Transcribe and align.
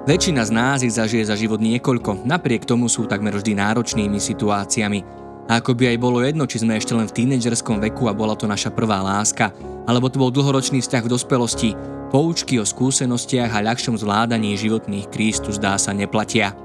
Väčšina 0.00 0.40
z 0.48 0.52
nás 0.56 0.80
ich 0.80 0.96
zažije 0.96 1.28
za 1.28 1.36
život 1.36 1.60
niekoľko, 1.60 2.24
napriek 2.24 2.64
tomu 2.64 2.88
sú 2.88 3.04
takmer 3.04 3.36
vždy 3.36 3.52
náročnými 3.52 4.16
situáciami. 4.16 5.04
A 5.44 5.60
ako 5.60 5.76
by 5.76 5.92
aj 5.92 5.98
bolo 6.00 6.24
jedno, 6.24 6.48
či 6.48 6.64
sme 6.64 6.80
ešte 6.80 6.96
len 6.96 7.04
v 7.04 7.16
tínedžerskom 7.20 7.76
veku 7.84 8.08
a 8.08 8.16
bola 8.16 8.32
to 8.32 8.48
naša 8.48 8.72
prvá 8.72 9.04
láska, 9.04 9.52
alebo 9.84 10.08
to 10.08 10.16
bol 10.16 10.32
dlhoročný 10.32 10.80
vzťah 10.80 11.04
v 11.04 11.12
dospelosti, 11.12 11.70
poučky 12.08 12.56
o 12.56 12.64
skúsenostiach 12.64 13.52
a 13.52 13.60
ľahšom 13.60 14.00
zvládaní 14.00 14.56
životných 14.56 15.12
kríz 15.12 15.36
tu 15.36 15.52
zdá 15.52 15.76
sa 15.76 15.92
neplatia. 15.92 16.56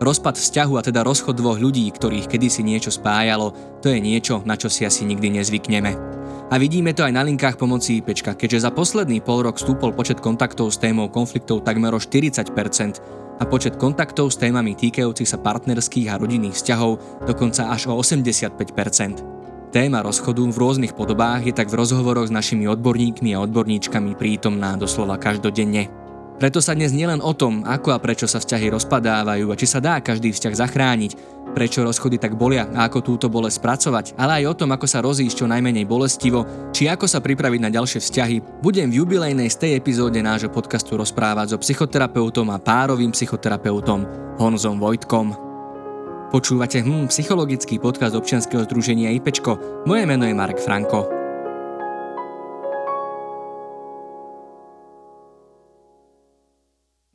Rozpad 0.00 0.40
vzťahu 0.40 0.74
a 0.80 0.82
teda 0.86 1.04
rozchod 1.04 1.36
dvoch 1.36 1.60
ľudí, 1.60 1.84
ktorých 1.92 2.30
kedysi 2.30 2.64
niečo 2.64 2.88
spájalo, 2.88 3.52
to 3.84 3.92
je 3.92 4.00
niečo, 4.00 4.40
na 4.48 4.56
čo 4.56 4.72
si 4.72 4.88
asi 4.88 5.04
nikdy 5.04 5.28
nezvykneme. 5.36 6.17
A 6.48 6.56
vidíme 6.56 6.96
to 6.96 7.04
aj 7.04 7.12
na 7.12 7.20
linkách 7.20 7.60
pomoci 7.60 8.00
IPčka, 8.00 8.32
keďže 8.32 8.64
za 8.64 8.70
posledný 8.72 9.20
pol 9.20 9.44
rok 9.44 9.60
stúpol 9.60 9.92
počet 9.92 10.16
kontaktov 10.24 10.72
s 10.72 10.80
témou 10.80 11.12
konfliktov 11.12 11.60
takmer 11.60 11.92
o 11.92 12.00
40% 12.00 12.48
a 13.38 13.44
počet 13.44 13.76
kontaktov 13.76 14.32
s 14.32 14.40
témami 14.40 14.72
týkajúcich 14.72 15.28
sa 15.28 15.36
partnerských 15.36 16.08
a 16.08 16.16
rodinných 16.16 16.56
vzťahov 16.56 17.24
dokonca 17.28 17.68
až 17.68 17.92
o 17.92 18.00
85%. 18.00 19.68
Téma 19.68 20.00
rozchodu 20.00 20.40
v 20.40 20.56
rôznych 20.56 20.96
podobách 20.96 21.44
je 21.44 21.52
tak 21.52 21.68
v 21.68 21.84
rozhovoroch 21.84 22.32
s 22.32 22.32
našimi 22.32 22.64
odborníkmi 22.64 23.36
a 23.36 23.44
odborníčkami 23.44 24.16
prítomná 24.16 24.80
doslova 24.80 25.20
každodenne. 25.20 25.92
Preto 26.40 26.64
sa 26.64 26.72
dnes 26.72 26.96
nielen 26.96 27.20
o 27.20 27.34
tom, 27.36 27.66
ako 27.66 27.92
a 27.92 27.98
prečo 28.00 28.24
sa 28.24 28.40
vzťahy 28.40 28.72
rozpadávajú 28.72 29.52
a 29.52 29.58
či 29.58 29.66
sa 29.68 29.84
dá 29.84 30.00
každý 30.00 30.32
vzťah 30.32 30.54
zachrániť, 30.54 31.37
prečo 31.58 31.82
rozchody 31.82 32.22
tak 32.22 32.38
bolia 32.38 32.70
a 32.70 32.86
ako 32.86 33.02
túto 33.02 33.26
bolesť 33.26 33.58
spracovať, 33.58 34.06
ale 34.14 34.38
aj 34.38 34.54
o 34.54 34.58
tom, 34.62 34.70
ako 34.70 34.86
sa 34.86 35.02
rozísť 35.02 35.42
čo 35.42 35.50
najmenej 35.50 35.90
bolestivo, 35.90 36.70
či 36.70 36.86
ako 36.86 37.10
sa 37.10 37.18
pripraviť 37.18 37.60
na 37.66 37.74
ďalšie 37.74 37.98
vzťahy, 37.98 38.62
budem 38.62 38.86
v 38.86 39.02
jubilejnej 39.02 39.50
z 39.50 39.66
tej 39.66 39.72
epizóde 39.74 40.22
nášho 40.22 40.54
podcastu 40.54 40.94
rozprávať 40.94 41.50
so 41.50 41.58
psychoterapeutom 41.58 42.46
a 42.54 42.62
párovým 42.62 43.10
psychoterapeutom 43.10 44.06
Honzom 44.38 44.78
Vojtkom. 44.78 45.34
Počúvate 46.30 46.78
hm, 46.78 47.10
psychologický 47.10 47.82
podcast 47.82 48.14
občianskeho 48.14 48.62
združenia 48.62 49.10
IPčko. 49.18 49.82
Moje 49.82 50.06
meno 50.06 50.30
je 50.30 50.38
Marek 50.38 50.62
Franko. 50.62 51.17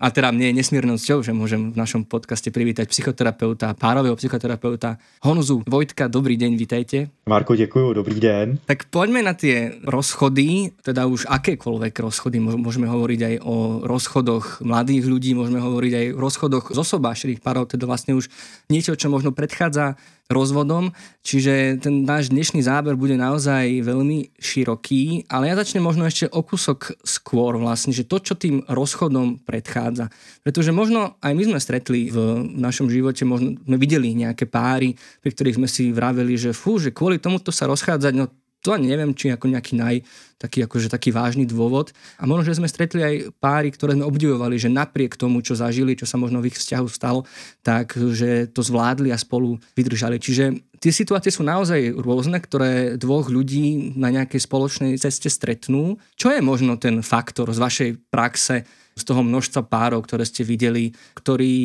A 0.01 0.09
teda 0.09 0.33
mne 0.33 0.49
je 0.49 0.57
nesmírnou 0.57 0.97
cťou, 0.97 1.21
že 1.21 1.37
môžem 1.37 1.69
v 1.69 1.77
našom 1.77 2.01
podcaste 2.09 2.49
privítať 2.49 2.89
psychoterapeuta, 2.89 3.77
párového 3.77 4.17
psychoterapeuta 4.17 4.97
Honzu 5.21 5.61
Vojtka. 5.69 6.09
Dobrý 6.09 6.33
deň, 6.33 6.51
vítajte. 6.57 7.13
Marko, 7.29 7.55
děkuji, 7.55 7.93
dobrý 7.93 8.19
den. 8.19 8.57
Tak 8.65 8.89
poďme 8.89 9.21
na 9.21 9.37
tie 9.37 9.77
rozchody, 9.85 10.73
teda 10.81 11.05
už 11.05 11.29
akékoľvek 11.29 11.93
rozchody. 11.93 12.41
Môžeme 12.41 12.89
hovoriť 12.89 13.19
aj 13.21 13.35
o 13.45 13.85
rozchodoch 13.85 14.65
mladých 14.65 15.05
ľudí, 15.05 15.37
môžeme 15.37 15.61
hovoriť 15.61 15.93
aj 15.93 16.05
o 16.17 16.19
rozchodoch 16.19 16.65
z 16.73 16.77
osobášených 16.81 17.39
párov, 17.45 17.69
teda 17.69 17.85
vlastne 17.85 18.17
už 18.17 18.33
niečo, 18.73 18.97
čo 18.97 19.13
možno 19.13 19.29
predchádza 19.29 19.95
rozvodom, 20.31 20.95
čiže 21.19 21.83
ten 21.83 22.07
náš 22.07 22.31
dnešný 22.31 22.63
záber 22.63 22.95
bude 22.95 23.19
naozaj 23.19 23.83
veľmi 23.83 24.35
široký, 24.39 25.27
ale 25.27 25.51
ja 25.51 25.59
začnem 25.59 25.83
možno 25.83 26.07
ešte 26.07 26.31
o 26.31 26.39
kúsok 26.39 26.95
skôr 27.03 27.59
vlastne, 27.59 27.91
že 27.91 28.07
to, 28.07 28.23
čo 28.23 28.33
tým 28.39 28.63
rozchodom 28.65 29.43
predchádza. 29.43 30.07
Pretože 30.41 30.71
možno 30.71 31.19
aj 31.19 31.33
my 31.35 31.43
sme 31.53 31.59
stretli 31.59 32.07
v 32.07 32.47
našom 32.55 32.87
živote, 32.87 33.27
možno 33.27 33.59
sme 33.59 33.77
videli 33.77 34.15
nejaké 34.15 34.47
páry, 34.47 34.95
pri 35.19 35.29
ktorých 35.31 35.57
sme 35.59 35.67
si 35.67 35.91
vraveli, 35.91 36.39
že 36.39 36.55
fú, 36.55 36.79
že 36.79 36.95
kvôli 36.95 37.19
tomuto 37.19 37.51
sa 37.51 37.67
rozchádzať, 37.67 38.13
no 38.15 38.31
to 38.63 38.71
ani 38.71 38.87
neviem, 38.87 39.11
či 39.11 39.27
ako 39.27 39.51
nejaký 39.51 39.75
naj, 39.75 39.95
taký, 40.39 40.63
akože 40.63 40.87
taký 40.87 41.11
vážny 41.11 41.43
dôvod. 41.43 41.91
A 42.15 42.23
možno, 42.23 42.47
že 42.47 42.63
sme 42.63 42.71
stretli 42.71 43.03
aj 43.03 43.15
páry, 43.43 43.67
ktoré 43.75 43.99
sme 43.99 44.07
obdivovali, 44.07 44.55
že 44.55 44.71
napriek 44.71 45.19
tomu, 45.19 45.43
čo 45.43 45.59
zažili, 45.59 45.99
čo 45.99 46.07
sa 46.07 46.15
možno 46.15 46.39
v 46.39 46.47
ich 46.47 46.55
vzťahu 46.55 46.87
stalo, 46.87 47.27
tak 47.59 47.99
že 47.99 48.47
to 48.55 48.63
zvládli 48.63 49.11
a 49.11 49.19
spolu 49.19 49.59
vydržali. 49.75 50.15
Čiže 50.15 50.63
tie 50.79 50.91
situácie 50.95 51.35
sú 51.35 51.43
naozaj 51.43 51.91
rôzne, 51.91 52.39
ktoré 52.39 52.95
dvoch 52.95 53.27
ľudí 53.27 53.99
na 53.99 54.07
nejakej 54.07 54.47
spoločnej 54.47 54.95
ceste 54.95 55.27
stretnú. 55.27 55.99
Čo 56.15 56.31
je 56.31 56.39
možno 56.39 56.79
ten 56.79 57.03
faktor 57.03 57.51
z 57.51 57.59
vašej 57.59 57.89
praxe, 58.07 58.63
z 58.93 59.03
toho 59.03 59.25
množstva 59.25 59.67
párov, 59.67 60.05
ktoré 60.05 60.23
ste 60.23 60.45
videli, 60.45 60.93
ktorý 61.17 61.55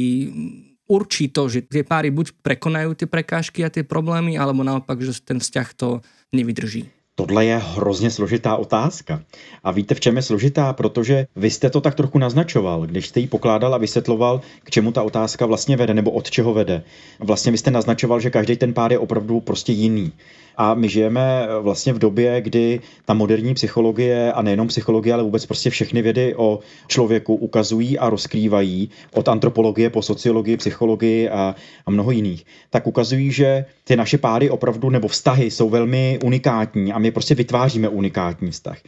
určí 0.88 1.28
to, 1.28 1.46
že 1.46 1.68
tie 1.68 1.84
páry 1.84 2.08
buď 2.08 2.40
prekonajú 2.40 2.96
tie 2.96 3.04
prekážky 3.04 3.60
a 3.62 3.70
tie 3.70 3.84
problémy, 3.84 4.40
alebo 4.40 4.64
naopak, 4.64 4.96
že 5.04 5.20
ten 5.20 5.36
vzťah 5.36 5.68
to 5.76 6.00
nevydrží. 6.32 6.88
Tohle 7.18 7.44
je 7.44 7.56
hrozně 7.58 8.10
složitá 8.10 8.56
otázka. 8.56 9.22
A 9.64 9.70
víte, 9.70 9.94
v 9.94 10.00
čem 10.00 10.16
je 10.16 10.22
složitá? 10.22 10.72
Protože 10.72 11.26
vy 11.36 11.50
jste 11.50 11.70
to 11.70 11.80
tak 11.80 11.94
trochu 11.94 12.18
naznačoval, 12.18 12.86
když 12.86 13.08
jste 13.08 13.20
ji 13.20 13.26
pokládal 13.26 13.74
a 13.74 13.78
vysvětloval, 13.78 14.40
k 14.64 14.70
čemu 14.70 14.92
ta 14.92 15.02
otázka 15.02 15.46
vlastně 15.46 15.76
vede, 15.76 15.94
nebo 15.94 16.10
od 16.10 16.30
čeho 16.30 16.54
vede. 16.54 16.82
Vlastně 17.20 17.52
vy 17.52 17.58
jste 17.58 17.70
naznačoval, 17.70 18.20
že 18.20 18.30
každý 18.30 18.56
ten 18.56 18.74
pár 18.74 18.92
je 18.92 18.98
opravdu 18.98 19.40
prostě 19.40 19.72
jiný. 19.72 20.12
A 20.60 20.74
my 20.74 20.88
žijeme 20.88 21.48
vlastně 21.60 21.92
v 21.92 21.98
době, 21.98 22.40
kdy 22.40 22.80
ta 23.04 23.14
moderní 23.14 23.54
psychologie 23.54 24.32
a 24.32 24.42
nejenom 24.42 24.68
psychologie, 24.68 25.14
ale 25.14 25.22
vůbec 25.22 25.46
prostě 25.46 25.70
všechny 25.70 26.02
vědy 26.02 26.34
o 26.36 26.58
člověku 26.86 27.34
ukazují 27.34 27.98
a 27.98 28.10
rozkrývají 28.10 28.90
od 29.14 29.28
antropologie 29.28 29.90
po 29.90 30.02
sociologii, 30.02 30.56
psychologii 30.56 31.28
a, 31.28 31.54
a 31.86 31.90
mnoho 31.90 32.10
jiných, 32.10 32.46
tak 32.70 32.86
ukazují, 32.86 33.32
že 33.32 33.64
ty 33.84 33.96
naše 33.96 34.18
páry 34.18 34.50
opravdu 34.50 34.90
nebo 34.90 35.08
vztahy 35.08 35.50
jsou 35.50 35.68
velmi 35.68 36.18
unikátní 36.24 36.92
a 36.92 36.98
my 36.98 37.10
prostě 37.10 37.34
vytváříme 37.34 37.88
unikátní 37.88 38.50
vztah. 38.50 38.78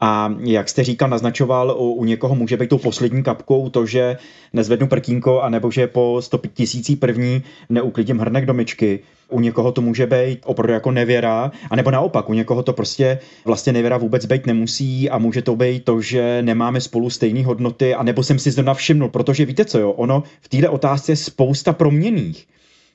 A 0.00 0.34
jak 0.40 0.68
jste 0.68 0.84
říkal, 0.84 1.08
naznačoval, 1.08 1.76
u, 1.78 1.92
u 1.92 2.04
někoho 2.04 2.34
může 2.34 2.56
být 2.56 2.70
tou 2.70 2.78
poslední 2.78 3.22
kapkou 3.22 3.68
to, 3.68 3.86
že 3.86 4.16
nezvednu 4.52 4.86
prkínko, 4.86 5.40
anebo 5.40 5.70
že 5.70 5.86
po 5.86 6.16
100 6.20 6.38
tisící 6.54 6.96
první 6.96 7.42
neuklidím 7.68 8.18
hrnek 8.18 8.46
do 8.46 8.54
myčky. 8.54 9.00
U 9.28 9.40
někoho 9.40 9.72
to 9.72 9.80
může 9.80 10.06
být 10.06 10.38
opravdu 10.44 10.72
jako 10.72 10.90
nevěra, 10.90 11.52
anebo 11.70 11.90
naopak, 11.90 12.28
u 12.28 12.34
někoho 12.34 12.62
to 12.62 12.72
prostě 12.72 13.18
vlastně 13.44 13.72
nevěra 13.72 13.96
vůbec 13.96 14.26
být 14.26 14.46
nemusí 14.46 15.10
a 15.10 15.18
může 15.18 15.42
to 15.42 15.56
být 15.56 15.84
to, 15.84 16.00
že 16.00 16.42
nemáme 16.42 16.80
spolu 16.80 17.10
stejné 17.10 17.44
hodnoty, 17.44 17.94
anebo 17.94 18.22
jsem 18.22 18.38
si 18.38 18.50
zrovna 18.50 18.74
všimnul, 18.74 19.08
protože 19.08 19.44
víte 19.44 19.64
co 19.64 19.78
jo, 19.78 19.90
ono 19.90 20.22
v 20.40 20.48
této 20.48 20.72
otázce 20.72 21.12
je 21.12 21.16
spousta 21.16 21.72
proměných 21.72 22.46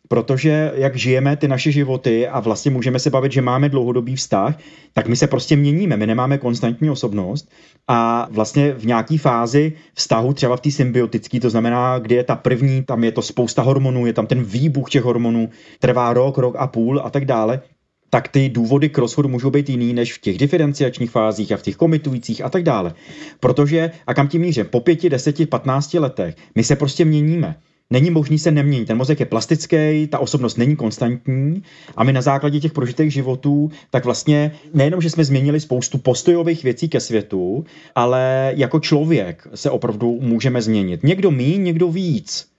protože 0.07 0.71
jak 0.75 0.95
žijeme 0.95 1.35
ty 1.35 1.47
naše 1.47 1.71
životy 1.71 2.27
a 2.27 2.39
vlastně 2.39 2.71
můžeme 2.71 2.99
se 2.99 3.09
bavit, 3.09 3.31
že 3.31 3.41
máme 3.41 3.69
dlouhodobý 3.69 4.15
vztah, 4.15 4.57
tak 4.93 5.07
my 5.07 5.15
se 5.15 5.27
prostě 5.27 5.55
měníme, 5.55 5.97
my 5.97 6.07
nemáme 6.07 6.37
konstantní 6.37 6.89
osobnost 6.89 7.51
a 7.87 8.27
vlastně 8.31 8.73
v 8.73 8.85
nějaký 8.85 9.17
fázi 9.17 9.73
vztahu, 9.93 10.33
třeba 10.33 10.57
v 10.57 10.61
té 10.61 10.71
symbiotické, 10.71 11.39
to 11.39 11.49
znamená, 11.49 11.99
kdy 11.99 12.15
je 12.15 12.23
ta 12.23 12.35
první, 12.35 12.83
tam 12.83 13.03
je 13.03 13.11
to 13.11 13.21
spousta 13.21 13.61
hormonů, 13.61 14.05
je 14.05 14.13
tam 14.13 14.27
ten 14.27 14.43
výbuch 14.43 14.89
těch 14.89 15.03
hormonů, 15.03 15.49
trvá 15.79 16.13
rok, 16.13 16.37
rok 16.37 16.55
a 16.57 16.67
půl 16.67 17.01
a 17.03 17.09
tak 17.09 17.25
dále, 17.25 17.61
tak 18.09 18.27
ty 18.27 18.49
důvody 18.49 18.89
k 18.89 18.97
rozchodu 18.97 19.29
můžou 19.29 19.49
být 19.49 19.69
jiný 19.69 19.93
než 19.93 20.13
v 20.13 20.21
těch 20.21 20.37
diferenciačních 20.37 21.11
fázích 21.11 21.51
a 21.51 21.57
v 21.57 21.61
těch 21.61 21.75
komitujících 21.75 22.41
a 22.41 22.49
tak 22.49 22.63
dále. 22.63 22.93
Protože, 23.39 23.91
a 24.07 24.13
kam 24.13 24.27
tím 24.27 24.41
mířím, 24.41 24.65
po 24.65 24.79
pěti, 24.79 25.09
deseti, 25.09 25.45
patnácti 25.45 25.99
letech 25.99 26.35
my 26.55 26.63
se 26.63 26.75
prostě 26.75 27.05
měníme 27.05 27.55
není 27.89 28.09
možný 28.09 28.39
se 28.39 28.51
neměnit. 28.51 28.85
Ten 28.85 28.97
mozek 28.97 29.19
je 29.19 29.25
plastický, 29.25 30.07
ta 30.07 30.19
osobnost 30.19 30.57
není 30.57 30.75
konstantní 30.75 31.63
a 31.95 32.03
my 32.03 32.13
na 32.13 32.21
základě 32.21 32.59
těch 32.59 32.71
prožitých 32.71 33.13
životů, 33.13 33.71
tak 33.89 34.05
vlastně 34.05 34.51
nejenom, 34.73 35.01
že 35.01 35.09
jsme 35.09 35.23
změnili 35.23 35.59
spoustu 35.59 35.97
postojových 35.97 36.63
věcí 36.63 36.89
ke 36.89 36.99
světu, 36.99 37.65
ale 37.95 38.53
jako 38.55 38.79
člověk 38.79 39.47
se 39.55 39.69
opravdu 39.69 40.17
můžeme 40.21 40.61
změnit. 40.61 41.03
Někdo 41.03 41.31
mí, 41.31 41.57
někdo 41.57 41.87
víc. 41.87 42.54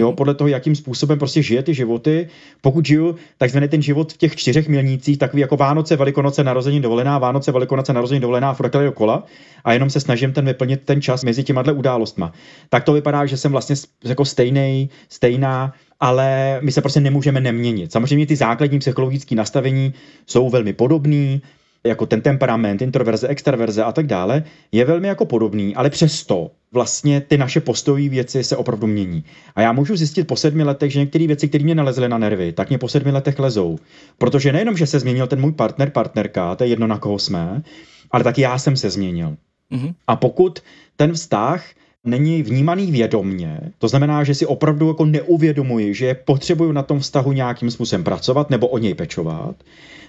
Jo, 0.00 0.12
podle 0.12 0.34
toho, 0.34 0.48
jakým 0.48 0.74
způsobem 0.74 1.18
prostě 1.18 1.42
žije 1.42 1.62
ty 1.62 1.74
životy. 1.74 2.28
Pokud 2.60 2.86
žiju 2.86 3.16
takzvaný 3.38 3.68
ten 3.68 3.82
život 3.82 4.12
v 4.12 4.16
těch 4.16 4.36
čtyřech 4.36 4.68
milnících, 4.68 5.18
takový 5.18 5.40
jako 5.40 5.56
Vánoce, 5.56 5.96
Velikonoce, 5.96 6.44
narození 6.44 6.80
dovolená, 6.80 7.18
Vánoce, 7.18 7.52
Velikonoce, 7.52 7.92
narození 7.92 8.20
dovolená, 8.20 8.54
furt 8.54 8.72
dokola 8.72 9.24
a 9.64 9.72
jenom 9.72 9.90
se 9.90 10.00
snažím 10.00 10.32
ten 10.32 10.44
vyplnit 10.44 10.84
ten 10.84 11.02
čas 11.02 11.24
mezi 11.24 11.44
těma 11.44 11.64
událostma. 11.72 12.32
Tak 12.68 12.84
to 12.84 12.92
vypadá, 12.92 13.26
že 13.26 13.36
jsem 13.36 13.52
vlastně 13.52 13.76
jako 14.04 14.24
stejný, 14.24 14.90
stejná, 15.08 15.74
ale 16.00 16.58
my 16.62 16.72
se 16.72 16.80
prostě 16.80 17.00
nemůžeme 17.00 17.40
neměnit. 17.40 17.92
Samozřejmě 17.92 18.26
ty 18.26 18.36
základní 18.36 18.78
psychologické 18.78 19.34
nastavení 19.34 19.94
jsou 20.26 20.50
velmi 20.50 20.72
podobné, 20.72 21.40
jako 21.84 22.06
ten 22.06 22.20
temperament, 22.20 22.82
introverze, 22.82 23.28
extraverze 23.28 23.84
a 23.84 23.92
tak 23.92 24.06
dále, 24.06 24.42
je 24.72 24.84
velmi 24.84 25.08
jako 25.08 25.24
podobný, 25.24 25.76
ale 25.76 25.90
přesto 25.90 26.50
vlastně 26.72 27.20
ty 27.20 27.38
naše 27.38 27.60
postojové 27.60 28.08
věci 28.08 28.44
se 28.44 28.56
opravdu 28.56 28.86
mění. 28.86 29.24
A 29.54 29.62
já 29.62 29.72
můžu 29.72 29.96
zjistit 29.96 30.24
po 30.24 30.36
sedmi 30.36 30.62
letech, 30.62 30.92
že 30.92 30.98
některé 30.98 31.26
věci, 31.26 31.48
které 31.48 31.64
mě 31.64 31.74
nalezly 31.74 32.08
na 32.08 32.18
nervy, 32.18 32.52
tak 32.52 32.68
mě 32.68 32.78
po 32.78 32.88
sedmi 32.88 33.10
letech 33.10 33.38
lezou. 33.38 33.78
Protože 34.18 34.52
nejenom, 34.52 34.76
že 34.76 34.86
se 34.86 35.00
změnil 35.00 35.26
ten 35.26 35.40
můj 35.40 35.52
partner, 35.52 35.90
partnerka, 35.90 36.54
to 36.54 36.64
je 36.64 36.70
jedno, 36.70 36.86
na 36.86 36.98
koho 36.98 37.18
jsme, 37.18 37.62
ale 38.10 38.24
taky 38.24 38.40
já 38.40 38.58
jsem 38.58 38.76
se 38.76 38.90
změnil. 38.90 39.36
Mm-hmm. 39.72 39.94
A 40.06 40.16
pokud 40.16 40.60
ten 40.96 41.12
vztah 41.12 41.64
není 42.04 42.42
vnímaný 42.42 42.92
vědomně, 42.92 43.60
to 43.78 43.88
znamená, 43.88 44.24
že 44.24 44.34
si 44.34 44.46
opravdu 44.46 44.88
jako 44.88 45.04
neuvědomuji, 45.04 45.94
že 45.94 46.14
potřebuju 46.14 46.72
na 46.72 46.82
tom 46.82 47.00
vztahu 47.00 47.32
nějakým 47.32 47.70
způsobem 47.70 48.04
pracovat 48.04 48.50
nebo 48.50 48.68
o 48.68 48.78
něj 48.78 48.94
pečovat, 48.94 49.56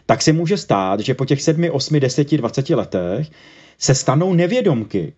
tak 0.05 0.21
se 0.21 0.33
může 0.33 0.57
stát, 0.57 0.99
že 0.99 1.13
po 1.13 1.25
těch 1.25 1.41
sedmi, 1.41 1.69
osmi, 1.69 1.99
deseti, 1.99 2.37
dvaceti 2.37 2.75
letech 2.75 3.27
se 3.77 3.95
stanou 3.95 4.33
nevědomky 4.33 5.13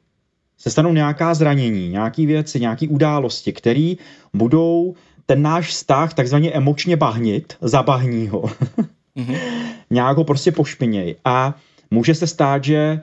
se 0.63 0.69
stanou 0.69 0.93
nějaká 0.93 1.33
zranění, 1.33 1.89
nějaké 1.89 2.25
věci, 2.25 2.59
nějaké 2.59 2.87
události, 2.87 3.53
které 3.53 3.93
budou 4.33 4.95
ten 5.25 5.41
náš 5.41 5.67
vztah 5.67 6.13
takzvaně 6.13 6.51
emočně 6.51 6.97
bahnit, 6.97 7.53
zabahní 7.61 8.27
ho. 8.27 8.41
mm-hmm. 9.17 9.37
Nějak 9.89 10.17
ho 10.17 10.23
prostě 10.23 10.51
pošpiněj. 10.51 11.15
A 11.25 11.55
může 11.91 12.15
se 12.15 12.27
stát, 12.27 12.63
že 12.63 13.01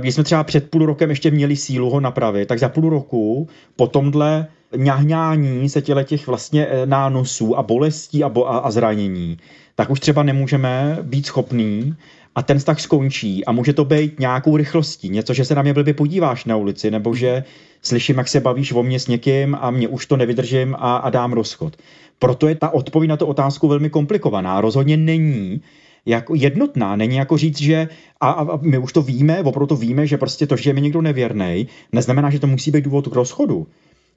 když 0.00 0.14
jsme 0.14 0.24
třeba 0.24 0.44
před 0.44 0.70
půl 0.70 0.86
rokem 0.86 1.10
ještě 1.10 1.30
měli 1.30 1.56
sílu 1.56 1.90
ho 1.90 2.00
napravit, 2.00 2.48
tak 2.48 2.58
za 2.58 2.68
půl 2.68 2.90
roku 2.90 3.48
po 3.76 3.86
tomhle 3.86 4.46
ňahňání 4.76 5.68
se 5.68 5.82
těle 5.82 6.04
těch 6.04 6.26
vlastně 6.26 6.66
eh, 6.66 6.86
nánosů 6.86 7.58
a 7.58 7.62
bolestí 7.62 8.24
a, 8.24 8.28
bo- 8.28 8.66
a 8.66 8.70
zranění, 8.70 9.36
tak 9.74 9.90
už 9.90 10.00
třeba 10.00 10.22
nemůžeme 10.22 10.98
být 11.02 11.26
schopný 11.26 11.94
a 12.34 12.42
ten 12.42 12.58
vztah 12.58 12.80
skončí 12.80 13.44
a 13.44 13.52
může 13.52 13.72
to 13.72 13.84
být 13.84 14.20
nějakou 14.20 14.56
rychlostí, 14.56 15.08
něco, 15.08 15.34
že 15.34 15.44
se 15.44 15.54
na 15.54 15.62
mě 15.62 15.74
blbě 15.74 15.94
podíváš 15.94 16.44
na 16.44 16.56
ulici, 16.56 16.90
nebo 16.90 17.14
že 17.14 17.44
slyším, 17.82 18.18
jak 18.18 18.28
se 18.28 18.40
bavíš 18.40 18.72
o 18.72 18.82
mě 18.82 19.00
s 19.00 19.08
někým 19.08 19.56
a 19.60 19.70
mě 19.70 19.88
už 19.88 20.06
to 20.06 20.16
nevydržím 20.16 20.76
a, 20.78 20.96
a 20.96 21.10
dám 21.10 21.32
rozchod. 21.32 21.76
Proto 22.18 22.48
je 22.48 22.54
ta 22.54 22.70
odpověď 22.70 23.08
na 23.08 23.16
tu 23.16 23.26
otázku 23.26 23.68
velmi 23.68 23.90
komplikovaná. 23.90 24.60
Rozhodně 24.60 24.96
není 24.96 25.60
jako 26.06 26.34
jednotná. 26.34 26.96
Není 26.96 27.16
jako 27.16 27.36
říct, 27.36 27.60
že 27.60 27.88
a, 28.20 28.30
a 28.30 28.58
my 28.62 28.78
už 28.78 28.92
to 28.92 29.02
víme, 29.02 29.42
opravdu 29.42 29.66
to 29.66 29.76
víme, 29.76 30.06
že 30.06 30.18
prostě 30.18 30.46
to, 30.46 30.56
že 30.56 30.70
je 30.70 30.74
mi 30.74 30.80
někdo 30.80 31.02
nevěrný, 31.02 31.66
neznamená, 31.92 32.30
že 32.30 32.40
to 32.40 32.46
musí 32.46 32.70
být 32.70 32.84
důvod 32.84 33.08
k 33.08 33.14
rozchodu. 33.14 33.66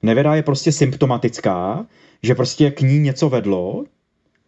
Nevěra 0.02 0.34
je 0.34 0.42
prostě 0.42 0.72
symptomatická, 0.72 1.86
že 2.22 2.34
prostě 2.34 2.70
k 2.70 2.80
ní 2.80 2.98
něco 2.98 3.28
vedlo, 3.28 3.84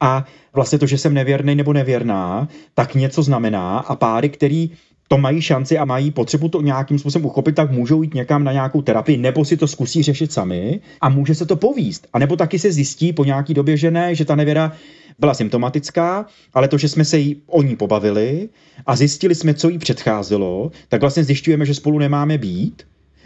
a 0.02 0.24
vlastně 0.52 0.78
to, 0.78 0.86
že 0.86 0.98
jsem 0.98 1.14
nevěrný 1.14 1.54
nebo 1.54 1.72
nevěrná, 1.72 2.48
tak 2.74 2.94
něco 2.94 3.22
znamená 3.22 3.78
a 3.78 3.96
páry, 3.96 4.28
který 4.28 4.70
to 5.08 5.18
mají 5.18 5.40
šanci 5.42 5.78
a 5.78 5.84
mají 5.84 6.10
potřebu 6.10 6.48
to 6.48 6.62
nějakým 6.62 6.98
způsobem 6.98 7.26
uchopit, 7.26 7.54
tak 7.54 7.70
můžou 7.70 8.02
jít 8.02 8.14
někam 8.14 8.44
na 8.44 8.52
nějakou 8.52 8.82
terapii, 8.82 9.16
nebo 9.16 9.44
si 9.44 9.56
to 9.56 9.66
zkusí 9.66 10.02
řešit 10.02 10.32
sami 10.32 10.80
a 11.00 11.08
může 11.08 11.34
se 11.34 11.46
to 11.46 11.56
povíst. 11.56 12.06
A 12.12 12.18
nebo 12.18 12.36
taky 12.36 12.58
se 12.58 12.72
zjistí 12.72 13.12
po 13.12 13.24
nějaký 13.24 13.54
době, 13.54 13.76
že 13.76 13.90
ne, 13.90 14.14
že 14.14 14.24
ta 14.24 14.34
nevěra 14.34 14.72
byla 15.18 15.34
symptomatická, 15.34 16.26
ale 16.54 16.68
to, 16.68 16.78
že 16.78 16.88
jsme 16.88 17.04
se 17.04 17.18
jí 17.18 17.42
o 17.46 17.62
ní 17.62 17.76
pobavili 17.76 18.48
a 18.86 18.96
zjistili 18.96 19.34
jsme, 19.34 19.54
co 19.54 19.68
jí 19.68 19.78
předcházelo, 19.78 20.70
tak 20.88 21.00
vlastně 21.00 21.24
zjišťujeme, 21.24 21.66
že 21.66 21.74
spolu 21.74 21.98
nemáme 21.98 22.38
být, 22.38 22.82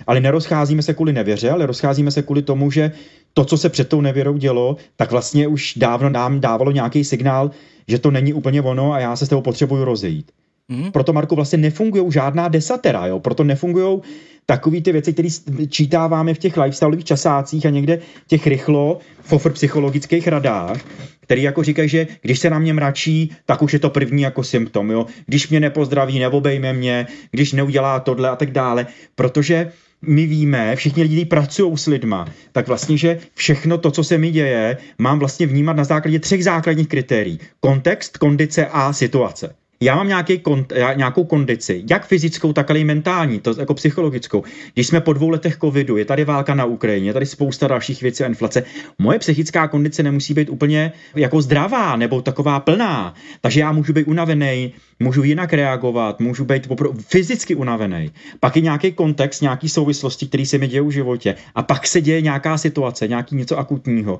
ale 0.06 0.21
nerozcházíme 0.21 0.83
se 0.83 0.94
kvůli 0.94 1.12
nevěře, 1.12 1.50
ale 1.50 1.67
rozcházíme 1.67 2.11
se 2.11 2.23
kvůli 2.23 2.43
tomu, 2.43 2.71
že 2.71 2.93
to, 3.35 3.44
co 3.44 3.56
se 3.59 3.69
před 3.69 3.88
tou 3.88 4.00
nevěrou 4.00 4.37
dělo, 4.37 4.77
tak 4.97 5.11
vlastně 5.11 5.49
už 5.49 5.75
dávno 5.77 6.11
nám 6.11 6.41
dávalo 6.41 6.71
nějaký 6.71 7.05
signál, 7.05 7.50
že 7.89 7.99
to 7.99 8.11
není 8.11 8.32
úplně 8.32 8.62
ono 8.62 8.93
a 8.93 9.00
já 9.00 9.17
se 9.17 9.27
s 9.27 9.29
tebou 9.29 9.43
potřebuju 9.43 9.85
rozejít. 9.85 10.32
Mm. 10.69 10.93
Proto, 10.93 11.12
Marku, 11.12 11.35
vlastně 11.35 11.59
nefungují 11.59 12.12
žádná 12.12 12.49
desatera, 12.49 13.06
jo? 13.06 13.21
proto 13.21 13.44
nefungují 13.44 14.00
takové 14.46 14.81
ty 14.81 14.93
věci, 14.93 15.12
které 15.12 15.28
čítáváme 15.69 16.34
v 16.34 16.38
těch 16.38 16.56
lifestyleových 16.56 17.04
časácích 17.04 17.66
a 17.66 17.70
někde 17.70 17.98
těch 18.26 18.46
rychlo 18.46 18.98
fofr 19.20 19.52
psychologických 19.52 20.28
radách, 20.28 20.81
který 21.20 21.43
jako 21.43 21.62
říkají, 21.62 21.88
že 21.88 22.06
když 22.22 22.38
se 22.38 22.50
na 22.50 22.58
mě 22.58 22.75
mračí, 22.75 23.32
tak 23.46 23.62
už 23.62 23.72
je 23.72 23.78
to 23.78 23.90
první 23.90 24.22
jako 24.22 24.43
symptom, 24.43 24.90
jo? 24.90 25.06
když 25.26 25.48
mě 25.48 25.60
nepozdraví, 25.60 26.19
neobejme 26.19 26.72
mě, 26.72 27.06
když 27.31 27.52
neudělá 27.52 28.00
tohle 28.00 28.28
a 28.28 28.37
tak 28.37 28.50
dále, 28.50 28.87
protože 29.14 29.72
my 30.02 30.26
víme, 30.26 30.76
všichni 30.76 31.02
lidi, 31.02 31.25
pracují 31.25 31.76
s 31.76 31.87
lidma, 31.87 32.28
tak 32.52 32.69
vlastně, 32.69 32.98
že 32.98 33.19
všechno 33.34 33.78
to, 33.78 33.90
co 33.90 34.04
se 34.04 34.19
mi 34.19 34.31
děje, 34.31 34.76
mám 34.98 35.19
vlastně 35.19 35.46
vnímat 35.46 35.76
na 35.76 35.84
základě 35.84 36.19
třech 36.19 36.44
základních 36.44 36.88
kritérií. 36.88 37.38
Kontext, 37.60 38.19
kondice 38.19 38.66
a 38.66 38.93
situace 38.93 39.54
já 39.81 39.96
mám 39.96 40.08
nějaký 40.08 40.38
kont, 40.38 40.73
nějakou 40.96 41.25
kondici, 41.25 41.84
jak 41.90 42.06
fyzickou, 42.06 42.52
tak 42.52 42.70
ale 42.70 42.78
i 42.78 42.84
mentální, 42.84 43.40
to 43.40 43.55
jako 43.58 43.75
psychologickou. 43.75 44.44
Když 44.75 44.87
jsme 44.87 45.00
po 45.00 45.12
dvou 45.12 45.28
letech 45.28 45.56
covidu, 45.56 45.96
je 45.96 46.05
tady 46.05 46.25
válka 46.25 46.55
na 46.55 46.64
Ukrajině, 46.64 47.08
je 47.08 47.12
tady 47.12 47.26
spousta 47.26 47.69
dalších 47.69 48.02
věcí 48.02 48.25
a 48.25 48.26
inflace, 48.26 48.62
moje 48.99 49.19
psychická 49.19 49.69
kondice 49.69 50.02
nemusí 50.02 50.34
být 50.34 50.50
úplně 50.50 50.93
jako 51.17 51.43
zdravá 51.43 51.96
nebo 51.96 52.23
taková 52.23 52.61
plná, 52.61 53.14
takže 53.40 53.61
já 53.61 53.73
můžu 53.73 53.93
být 53.93 54.06
unavený, 54.06 54.73
můžu 55.00 55.23
jinak 55.23 55.52
reagovat, 55.52 56.20
můžu 56.20 56.44
být 56.44 56.69
popr- 56.69 56.94
fyzicky 57.08 57.55
unavený. 57.55 58.11
Pak 58.40 58.56
je 58.56 58.62
nějaký 58.62 58.93
kontext, 58.93 59.43
nějaký 59.43 59.69
souvislosti, 59.69 60.26
které 60.26 60.46
se 60.46 60.58
mi 60.58 60.69
dějí 60.69 60.87
v 60.87 60.90
životě 60.90 61.34
a 61.55 61.62
pak 61.62 61.87
se 61.87 62.00
děje 62.00 62.20
nějaká 62.20 62.58
situace, 62.58 63.08
nějaký 63.08 63.37
něco 63.37 63.58
akutního 63.58 64.19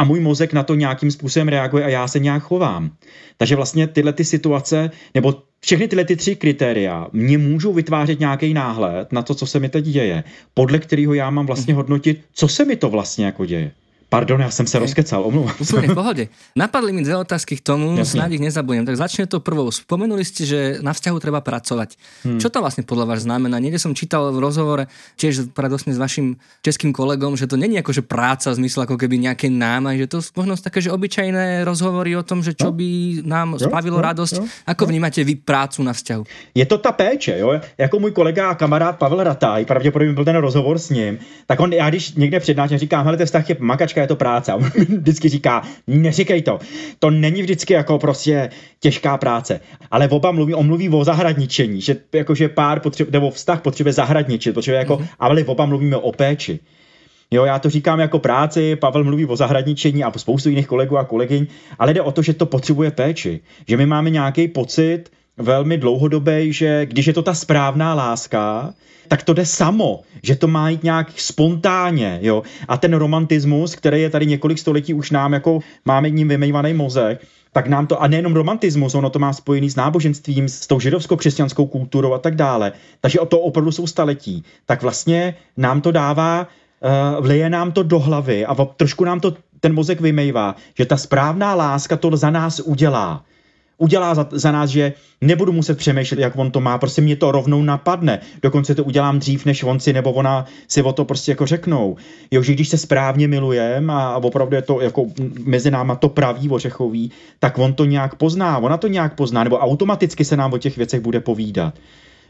a 0.00 0.04
můj 0.04 0.20
mozek 0.20 0.52
na 0.52 0.62
to 0.62 0.74
nějakým 0.74 1.10
způsobem 1.10 1.48
reaguje 1.48 1.84
a 1.84 1.88
já 1.88 2.08
se 2.08 2.18
nějak 2.18 2.42
chovám. 2.42 2.90
Takže 3.36 3.56
vlastně 3.56 3.86
tyhle 3.86 4.12
ty 4.12 4.24
situace, 4.24 4.90
nebo 5.14 5.42
všechny 5.60 5.88
tyhle 5.88 6.04
ty 6.04 6.16
tři 6.16 6.36
kritéria 6.36 7.06
mě 7.12 7.38
můžou 7.38 7.72
vytvářet 7.72 8.20
nějaký 8.20 8.54
náhled 8.54 9.12
na 9.12 9.22
to, 9.22 9.34
co 9.34 9.46
se 9.46 9.60
mi 9.60 9.68
teď 9.68 9.84
děje, 9.84 10.24
podle 10.54 10.78
kterého 10.78 11.14
já 11.14 11.30
mám 11.30 11.46
vlastně 11.46 11.74
mhm. 11.74 11.76
hodnotit, 11.76 12.20
co 12.32 12.48
se 12.48 12.64
mi 12.64 12.76
to 12.76 12.90
vlastně 12.90 13.24
jako 13.24 13.46
děje. 13.46 13.70
Pardon, 14.10 14.40
já 14.40 14.50
jsem 14.50 14.66
se 14.66 14.78
rozkecal, 14.78 15.22
omlouvám 15.22 15.54
Úplne 15.60 15.86
v 15.86 15.94
pohode. 16.02 16.24
Napadli 16.58 16.90
mi 16.90 17.06
dve 17.06 17.14
otázky 17.14 17.54
k 17.54 17.62
tomu, 17.62 17.94
Jasne. 17.94 18.18
snáď 18.18 18.30
ich 18.36 18.42
nezabudnem. 18.42 18.82
Tak 18.82 18.98
začne 18.98 19.30
to 19.30 19.38
prvou. 19.38 19.70
Spomenuli 19.70 20.26
ste, 20.26 20.42
že 20.42 20.58
na 20.82 20.90
vzťahu 20.90 21.16
treba 21.22 21.38
pracovať. 21.38 21.94
Hmm. 22.26 22.42
Čo 22.42 22.50
to 22.50 22.58
vlastne 22.58 22.82
podľa 22.82 23.06
vás 23.06 23.22
znamená? 23.22 23.62
Niekde 23.62 23.78
som 23.78 23.94
čítal 23.94 24.34
v 24.34 24.42
rozhovore 24.42 24.90
tiež 25.14 25.54
predosne 25.54 25.94
s 25.94 25.98
vašim 26.02 26.42
českým 26.58 26.90
kolegom, 26.90 27.38
že 27.38 27.46
to 27.46 27.54
není 27.54 27.78
ako 27.78 27.94
že 27.94 28.02
práca 28.02 28.50
v 28.50 28.66
zmysle 28.66 28.90
ako 28.90 28.98
keby 28.98 29.30
nejaké 29.30 29.46
náma, 29.46 29.94
že 29.94 30.10
to 30.10 30.18
možno 30.34 30.58
také, 30.58 30.82
že 30.82 30.90
obyčajné 30.90 31.62
rozhovory 31.62 32.18
o 32.18 32.26
tom, 32.26 32.42
že 32.42 32.58
čo 32.58 32.74
by 32.74 33.22
nám 33.22 33.62
jo, 33.62 33.70
spavilo 33.70 34.02
jo, 34.02 34.06
radosť. 34.10 34.36
Jo, 34.42 34.44
ako 34.66 34.82
jo. 34.84 34.88
vnímate 34.90 35.22
vy 35.22 35.38
prácu 35.38 35.86
na 35.86 35.94
vzťahu? 35.94 36.50
Je 36.58 36.66
to 36.66 36.82
ta 36.82 36.90
péče, 36.90 37.38
jo? 37.38 37.62
Jako 37.78 37.94
můj 37.98 38.10
kolega 38.10 38.50
a 38.50 38.58
kamarád 38.58 38.98
Pavel 38.98 39.22
Rataj, 39.22 39.64
pravděpodobně 39.64 40.14
byl 40.18 40.24
ten 40.24 40.36
rozhovor 40.36 40.78
s 40.78 40.90
ním, 40.90 41.18
tak 41.46 41.60
on, 41.60 41.72
já 41.72 41.86
když 41.90 42.14
někde 42.18 42.40
přednáším, 42.40 42.78
říkám, 42.78 43.04
hele, 43.04 43.16
ten 43.16 43.26
vztah 43.26 43.48
je 43.48 43.56
makačka, 43.58 43.99
je 44.00 44.06
to 44.06 44.16
práce. 44.16 44.52
A 44.52 44.54
on 44.54 44.70
vždycky 44.88 45.28
říká, 45.28 45.62
neříkej 45.86 46.42
to. 46.42 46.58
To 46.98 47.10
není 47.10 47.42
vždycky 47.42 47.72
jako 47.72 47.98
prostě 47.98 48.50
těžká 48.80 49.16
práce. 49.16 49.60
Ale 49.90 50.08
oba 50.08 50.32
mluví, 50.32 50.54
on 50.54 50.66
mluví 50.66 50.88
o 50.88 51.04
zahradničení, 51.04 51.80
že 51.80 51.96
jakože 52.12 52.48
pár 52.48 52.80
potřebuje, 52.80 53.12
nebo 53.12 53.30
vztah 53.30 53.60
potřebuje 53.60 53.92
zahradničit, 53.92 54.54
potřebuje 54.54 54.78
jako, 54.78 54.96
mm-hmm. 54.96 55.08
ale 55.18 55.44
oba 55.44 55.66
mluvíme 55.66 55.96
o 55.96 56.12
péči. 56.12 56.60
Jo, 57.30 57.44
já 57.44 57.58
to 57.58 57.70
říkám 57.70 58.00
jako 58.00 58.18
práci, 58.18 58.76
Pavel 58.76 59.04
mluví 59.04 59.26
o 59.26 59.36
zahradničení 59.36 60.04
a 60.04 60.18
spoustu 60.18 60.48
jiných 60.48 60.66
kolegů 60.66 60.98
a 60.98 61.04
kolegyň, 61.04 61.46
ale 61.78 61.94
jde 61.94 62.02
o 62.02 62.12
to, 62.12 62.22
že 62.22 62.34
to 62.34 62.46
potřebuje 62.46 62.90
péči. 62.90 63.40
Že 63.68 63.76
my 63.76 63.86
máme 63.86 64.10
nějaký 64.10 64.48
pocit 64.48 65.10
velmi 65.36 65.78
dlouhodobý, 65.78 66.52
že 66.52 66.86
když 66.86 67.06
je 67.06 67.12
to 67.12 67.22
ta 67.22 67.34
správná 67.34 67.94
láska, 67.94 68.74
tak 69.08 69.22
to 69.22 69.34
jde 69.34 69.46
samo, 69.46 70.00
že 70.22 70.36
to 70.36 70.46
má 70.46 70.70
jít 70.70 70.84
nějak 70.84 71.20
spontánně, 71.20 72.18
jo. 72.22 72.42
A 72.68 72.76
ten 72.76 72.94
romantismus, 72.94 73.74
který 73.74 74.02
je 74.02 74.10
tady 74.10 74.26
několik 74.26 74.58
století 74.58 74.94
už 74.94 75.10
nám 75.10 75.32
jako 75.32 75.60
máme 75.84 76.10
ním 76.10 76.28
vymývaný 76.28 76.74
mozek, 76.74 77.26
tak 77.52 77.66
nám 77.66 77.86
to, 77.86 78.02
a 78.02 78.06
nejenom 78.06 78.34
romantismus, 78.34 78.94
ono 78.94 79.10
to 79.10 79.18
má 79.18 79.32
spojený 79.32 79.70
s 79.70 79.76
náboženstvím, 79.76 80.48
s 80.48 80.66
tou 80.66 80.80
židovsko-křesťanskou 80.80 81.66
kulturou 81.66 82.12
a 82.12 82.18
tak 82.18 82.36
dále. 82.36 82.72
Takže 83.00 83.20
o 83.20 83.26
to 83.26 83.40
opravdu 83.40 83.72
jsou 83.72 83.86
staletí. 83.86 84.44
Tak 84.66 84.82
vlastně 84.82 85.34
nám 85.56 85.80
to 85.80 85.90
dává, 85.90 86.46
uh, 86.46 87.24
vleje 87.24 87.50
nám 87.50 87.72
to 87.72 87.82
do 87.82 87.98
hlavy 87.98 88.46
a 88.46 88.54
trošku 88.54 89.04
nám 89.04 89.20
to 89.20 89.34
ten 89.60 89.74
mozek 89.74 90.00
vymejvá, 90.00 90.54
že 90.78 90.86
ta 90.86 90.96
správná 90.96 91.54
láska 91.54 91.96
to 91.96 92.16
za 92.16 92.30
nás 92.30 92.60
udělá 92.60 93.24
udělá 93.80 94.14
za, 94.14 94.28
za 94.30 94.52
nás, 94.52 94.70
že 94.70 94.92
nebudu 95.20 95.52
muset 95.52 95.78
přemýšlet, 95.78 96.20
jak 96.20 96.38
on 96.38 96.50
to 96.50 96.60
má, 96.60 96.78
prostě 96.78 97.02
mě 97.02 97.16
to 97.16 97.32
rovnou 97.32 97.62
napadne. 97.62 98.20
Dokonce 98.42 98.74
to 98.74 98.84
udělám 98.84 99.18
dřív, 99.18 99.46
než 99.46 99.62
on 99.62 99.80
si 99.80 99.92
nebo 99.92 100.12
ona 100.12 100.44
si 100.68 100.82
o 100.82 100.92
to 100.92 101.04
prostě 101.04 101.32
jako 101.32 101.46
řeknou. 101.46 101.96
Jo, 102.30 102.42
že 102.42 102.52
když 102.52 102.68
se 102.68 102.78
správně 102.78 103.28
milujeme 103.28 103.92
a, 103.92 103.96
a 103.96 104.16
opravdu 104.16 104.56
je 104.56 104.62
to 104.62 104.80
jako 104.80 105.06
mezi 105.44 105.70
náma 105.70 105.94
to 105.94 106.08
pravý 106.08 106.48
ořechový, 106.48 107.10
tak 107.38 107.58
on 107.58 107.72
to 107.72 107.84
nějak 107.84 108.14
pozná, 108.14 108.58
ona 108.58 108.76
to 108.76 108.88
nějak 108.88 109.14
pozná, 109.14 109.44
nebo 109.44 109.58
automaticky 109.58 110.24
se 110.24 110.36
nám 110.36 110.52
o 110.52 110.58
těch 110.58 110.76
věcech 110.76 111.00
bude 111.00 111.20
povídat. 111.20 111.74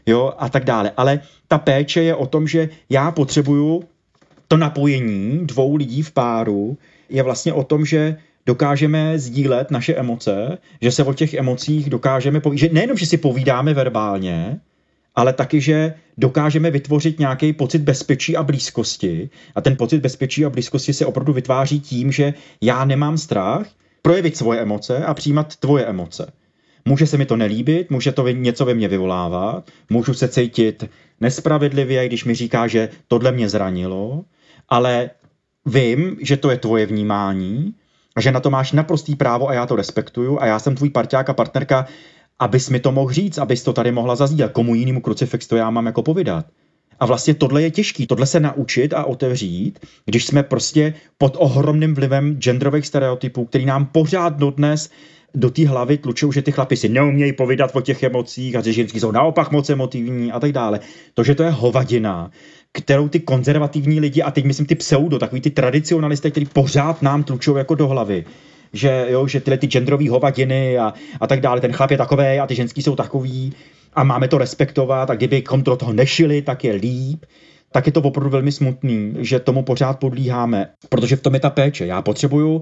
Jo, 0.05 0.33
a 0.37 0.49
tak 0.49 0.63
dále. 0.65 0.91
Ale 0.97 1.19
ta 1.47 1.57
péče 1.57 2.03
je 2.03 2.15
o 2.15 2.25
tom, 2.25 2.47
že 2.47 2.69
já 2.89 3.11
potřebuju 3.11 3.83
to 4.47 4.57
napojení 4.57 5.47
dvou 5.47 5.75
lidí 5.75 6.01
v 6.01 6.11
páru, 6.11 6.77
je 7.09 7.23
vlastně 7.23 7.53
o 7.53 7.63
tom, 7.63 7.85
že 7.85 8.17
dokážeme 8.45 9.19
sdílet 9.19 9.71
naše 9.71 9.95
emoce, 9.95 10.57
že 10.81 10.91
se 10.91 11.03
o 11.03 11.13
těch 11.13 11.33
emocích 11.33 11.89
dokážeme 11.89 12.39
povídat, 12.39 12.67
že 12.67 12.73
nejenom, 12.73 12.97
že 12.97 13.05
si 13.05 13.17
povídáme 13.17 13.73
verbálně, 13.73 14.59
ale 15.15 15.33
taky, 15.33 15.61
že 15.61 15.93
dokážeme 16.17 16.71
vytvořit 16.71 17.19
nějaký 17.19 17.53
pocit 17.53 17.79
bezpečí 17.79 18.37
a 18.37 18.43
blízkosti. 18.43 19.29
A 19.55 19.61
ten 19.61 19.75
pocit 19.77 19.99
bezpečí 19.99 20.45
a 20.45 20.49
blízkosti 20.49 20.93
se 20.93 21.05
opravdu 21.05 21.33
vytváří 21.33 21.79
tím, 21.79 22.11
že 22.11 22.33
já 22.61 22.85
nemám 22.85 23.17
strach 23.17 23.67
projevit 24.01 24.37
svoje 24.37 24.59
emoce 24.59 25.05
a 25.05 25.13
přijímat 25.13 25.55
tvoje 25.55 25.85
emoce. 25.85 26.31
Může 26.85 27.07
se 27.07 27.17
mi 27.17 27.25
to 27.25 27.35
nelíbit, 27.35 27.89
může 27.89 28.11
to 28.11 28.27
něco 28.27 28.65
ve 28.65 28.73
mně 28.73 28.87
vyvolávat, 28.87 29.71
můžu 29.89 30.13
se 30.13 30.27
cítit 30.27 30.89
nespravedlivě, 31.19 32.07
když 32.07 32.25
mi 32.25 32.35
říká, 32.35 32.67
že 32.67 32.89
tohle 33.07 33.31
mě 33.31 33.49
zranilo, 33.49 34.23
ale 34.69 35.09
vím, 35.65 36.17
že 36.21 36.37
to 36.37 36.51
je 36.51 36.57
tvoje 36.57 36.85
vnímání 36.85 37.73
a 38.15 38.21
že 38.21 38.31
na 38.31 38.39
to 38.39 38.49
máš 38.49 38.71
naprostý 38.71 39.15
právo 39.15 39.49
a 39.49 39.53
já 39.53 39.65
to 39.65 39.75
respektuju 39.75 40.39
a 40.39 40.45
já 40.45 40.59
jsem 40.59 40.75
tvůj 40.75 40.89
parťák 40.89 41.29
a 41.29 41.33
partnerka, 41.33 41.85
abys 42.39 42.69
mi 42.69 42.79
to 42.79 42.91
mohl 42.91 43.13
říct, 43.13 43.37
abys 43.37 43.63
to 43.63 43.73
tady 43.73 43.91
mohla 43.91 44.15
zazdílet. 44.15 44.51
Komu 44.51 44.75
jinému 44.75 45.01
krucifix 45.01 45.47
to 45.47 45.55
já 45.55 45.69
mám 45.69 45.85
jako 45.85 46.03
povídat. 46.03 46.45
A 46.99 47.05
vlastně 47.05 47.33
tohle 47.33 47.61
je 47.61 47.71
těžký, 47.71 48.07
tohle 48.07 48.25
se 48.25 48.39
naučit 48.39 48.93
a 48.93 49.03
otevřít, 49.03 49.79
když 50.05 50.25
jsme 50.25 50.43
prostě 50.43 50.93
pod 51.17 51.35
ohromným 51.39 51.93
vlivem 51.93 52.37
genderových 52.37 52.87
stereotypů, 52.87 53.45
který 53.45 53.65
nám 53.65 53.85
pořád 53.85 54.37
dodnes 54.37 54.89
do 55.35 55.49
té 55.49 55.67
hlavy 55.67 55.97
tlučou, 55.97 56.31
že 56.31 56.41
ty 56.41 56.51
chlapi 56.51 56.77
si 56.77 56.89
neumějí 56.89 57.33
povídat 57.33 57.71
o 57.73 57.81
těch 57.81 58.03
emocích 58.03 58.55
a 58.55 58.61
že 58.61 58.73
ženský 58.73 58.99
jsou 58.99 59.11
naopak 59.11 59.51
moc 59.51 59.69
emotivní 59.69 60.31
a 60.31 60.39
tak 60.39 60.51
dále. 60.51 60.79
To, 61.13 61.23
že 61.23 61.35
to 61.35 61.43
je 61.43 61.49
hovadina, 61.49 62.31
kterou 62.73 63.09
ty 63.09 63.19
konzervativní 63.19 63.99
lidi, 63.99 64.21
a 64.21 64.31
teď 64.31 64.45
myslím 64.45 64.65
ty 64.65 64.75
pseudo, 64.75 65.19
takový 65.19 65.41
ty 65.41 65.49
tradicionalisté, 65.49 66.31
který 66.31 66.45
pořád 66.45 67.01
nám 67.01 67.23
tlučou 67.23 67.55
jako 67.55 67.75
do 67.75 67.87
hlavy, 67.87 68.25
že, 68.73 69.05
jo, 69.09 69.27
že 69.27 69.39
tyhle 69.39 69.57
ty 69.57 69.67
genderové 69.67 70.09
hovadiny 70.09 70.77
a, 70.77 70.93
a 71.19 71.27
tak 71.27 71.41
dále, 71.41 71.61
ten 71.61 71.73
chlap 71.73 71.91
je 71.91 71.97
takový 71.97 72.23
a 72.23 72.47
ty 72.47 72.55
ženský 72.55 72.81
jsou 72.81 72.95
takový 72.95 73.53
a 73.93 74.03
máme 74.03 74.27
to 74.27 74.37
respektovat 74.37 75.09
a 75.09 75.15
kdybychom 75.15 75.63
do 75.63 75.75
toho 75.75 75.93
nešili, 75.93 76.41
tak 76.41 76.63
je 76.63 76.73
líp 76.73 77.25
tak 77.71 77.85
je 77.85 77.91
to 77.91 78.01
opravdu 78.01 78.29
velmi 78.29 78.51
smutný, 78.51 79.13
že 79.19 79.39
tomu 79.39 79.63
pořád 79.63 79.99
podlíháme, 79.99 80.67
protože 80.89 81.15
v 81.15 81.21
tom 81.21 81.33
je 81.33 81.39
ta 81.39 81.49
péče. 81.49 81.85
Já 81.85 82.01
potřebuju 82.01 82.61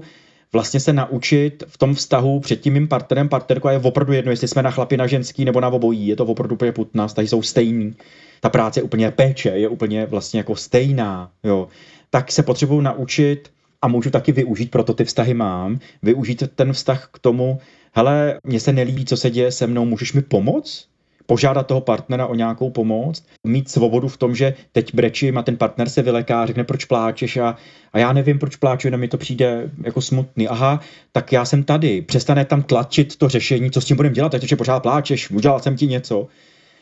vlastně 0.52 0.80
se 0.80 0.92
naučit 0.92 1.64
v 1.66 1.78
tom 1.78 1.94
vztahu 1.94 2.40
před 2.40 2.60
tím 2.60 2.72
mým 2.72 2.88
partnerem, 2.88 3.28
partnerkou 3.28 3.68
a 3.68 3.72
je 3.72 3.78
opravdu 3.78 4.12
jedno, 4.12 4.30
jestli 4.30 4.48
jsme 4.48 4.62
na 4.62 4.70
chlapi, 4.70 4.96
na 4.96 5.06
ženský 5.06 5.44
nebo 5.44 5.60
na 5.60 5.68
obojí, 5.68 6.06
je 6.06 6.16
to 6.16 6.24
opravdu 6.24 6.56
putná, 6.72 7.06
vztahy 7.06 7.28
jsou 7.28 7.42
stejný. 7.42 7.94
Ta 8.40 8.48
práce 8.48 8.80
je 8.80 8.84
úplně 8.84 9.10
péče, 9.10 9.48
je 9.48 9.68
úplně 9.68 10.06
vlastně 10.06 10.40
jako 10.40 10.56
stejná, 10.56 11.30
jo. 11.44 11.68
Tak 12.10 12.32
se 12.32 12.42
potřebuju 12.42 12.80
naučit 12.80 13.50
a 13.82 13.88
můžu 13.88 14.10
taky 14.10 14.32
využít, 14.32 14.70
proto 14.70 14.94
ty 14.94 15.04
vztahy 15.04 15.34
mám, 15.34 15.78
využít 16.02 16.42
ten 16.54 16.72
vztah 16.72 17.08
k 17.12 17.18
tomu, 17.18 17.60
hele, 17.92 18.40
mně 18.44 18.60
se 18.60 18.72
nelíbí, 18.72 19.04
co 19.04 19.16
se 19.16 19.30
děje 19.30 19.52
se 19.52 19.66
mnou, 19.66 19.84
můžeš 19.84 20.12
mi 20.12 20.22
pomoct? 20.22 20.90
požádat 21.30 21.66
toho 21.66 21.80
partnera 21.80 22.26
o 22.26 22.34
nějakou 22.34 22.70
pomoc, 22.70 23.22
mít 23.46 23.70
svobodu 23.70 24.08
v 24.08 24.16
tom, 24.16 24.34
že 24.34 24.54
teď 24.72 24.94
brečím 24.94 25.38
a 25.38 25.42
ten 25.42 25.56
partner 25.56 25.88
se 25.88 26.02
vyleká, 26.02 26.46
řekne, 26.46 26.64
proč 26.64 26.84
pláčeš 26.84 27.36
a, 27.36 27.56
a 27.92 27.98
já 27.98 28.12
nevím, 28.12 28.38
proč 28.38 28.56
pláču, 28.56 28.86
jenom 28.86 29.00
mi 29.00 29.08
to 29.08 29.18
přijde 29.18 29.70
jako 29.84 30.00
smutný. 30.00 30.48
Aha, 30.48 30.80
tak 31.12 31.32
já 31.32 31.44
jsem 31.44 31.62
tady, 31.62 32.02
přestane 32.02 32.44
tam 32.44 32.62
tlačit 32.62 33.16
to 33.16 33.28
řešení, 33.28 33.70
co 33.70 33.80
s 33.80 33.84
tím 33.84 33.96
budeme 33.96 34.14
dělat, 34.14 34.32
teď 34.32 34.56
pořád 34.56 34.80
pláčeš, 34.80 35.30
udělal 35.30 35.60
jsem 35.60 35.76
ti 35.76 35.86
něco. 35.86 36.26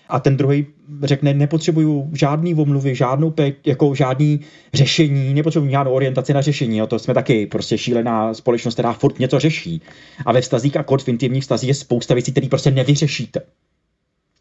A 0.09 0.21
ten 0.21 0.37
druhý 0.37 0.67
řekne, 1.03 1.35
nepotřebuju 1.35 2.11
žádný 2.13 2.55
omluvy, 2.55 2.95
žádnou 2.95 3.31
pe- 3.31 3.55
jako 3.67 3.95
žádný 3.95 4.41
řešení, 4.75 5.35
nepotřebuju 5.35 5.71
žádnou 5.71 5.93
orientaci 5.93 6.35
na 6.35 6.41
řešení. 6.41 6.79
Jo. 6.79 6.87
To 6.87 6.99
jsme 6.99 7.15
taky 7.15 7.47
prostě 7.47 7.79
šílená 7.79 8.35
společnost, 8.35 8.75
která 8.75 8.93
furt 8.93 9.19
něco 9.19 9.39
řeší. 9.39 9.83
A 10.27 10.33
ve 10.33 10.41
vztazích 10.41 10.77
a 10.77 10.83
kod 10.83 11.03
v 11.03 11.09
intimních 11.09 11.43
vztazích 11.43 11.69
je 11.69 11.75
spousta 11.75 12.15
věcí, 12.15 12.33
které 12.33 12.49
prostě 12.49 12.71
nevyřešíte 12.71 13.41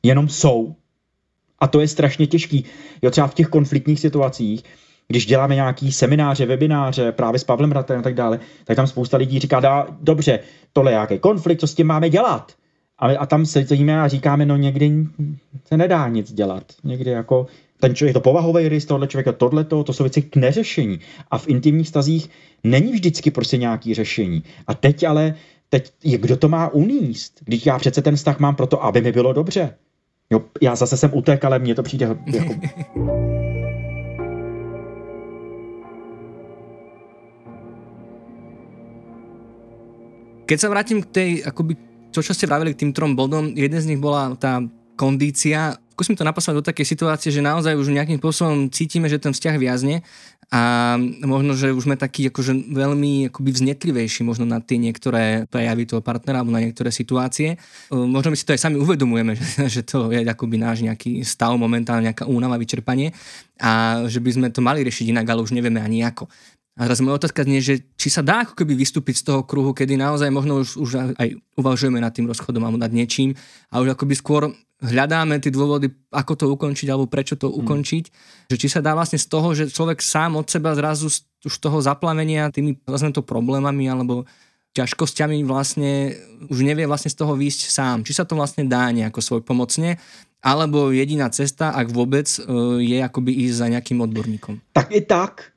jenom 0.04 0.30
jsou. 0.30 0.76
A 1.60 1.68
to 1.68 1.80
je 1.80 1.88
strašně 1.88 2.28
těžký. 2.28 2.66
Jo, 3.02 3.12
třeba 3.12 3.28
v 3.28 3.34
těch 3.34 3.48
konfliktních 3.48 4.00
situacích, 4.00 4.64
když 5.08 5.26
děláme 5.26 5.56
nějaký 5.56 5.92
semináře, 5.92 6.46
webináře 6.46 7.12
právě 7.12 7.40
s 7.40 7.44
Pavlem 7.44 7.72
Ratem 7.72 8.00
a 8.00 8.02
tak 8.02 8.14
dále, 8.14 8.40
tak 8.66 8.76
tam 8.76 8.88
spousta 8.88 9.18
lidí 9.18 9.40
říká, 9.40 9.88
dobře, 10.02 10.40
tohle 10.74 10.92
je 10.92 10.96
nějaký 10.96 11.20
konflikt, 11.20 11.60
co 11.60 11.68
s 11.68 11.76
tím 11.76 11.88
máme 11.88 12.10
dělat? 12.10 12.52
A, 13.00 13.18
a 13.18 13.26
tam 13.26 13.46
sedíme 13.46 14.02
a 14.02 14.08
říkáme, 14.08 14.46
no 14.46 14.58
někdy 14.58 15.08
se 15.66 15.78
nedá 15.78 16.08
nic 16.08 16.34
dělat. 16.34 16.64
Někdy 16.84 17.12
jako 17.12 17.48
ten 17.80 17.96
člověk, 17.96 18.14
to 18.14 18.22
povahový 18.22 18.70
rys 18.70 18.86
tohle 18.86 19.08
člověka, 19.08 19.32
tohle 19.32 19.64
to, 19.64 19.84
to 19.84 19.94
jsou 19.94 20.04
věci 20.04 20.22
k 20.22 20.36
neřešení. 20.36 21.00
A 21.32 21.38
v 21.38 21.48
intimních 21.48 21.88
stazích 21.88 22.30
není 22.64 22.92
vždycky 22.92 23.32
prostě 23.32 23.58
nějaký 23.58 23.94
řešení. 23.94 24.44
A 24.68 24.74
teď 24.74 25.04
ale, 25.04 25.36
teď, 25.70 25.94
kdo 26.18 26.38
to 26.38 26.50
má 26.50 26.70
uníst? 26.70 27.42
Když 27.46 27.66
já 27.66 27.80
přece 27.80 28.02
ten 28.02 28.16
vztah 28.16 28.40
mám 28.40 28.56
proto, 28.56 28.84
aby 28.84 29.02
mi 29.02 29.12
bylo 29.12 29.34
dobře. 29.34 29.76
Jo, 30.30 30.42
já 30.62 30.76
zase 30.76 30.98
jsem 30.98 31.12
utek, 31.14 31.46
ale 31.46 31.60
mně 31.60 31.76
to 31.76 31.84
přijde 31.84 32.18
jako... 32.34 32.54
Keď 40.48 40.60
sa 40.64 40.72
vrátim 40.72 41.04
k 41.04 41.12
tej, 41.12 41.44
akoby, 41.44 41.76
to, 42.18 42.26
čo 42.26 42.34
ste 42.34 42.50
vravili 42.50 42.74
k 42.74 42.82
tým 42.82 42.92
trom 42.98 43.14
bodom, 43.14 43.54
jeden 43.54 43.78
z 43.78 43.94
nich 43.94 44.02
bola 44.02 44.34
tá 44.34 44.58
kondícia. 44.98 45.78
Skúsim 45.94 46.18
to 46.18 46.26
napasovať 46.26 46.58
do 46.58 46.66
takej 46.66 46.98
situácie, 46.98 47.30
že 47.30 47.46
naozaj 47.46 47.78
už 47.78 47.94
nejakým 47.94 48.18
spôsobom 48.18 48.74
cítime, 48.74 49.06
že 49.06 49.22
ten 49.22 49.34
vzťah 49.34 49.56
viazne 49.62 50.02
a 50.48 50.96
možno, 51.28 51.60
že 51.60 51.76
už 51.76 51.84
sme 51.90 52.00
takí 52.00 52.32
akože 52.32 52.72
veľmi 52.72 53.28
akoby 53.28 53.50
vznetlivejší 53.52 54.24
možno 54.24 54.48
na 54.48 54.64
tie 54.64 54.80
niektoré 54.80 55.44
prejavy 55.52 55.84
toho 55.84 56.00
partnera 56.00 56.40
alebo 56.40 56.56
na 56.56 56.64
niektoré 56.64 56.88
situácie. 56.88 57.60
Možno 57.92 58.32
my 58.32 58.38
si 58.40 58.48
to 58.48 58.56
aj 58.56 58.64
sami 58.64 58.80
uvedomujeme, 58.80 59.36
že, 59.40 59.68
že 59.68 59.82
to 59.84 60.08
je 60.10 60.24
akoby 60.24 60.56
náš 60.56 60.88
nejaký 60.88 61.22
stav, 61.28 61.52
momentálne 61.60 62.10
nejaká 62.10 62.26
únava, 62.26 62.56
vyčerpanie 62.56 63.12
a 63.60 64.06
že 64.08 64.24
by 64.24 64.30
sme 64.40 64.48
to 64.54 64.64
mali 64.64 64.88
riešiť 64.88 65.12
inak, 65.12 65.28
ale 65.28 65.44
už 65.44 65.52
nevieme 65.52 65.84
ani 65.84 66.06
ako. 66.08 66.32
A 66.78 66.86
teraz 66.86 67.02
moja 67.02 67.26
otázka 67.26 67.42
znie, 67.42 67.58
že 67.58 67.82
či 67.98 68.14
sa 68.14 68.22
dá 68.22 68.46
ako 68.46 68.54
keby 68.54 68.78
vystúpiť 68.78 69.26
z 69.26 69.34
toho 69.34 69.42
kruhu, 69.42 69.74
kedy 69.74 69.98
naozaj 69.98 70.30
možno 70.30 70.62
už, 70.62 70.78
už 70.78 70.92
aj 71.18 71.42
uvažujeme 71.58 71.98
nad 71.98 72.14
tým 72.14 72.30
rozchodom 72.30 72.62
alebo 72.62 72.78
nad 72.78 72.94
niečím 72.94 73.34
a 73.74 73.82
už 73.82 73.98
akoby 73.98 74.14
skôr 74.14 74.54
hľadáme 74.78 75.42
tie 75.42 75.50
dôvody, 75.50 75.90
ako 76.14 76.34
to 76.38 76.46
ukončiť 76.54 76.88
alebo 76.94 77.10
prečo 77.10 77.34
to 77.34 77.50
hmm. 77.50 77.66
ukončiť. 77.66 78.04
Že 78.54 78.58
či 78.62 78.68
sa 78.70 78.86
dá 78.86 78.94
vlastne 78.94 79.18
z 79.18 79.26
toho, 79.26 79.58
že 79.58 79.74
človek 79.74 80.06
sám 80.06 80.38
od 80.38 80.46
seba 80.46 80.78
zrazu 80.78 81.10
z 81.10 81.26
už 81.46 81.56
toho 81.62 81.78
zaplavenia 81.80 82.50
tými 82.50 82.82
vlastne 82.84 83.14
to 83.14 83.22
problémami 83.22 83.86
alebo 83.86 84.26
ťažkosťami 84.74 85.42
vlastne 85.46 86.14
už 86.52 86.62
nevie 86.62 86.86
vlastne 86.86 87.10
z 87.10 87.18
toho 87.18 87.34
výjsť 87.34 87.62
sám. 87.70 87.98
Či 88.06 88.22
sa 88.22 88.24
to 88.26 88.38
vlastne 88.38 88.66
dá 88.66 88.90
nejako 88.94 89.22
svoj 89.22 89.42
pomocne, 89.42 89.98
alebo 90.42 90.94
jediná 90.94 91.34
cesta, 91.34 91.74
ak 91.74 91.90
vôbec, 91.90 92.30
e, 92.30 92.40
je 92.86 92.98
akoby 93.02 93.34
ísť 93.50 93.56
za 93.58 93.68
nejakým 93.74 93.98
odborníkom. 94.06 94.62
Tak 94.78 94.94
i 94.94 95.02
tak. 95.02 95.57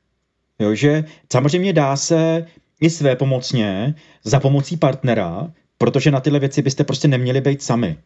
Jo, 0.61 0.75
že 0.75 1.05
samozřejmě 1.33 1.73
dá 1.73 1.97
se 1.97 2.47
i 2.81 2.90
své 2.90 3.17
pomocně 3.17 3.95
za 4.25 4.40
pomocí 4.40 4.76
partnera, 4.76 5.50
protože 5.79 6.11
na 6.11 6.21
tyhle 6.21 6.38
věci 6.38 6.62
byste 6.62 6.85
prostě 6.85 7.09
neměli 7.09 7.40
být 7.40 7.62
sami. 7.62 7.97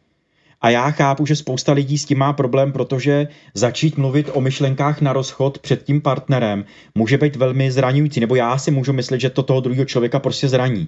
A 0.61 0.69
já 0.69 0.91
chápu, 0.91 1.25
že 1.25 1.35
spousta 1.35 1.73
lidí 1.73 1.97
s 1.97 2.05
tím 2.05 2.17
má 2.17 2.33
problém, 2.33 2.71
protože 2.71 3.27
začít 3.53 3.97
mluvit 3.97 4.29
o 4.33 4.41
myšlenkách 4.41 5.01
na 5.01 5.13
rozchod 5.13 5.59
před 5.59 5.83
tím 5.83 6.01
partnerem 6.01 6.65
může 6.95 7.17
být 7.17 7.35
velmi 7.35 7.71
zraňující, 7.71 8.19
nebo 8.19 8.35
já 8.35 8.57
si 8.57 8.71
můžu 8.71 8.93
myslet, 8.93 9.21
že 9.21 9.29
to 9.29 9.43
toho 9.43 9.61
druhého 9.61 9.85
člověka 9.85 10.19
prostě 10.19 10.47
zraní. 10.47 10.87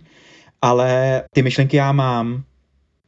Ale 0.61 1.21
ty 1.33 1.41
myšlenky 1.41 1.77
já 1.77 1.91
mám, 1.91 2.43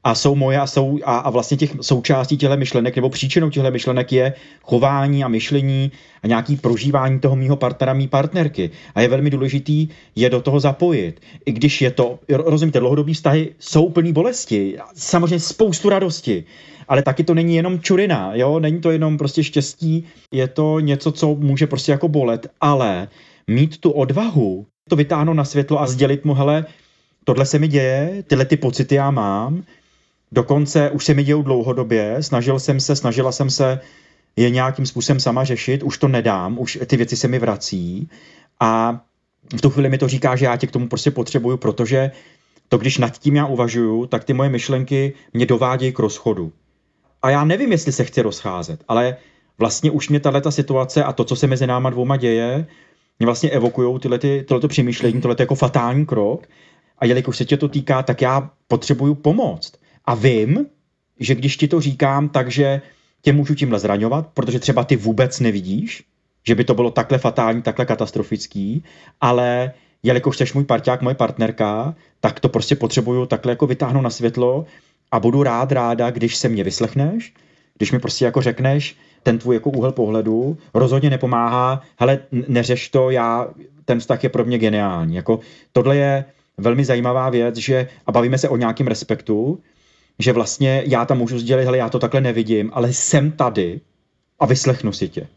a 0.03 0.15
jsou 0.15 0.35
moje 0.35 0.59
a, 0.59 0.67
jsou, 0.67 0.99
a, 1.03 1.17
a 1.17 1.29
vlastně 1.29 1.57
těch 1.57 1.75
součástí 1.81 2.37
těchto 2.37 2.57
myšlenek 2.57 2.95
nebo 2.95 3.09
příčinou 3.09 3.49
těchto 3.49 3.71
myšlenek 3.71 4.11
je 4.11 4.33
chování 4.61 5.23
a 5.23 5.27
myšlení 5.27 5.91
a 6.23 6.27
nějaký 6.27 6.55
prožívání 6.55 7.19
toho 7.19 7.35
mýho 7.35 7.55
partnera, 7.55 7.93
mý 7.93 8.07
partnerky. 8.07 8.69
A 8.95 9.01
je 9.01 9.07
velmi 9.07 9.29
důležitý 9.29 9.87
je 10.15 10.29
do 10.29 10.41
toho 10.41 10.59
zapojit. 10.59 11.21
I 11.45 11.51
když 11.51 11.81
je 11.81 11.91
to, 11.91 12.19
rozumíte, 12.29 12.79
dlouhodobý 12.79 13.13
vztahy 13.13 13.55
jsou 13.59 13.89
plný 13.89 14.13
bolesti, 14.13 14.77
samozřejmě 14.93 15.39
spoustu 15.39 15.89
radosti, 15.89 16.43
ale 16.87 17.01
taky 17.01 17.23
to 17.23 17.33
není 17.33 17.55
jenom 17.55 17.79
čurina, 17.79 18.31
jo, 18.33 18.59
není 18.59 18.81
to 18.81 18.91
jenom 18.91 19.17
prostě 19.17 19.43
štěstí, 19.43 20.05
je 20.33 20.47
to 20.47 20.79
něco, 20.79 21.11
co 21.11 21.35
může 21.35 21.67
prostě 21.67 21.91
jako 21.91 22.07
bolet, 22.07 22.47
ale 22.61 23.07
mít 23.47 23.77
tu 23.77 23.91
odvahu, 23.91 24.65
to 24.89 24.95
vytáhnout 24.95 25.33
na 25.33 25.45
světlo 25.45 25.81
a 25.81 25.87
sdělit 25.87 26.25
mu, 26.25 26.33
hele, 26.33 26.65
tohle 27.23 27.45
se 27.45 27.59
mi 27.59 27.67
děje, 27.67 28.23
tyhle 28.27 28.45
ty 28.45 28.57
pocity 28.57 28.95
já 28.95 29.11
mám, 29.11 29.63
Dokonce 30.31 30.89
už 30.89 31.05
se 31.05 31.13
mi 31.13 31.23
dějou 31.23 31.41
dlouhodobě, 31.41 32.23
snažil 32.23 32.59
jsem 32.59 32.79
se, 32.79 32.95
snažila 32.95 33.31
jsem 33.31 33.49
se 33.49 33.79
je 34.35 34.49
nějakým 34.49 34.85
způsobem 34.85 35.19
sama 35.19 35.43
řešit, 35.43 35.83
už 35.83 35.97
to 35.97 36.07
nedám, 36.07 36.59
už 36.59 36.79
ty 36.85 36.97
věci 36.97 37.17
se 37.17 37.27
mi 37.27 37.39
vrací 37.39 38.09
a 38.59 39.01
v 39.57 39.61
tu 39.61 39.69
chvíli 39.69 39.89
mi 39.89 39.97
to 39.97 40.07
říká, 40.07 40.35
že 40.35 40.45
já 40.45 40.57
tě 40.57 40.67
k 40.67 40.71
tomu 40.71 40.87
prostě 40.87 41.11
potřebuju, 41.11 41.57
protože 41.57 42.11
to, 42.69 42.77
když 42.77 42.97
nad 42.97 43.17
tím 43.17 43.35
já 43.35 43.45
uvažuju, 43.45 44.05
tak 44.05 44.23
ty 44.23 44.33
moje 44.33 44.49
myšlenky 44.49 45.13
mě 45.33 45.45
dovádějí 45.45 45.93
k 45.93 45.99
rozchodu. 45.99 46.51
A 47.21 47.29
já 47.29 47.43
nevím, 47.43 47.71
jestli 47.71 47.91
se 47.91 48.03
chci 48.03 48.21
rozcházet, 48.21 48.83
ale 48.87 49.17
vlastně 49.57 49.91
už 49.91 50.09
mě 50.09 50.19
tato 50.19 50.51
situace 50.51 51.03
a 51.03 51.13
to, 51.13 51.23
co 51.23 51.35
se 51.35 51.47
mezi 51.47 51.67
náma 51.67 51.89
dvouma 51.89 52.17
děje, 52.17 52.65
mě 53.19 53.25
vlastně 53.25 53.49
evokují 53.49 53.99
tyhle, 53.99 54.19
ty, 54.19 54.43
tohleto 54.47 54.67
přemýšlení, 54.67 55.21
tohle 55.21 55.35
jako 55.39 55.55
fatální 55.55 56.05
krok. 56.05 56.47
A 56.97 57.05
jelikož 57.05 57.37
se 57.37 57.45
tě 57.45 57.57
to 57.57 57.67
týká, 57.67 58.03
tak 58.03 58.21
já 58.21 58.49
potřebuju 58.67 59.15
pomoct. 59.15 59.73
A 60.05 60.15
vím, 60.15 60.65
že 61.19 61.35
když 61.35 61.57
ti 61.57 61.67
to 61.67 61.81
říkám, 61.81 62.29
takže 62.29 62.81
tě 63.21 63.33
můžu 63.33 63.55
tímhle 63.55 63.79
zraňovat, 63.79 64.27
protože 64.33 64.59
třeba 64.59 64.83
ty 64.83 64.95
vůbec 64.95 65.39
nevidíš, 65.39 66.03
že 66.47 66.55
by 66.55 66.63
to 66.63 66.73
bylo 66.73 66.91
takhle 66.91 67.17
fatální, 67.17 67.61
takhle 67.61 67.85
katastrofický, 67.85 68.83
ale 69.21 69.71
jelikož 70.03 70.37
jsi 70.37 70.45
můj 70.53 70.63
parťák, 70.63 71.01
moje 71.01 71.15
partnerka, 71.15 71.95
tak 72.19 72.39
to 72.39 72.49
prostě 72.49 72.75
potřebuju 72.75 73.25
takhle 73.25 73.51
jako 73.51 73.67
vytáhnout 73.67 74.01
na 74.01 74.09
světlo 74.09 74.65
a 75.11 75.19
budu 75.19 75.43
rád, 75.43 75.71
ráda, 75.71 76.11
když 76.11 76.35
se 76.35 76.49
mě 76.49 76.63
vyslechneš, 76.63 77.33
když 77.77 77.91
mi 77.91 77.99
prostě 77.99 78.25
jako 78.25 78.41
řekneš 78.41 78.97
ten 79.23 79.37
tvůj 79.37 79.55
jako 79.55 79.69
úhel 79.69 79.91
pohledu, 79.91 80.57
rozhodně 80.73 81.09
nepomáhá, 81.09 81.81
hele, 81.99 82.19
neřeš 82.31 82.89
to, 82.89 83.09
já, 83.09 83.47
ten 83.85 83.99
vztah 83.99 84.23
je 84.23 84.29
pro 84.29 84.45
mě 84.45 84.57
geniální. 84.57 85.15
Jako, 85.15 85.39
tohle 85.71 85.95
je 85.97 86.25
velmi 86.57 86.85
zajímavá 86.85 87.29
věc, 87.29 87.55
že, 87.55 87.87
a 88.07 88.11
bavíme 88.11 88.37
se 88.37 88.49
o 88.49 88.57
nějakém 88.57 88.87
respektu, 88.87 89.59
že 90.19 90.33
vlastně 90.33 90.83
já 90.85 91.05
tam 91.05 91.17
můžu 91.17 91.39
sdělit, 91.39 91.65
hele, 91.65 91.77
já 91.77 91.89
to 91.89 91.99
takhle 91.99 92.21
nevidím, 92.21 92.69
ale 92.73 92.93
jsem 92.93 93.31
tady 93.31 93.81
a 94.39 94.45
vyslechnu 94.45 94.91
si 94.91 95.09
tě. 95.09 95.27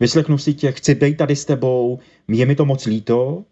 vyslechnu 0.00 0.38
si 0.38 0.54
tě, 0.54 0.72
chci 0.72 0.94
být 0.94 1.16
tady 1.16 1.36
s 1.36 1.44
tebou, 1.44 1.98
je 2.28 2.46
mi 2.46 2.54
to 2.54 2.64
moc 2.64 2.86
líto 2.86 3.44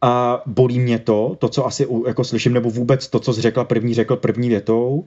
a 0.00 0.42
bolí 0.46 0.80
mě 0.80 0.98
to, 0.98 1.36
to, 1.38 1.48
co 1.48 1.66
asi 1.66 1.86
jako 2.06 2.24
slyším, 2.24 2.52
nebo 2.52 2.70
vůbec 2.70 3.08
to, 3.08 3.20
co 3.20 3.34
jsi 3.34 3.40
řekla 3.40 3.64
první, 3.64 3.94
řekl 3.94 4.16
první 4.16 4.48
větou, 4.48 5.04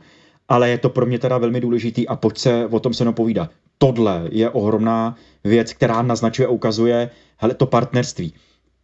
ale 0.49 0.69
je 0.69 0.77
to 0.77 0.89
pro 0.89 1.05
mě 1.05 1.19
teda 1.19 1.37
velmi 1.37 1.61
důležitý 1.61 2.07
a 2.07 2.15
pojď 2.15 2.37
se 2.37 2.65
o 2.65 2.79
tom 2.79 2.93
se 2.93 3.11
povídat. 3.11 3.51
Tohle 3.77 4.27
je 4.31 4.49
ohromná 4.49 5.15
věc, 5.43 5.73
která 5.73 6.01
naznačuje 6.01 6.47
a 6.47 6.51
ukazuje, 6.51 7.09
hele, 7.37 7.53
to 7.53 7.65
partnerství. 7.65 8.33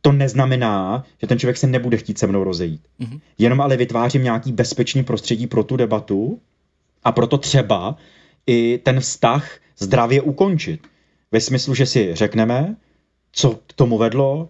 To 0.02 0.12
neznamená, 0.12 1.04
že 1.22 1.28
ten 1.28 1.40
člověk 1.40 1.58
se 1.58 1.68
nebude 1.68 1.98
chtít 1.98 2.20
se 2.20 2.28
mnou 2.28 2.44
rozejít. 2.44 2.82
Mm-hmm. 3.00 3.20
Jenom 3.38 3.62
ale 3.62 3.78
vytvářím 3.78 4.24
nějaký 4.24 4.52
bezpečný 4.52 5.04
prostředí 5.04 5.48
pro 5.48 5.64
tu 5.64 5.78
debatu 5.78 6.40
a 7.04 7.12
proto 7.12 7.38
třeba 7.38 7.96
i 8.48 8.80
ten 8.84 9.00
vztah 9.00 9.52
zdravě 9.78 10.22
ukončit. 10.22 10.88
Ve 11.32 11.42
smyslu, 11.42 11.76
že 11.76 11.86
si 11.86 12.16
řekneme, 12.16 12.76
co 13.32 13.60
k 13.68 13.74
tomu 13.74 13.98
vedlo, 13.98 14.50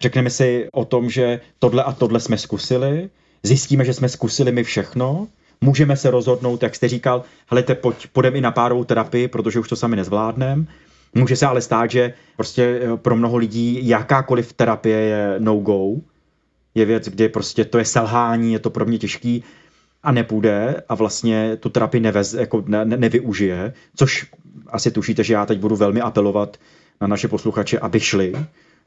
řekneme 0.00 0.30
si 0.30 0.68
o 0.72 0.84
tom, 0.84 1.10
že 1.10 1.40
tohle 1.58 1.82
a 1.82 1.92
tohle 1.92 2.20
jsme 2.20 2.38
zkusili, 2.38 3.10
zjistíme, 3.42 3.84
že 3.84 3.92
jsme 3.92 4.08
zkusili 4.08 4.52
my 4.52 4.64
všechno, 4.64 5.28
můžeme 5.60 5.96
se 5.96 6.10
rozhodnout, 6.10 6.62
jak 6.62 6.74
jste 6.74 6.88
říkal, 6.88 7.24
helejte, 7.46 7.74
pojď, 7.74 8.06
půjdeme 8.06 8.38
i 8.38 8.40
na 8.40 8.50
párovou 8.50 8.84
terapii, 8.84 9.28
protože 9.28 9.60
už 9.60 9.68
to 9.68 9.76
sami 9.76 9.96
nezvládneme. 9.96 10.66
Může 11.16 11.36
se 11.36 11.46
ale 11.46 11.60
stát, 11.60 11.90
že 11.90 12.12
prostě 12.36 12.80
eh, 12.82 12.96
pro 12.96 13.16
mnoho 13.16 13.36
lidí 13.36 13.88
jakákoliv 13.88 14.52
terapie 14.52 14.98
je 14.98 15.34
no-go, 15.38 15.96
je 16.74 16.84
věc, 16.84 17.08
kdy 17.08 17.28
prostě 17.28 17.64
to 17.64 17.78
je 17.78 17.84
selhání, 17.84 18.52
je 18.52 18.58
to 18.58 18.70
pro 18.70 18.84
mě 18.84 18.98
těžký 18.98 19.44
a 20.02 20.12
nepůjde 20.12 20.82
a 20.88 20.94
vlastně 20.94 21.56
tu 21.56 21.68
terapii 21.68 22.00
nevez, 22.00 22.34
jako 22.34 22.64
ne, 22.66 22.84
ne, 22.84 22.96
nevyužije, 22.96 23.72
což 23.96 24.26
asi 24.68 24.90
tušíte, 24.90 25.24
že 25.24 25.34
já 25.34 25.46
teď 25.46 25.58
budu 25.58 25.76
velmi 25.76 26.00
apelovat 26.00 26.56
na 27.00 27.06
naše 27.06 27.28
posluchače, 27.28 27.78
aby 27.78 28.00
šli, 28.00 28.32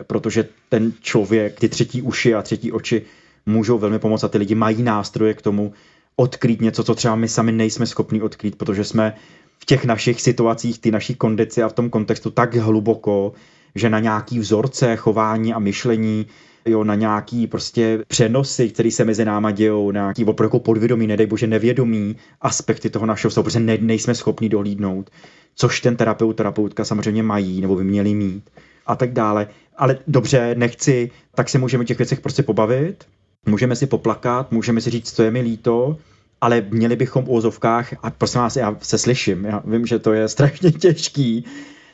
protože 0.08 0.48
ten 0.70 0.94
člověk, 1.02 1.60
ty 1.60 1.70
třetí 1.70 2.02
uši 2.02 2.36
a 2.36 2.42
třetí 2.42 2.72
oči 2.72 3.02
můžou 3.46 3.78
velmi 3.78 4.00
pomoct 4.00 4.24
a 4.24 4.28
ty 4.28 4.38
lidi 4.38 4.56
mají 4.56 4.84
nástroje 4.84 5.34
k 5.34 5.42
tomu 5.42 5.74
odkrýt 6.16 6.62
něco, 6.62 6.84
co 6.84 6.96
třeba 6.96 7.16
my 7.16 7.28
sami 7.28 7.52
nejsme 7.52 7.86
schopni 7.86 8.22
odkrýt, 8.22 8.56
protože 8.56 8.84
jsme 8.84 9.16
v 9.60 9.66
těch 9.66 9.86
našich 9.86 10.22
situacích, 10.22 10.80
ty 10.80 10.92
naší 10.92 11.16
kondici 11.16 11.64
a 11.64 11.70
v 11.70 11.74
tom 11.74 11.90
kontextu 11.90 12.30
tak 12.30 12.56
hluboko, 12.56 13.34
že 13.76 13.90
na 13.90 14.00
nějaký 14.00 14.40
vzorce 14.40 14.96
chování 14.96 15.54
a 15.54 15.60
myšlení 15.60 16.26
jo, 16.66 16.84
na 16.84 16.96
nějaký 16.96 17.48
prostě 17.48 18.00
přenosy, 18.08 18.70
které 18.70 18.92
se 18.92 19.06
mezi 19.06 19.26
náma 19.26 19.52
dějou, 19.52 19.92
na 19.92 20.02
nějaký 20.02 20.26
opravdu 20.26 20.46
jako 20.46 20.60
podvědomí, 20.60 21.08
nedej 21.08 21.28
bože 21.28 21.48
nevědomí 21.48 22.16
aspekty 22.42 22.90
toho 22.90 23.06
našeho 23.06 23.30
vztahu, 23.30 23.44
protože 23.44 23.60
ne, 23.60 23.78
nejsme 23.82 24.16
schopni 24.16 24.50
dohlídnout, 24.50 25.10
což 25.56 25.82
ten 25.82 25.96
terapeut, 25.96 26.36
terapeutka 26.36 26.86
samozřejmě 26.86 27.24
mají, 27.24 27.62
nebo 27.62 27.76
by 27.76 27.84
měli 27.84 28.14
mít 28.14 28.50
a 28.86 28.96
tak 28.96 29.14
dále. 29.14 29.48
Ale 29.78 29.98
dobře, 30.08 30.56
nechci, 30.58 31.12
tak 31.36 31.50
se 31.50 31.58
můžeme 31.58 31.82
o 31.82 31.86
těch 31.86 31.98
věcech 31.98 32.20
prostě 32.22 32.44
pobavit, 32.44 33.06
můžeme 33.46 33.76
si 33.76 33.88
poplakat, 33.88 34.52
můžeme 34.52 34.82
si 34.82 34.90
říct, 34.90 35.16
co 35.16 35.24
je 35.24 35.32
mi 35.32 35.42
líto, 35.42 35.98
ale 36.42 36.66
měli 36.70 36.96
bychom 36.96 37.24
u 37.28 37.36
ozovkách, 37.36 37.94
a 38.04 38.10
prosím 38.10 38.42
vás, 38.42 38.56
já 38.56 38.76
se 38.82 38.98
slyším, 38.98 39.46
já 39.46 39.62
vím, 39.66 39.86
že 39.86 40.00
to 40.00 40.14
je 40.14 40.28
strašně 40.36 40.72
těžký, 40.72 41.46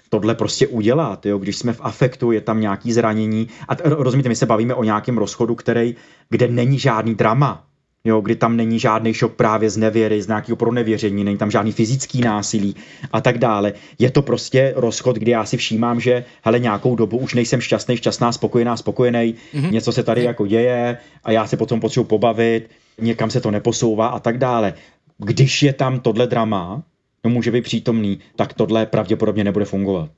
tohle 0.09 0.35
prostě 0.35 0.67
udělat, 0.67 1.25
jo? 1.25 1.37
když 1.37 1.57
jsme 1.57 1.73
v 1.73 1.81
afektu, 1.81 2.31
je 2.31 2.41
tam 2.41 2.59
nějaký 2.59 2.93
zranění 2.93 3.47
a 3.67 3.75
rozumíte, 3.83 4.29
my 4.29 4.35
se 4.35 4.45
bavíme 4.45 4.73
o 4.73 4.83
nějakém 4.83 5.17
rozchodu, 5.17 5.55
který, 5.55 5.95
kde 6.29 6.47
není 6.47 6.79
žádný 6.79 7.15
drama, 7.15 7.65
jo, 8.05 8.21
kdy 8.21 8.35
tam 8.35 8.57
není 8.57 8.79
žádný 8.79 9.13
šok 9.13 9.33
právě 9.33 9.69
z 9.69 9.77
nevěry, 9.77 10.21
z 10.21 10.27
nějakého 10.27 10.55
pronevěření, 10.55 11.23
není 11.23 11.37
tam 11.37 11.51
žádný 11.51 11.71
fyzický 11.71 12.21
násilí 12.21 12.75
a 13.11 13.21
tak 13.21 13.37
dále. 13.37 13.73
Je 13.99 14.11
to 14.11 14.21
prostě 14.21 14.73
rozchod, 14.75 15.15
kdy 15.15 15.31
já 15.31 15.45
si 15.45 15.57
všímám, 15.57 15.99
že 15.99 16.25
hele, 16.43 16.59
nějakou 16.59 16.95
dobu 16.95 17.17
už 17.17 17.33
nejsem 17.33 17.61
šťastný, 17.61 17.97
šťastná, 17.97 18.31
spokojená, 18.31 18.77
spokojený, 18.77 19.35
mm-hmm. 19.53 19.71
něco 19.71 19.91
se 19.91 20.03
tady 20.03 20.23
jako 20.23 20.47
děje 20.47 20.97
a 21.23 21.31
já 21.31 21.47
se 21.47 21.57
potom 21.57 21.79
potřebuji 21.79 22.05
pobavit, 22.05 22.69
někam 23.01 23.29
se 23.29 23.41
to 23.41 23.51
neposouvá 23.51 24.07
a 24.07 24.19
tak 24.19 24.37
dále. 24.37 24.73
Když 25.17 25.63
je 25.63 25.73
tam 25.73 25.99
tohle 25.99 26.27
drama, 26.27 26.83
no 27.23 27.29
může 27.29 27.51
být 27.51 27.63
přítomný, 27.63 28.19
tak 28.35 28.53
tohle 28.53 28.85
pravděpodobně 28.85 29.43
nebude 29.43 29.65
fungovat. 29.65 30.09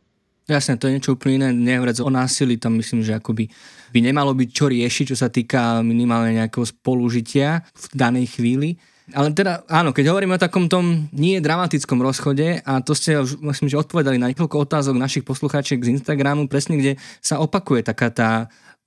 Jasne, 0.48 0.80
to 0.80 0.88
je 0.88 0.96
niečo 0.96 1.20
úplne 1.20 1.44
iné, 1.44 1.48
nehovoriac 1.52 2.00
o 2.00 2.08
násilí, 2.08 2.56
tam 2.56 2.80
myslím, 2.80 3.04
že 3.04 3.20
akoby 3.20 3.52
by 3.92 4.00
nemalo 4.00 4.32
byť 4.32 4.50
čo 4.56 4.72
riešiť, 4.72 5.06
čo 5.12 5.18
sa 5.20 5.28
týka 5.28 5.84
minimálne 5.84 6.40
nejakého 6.40 6.64
spolužitia 6.64 7.68
v 7.68 7.86
danej 7.92 8.40
chvíli. 8.40 8.80
Ale 9.12 9.32
teda 9.32 9.68
áno, 9.68 9.92
keď 9.92 10.12
hovoríme 10.12 10.36
o 10.36 10.40
takom 10.40 10.68
tom 10.72 11.08
nie 11.16 11.40
dramatickom 11.44 12.00
rozchode 12.00 12.64
a 12.64 12.80
to 12.80 12.92
ste 12.96 13.20
už 13.20 13.40
myslím, 13.44 13.72
že 13.72 13.80
odpovedali 13.80 14.20
na 14.20 14.32
niekoľko 14.32 14.68
otázok 14.68 14.96
našich 15.00 15.24
poslucháčiek 15.28 15.80
z 15.84 16.00
Instagramu, 16.00 16.52
presne 16.52 16.80
kde 16.80 17.00
sa 17.24 17.40
opakuje 17.40 17.88
taká 17.88 18.12
tá 18.12 18.32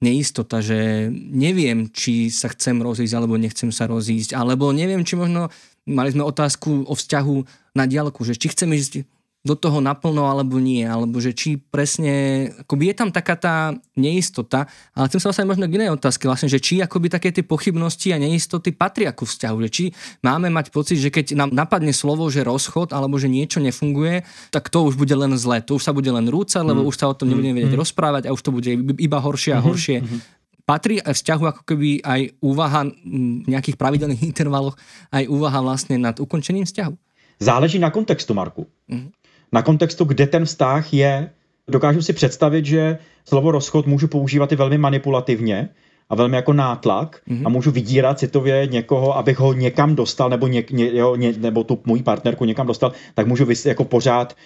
neistota, 0.01 0.65
že 0.65 1.13
neviem, 1.13 1.93
či 1.93 2.33
sa 2.33 2.49
chcem 2.53 2.81
rozísť 2.81 3.17
alebo 3.17 3.37
nechcem 3.37 3.69
sa 3.69 3.85
rozísť, 3.85 4.33
alebo 4.33 4.73
neviem, 4.73 5.05
či 5.05 5.17
možno 5.17 5.53
mali 5.85 6.13
sme 6.13 6.25
otázku 6.25 6.89
o 6.89 6.95
vzťahu 6.97 7.37
na 7.77 7.85
diálku, 7.85 8.25
že 8.25 8.37
či 8.37 8.49
chcem 8.53 8.73
ísť 8.73 9.20
do 9.41 9.57
toho 9.57 9.81
naplno 9.81 10.29
alebo 10.29 10.61
nie, 10.61 10.85
alebo 10.85 11.17
že 11.17 11.33
či 11.33 11.57
presne, 11.57 12.45
akoby 12.61 12.93
je 12.93 12.95
tam 12.95 13.09
taká 13.09 13.41
tá 13.41 13.55
neistota, 13.97 14.69
ale 14.93 15.09
chcem 15.09 15.17
sa 15.17 15.33
vlastne 15.33 15.49
možno 15.49 15.65
k 15.65 15.81
inej 15.81 15.97
otázke, 15.97 16.29
vlastne, 16.29 16.53
že 16.53 16.61
či 16.61 16.85
akoby 16.85 17.09
také 17.09 17.33
tie 17.33 17.41
pochybnosti 17.41 18.13
a 18.13 18.21
neistoty 18.21 18.77
patria 18.77 19.17
ku 19.17 19.25
vzťahu, 19.25 19.57
že 19.65 19.71
či 19.73 19.85
máme 20.21 20.53
mať 20.53 20.69
pocit, 20.69 21.01
že 21.01 21.09
keď 21.09 21.41
nám 21.41 21.57
napadne 21.57 21.97
slovo, 21.97 22.29
že 22.29 22.45
rozchod 22.45 22.93
alebo 22.93 23.17
že 23.17 23.33
niečo 23.33 23.65
nefunguje, 23.65 24.29
tak 24.53 24.69
to 24.69 24.85
už 24.85 25.01
bude 25.01 25.17
len 25.17 25.33
zlé, 25.41 25.65
to 25.65 25.81
už 25.81 25.89
sa 25.89 25.97
bude 25.97 26.13
len 26.13 26.29
rúcať, 26.29 26.61
lebo 26.61 26.85
mm. 26.85 26.89
už 26.93 26.97
sa 27.01 27.09
o 27.09 27.17
tom 27.17 27.33
nebudeme 27.33 27.65
vedieť 27.65 27.81
mm. 27.81 27.81
rozprávať 27.81 28.29
a 28.29 28.37
už 28.37 28.45
to 28.45 28.53
bude 28.53 28.69
iba 29.01 29.19
horšie 29.25 29.57
a 29.57 29.65
mhm. 29.65 29.67
horšie. 29.67 29.99
Mm-hmm. 30.05 30.21
Patrí 30.69 31.01
aj 31.01 31.17
vzťahu 31.17 31.45
ako 31.49 31.63
keby 31.65 32.05
aj 32.05 32.21
úvaha 32.45 32.87
v 32.93 33.49
nejakých 33.49 33.81
pravidelných 33.81 34.21
intervaloch, 34.37 34.77
aj 35.09 35.25
úvaha 35.33 35.65
vlastne 35.65 35.97
nad 35.97 36.21
ukončením 36.21 36.69
vzťahu? 36.69 36.93
Záleží 37.41 37.81
na 37.81 37.89
kontextu, 37.89 38.37
Marku. 38.37 38.69
Mm-hmm 38.85 39.20
na 39.53 39.63
kontextu, 39.63 40.05
kde 40.05 40.27
ten 40.27 40.45
vztah 40.45 40.95
je. 40.95 41.31
Dokážu 41.69 42.03
si 42.03 42.13
představit, 42.13 42.67
že 42.67 42.99
slovo 43.25 43.51
rozchod 43.51 43.87
můžu 43.87 44.09
používat 44.09 44.53
i 44.53 44.57
velmi 44.57 44.79
manipulativně 44.79 45.69
a 46.09 46.15
velmi 46.15 46.37
jako 46.37 46.53
nátlak 46.53 47.21
mm-hmm. 47.29 47.43
a 47.47 47.49
můžu 47.49 47.71
vydírat 47.71 48.19
citově 48.19 48.67
někoho, 48.67 49.17
abych 49.17 49.39
ho 49.39 49.53
někam 49.53 49.95
dostal 49.95 50.31
nebo, 50.31 50.47
něk, 50.47 50.71
ně, 50.71 50.97
jo, 50.97 51.17
ně, 51.17 51.33
nebo 51.39 51.65
tu 51.65 51.79
moji 51.85 52.03
partnerku 52.03 52.45
někam 52.45 52.67
dostal, 52.67 52.93
tak 53.15 53.27
můžu 53.27 53.45
vys, 53.45 53.67
jako 53.67 53.85
pořád 53.85 54.37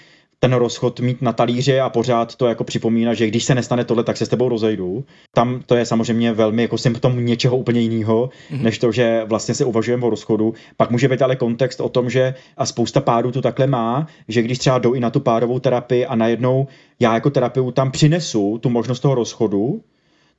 ten 0.45 0.53
rozchod 0.53 1.01
mít 1.01 1.23
na 1.23 1.33
talíři 1.33 1.81
a 1.81 1.89
pořád 1.89 2.37
to 2.37 2.47
jako 2.47 2.65
připomíná, 2.65 3.15
že 3.15 3.27
když 3.27 3.45
se 3.45 3.55
nestane 3.55 3.85
tohle, 3.85 4.05
tak 4.05 4.17
se 4.17 4.27
s 4.27 4.29
tebou 4.29 4.49
rozejdu. 4.49 5.05
Tam 5.35 5.63
to 5.67 5.77
je 5.77 5.87
samozřejmě 5.87 6.33
velmi 6.33 6.63
jako 6.63 6.79
symptom 6.79 7.25
něčeho 7.25 7.57
úplně 7.57 7.81
jiného, 7.81 8.29
mm-hmm. 8.29 8.63
než 8.63 8.79
to, 8.79 8.93
že 8.93 9.25
vlastně 9.25 9.55
se 9.55 9.65
uvažujeme 9.65 10.07
o 10.07 10.11
rozchodu. 10.11 10.55
Pak 10.77 10.91
může 10.91 11.09
být 11.09 11.23
ale 11.23 11.37
kontext 11.37 11.81
o 11.81 11.89
tom, 11.89 12.11
že 12.11 12.35
a 12.57 12.67
spousta 12.67 13.01
párů 13.01 13.33
to 13.33 13.43
takhle 13.43 13.67
má, 13.67 14.07
že 14.29 14.43
když 14.43 14.59
třeba 14.59 14.79
jdou 14.79 14.93
i 14.93 15.01
na 15.01 15.11
tu 15.11 15.21
párovou 15.21 15.59
terapii 15.59 16.07
a 16.07 16.15
najednou 16.15 16.67
já 17.01 17.15
jako 17.15 17.31
terapeut 17.31 17.75
tam 17.75 17.91
přinesu 17.91 18.59
tu 18.59 18.69
možnost 18.69 19.01
toho 19.01 19.15
rozchodu, 19.15 19.81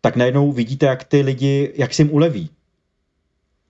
tak 0.02 0.16
najednou 0.16 0.52
vidíte, 0.52 0.86
jak 0.86 1.04
ty 1.04 1.22
lidi, 1.22 1.72
jak 1.76 1.94
si 1.94 2.02
jim 2.02 2.14
uleví 2.14 2.50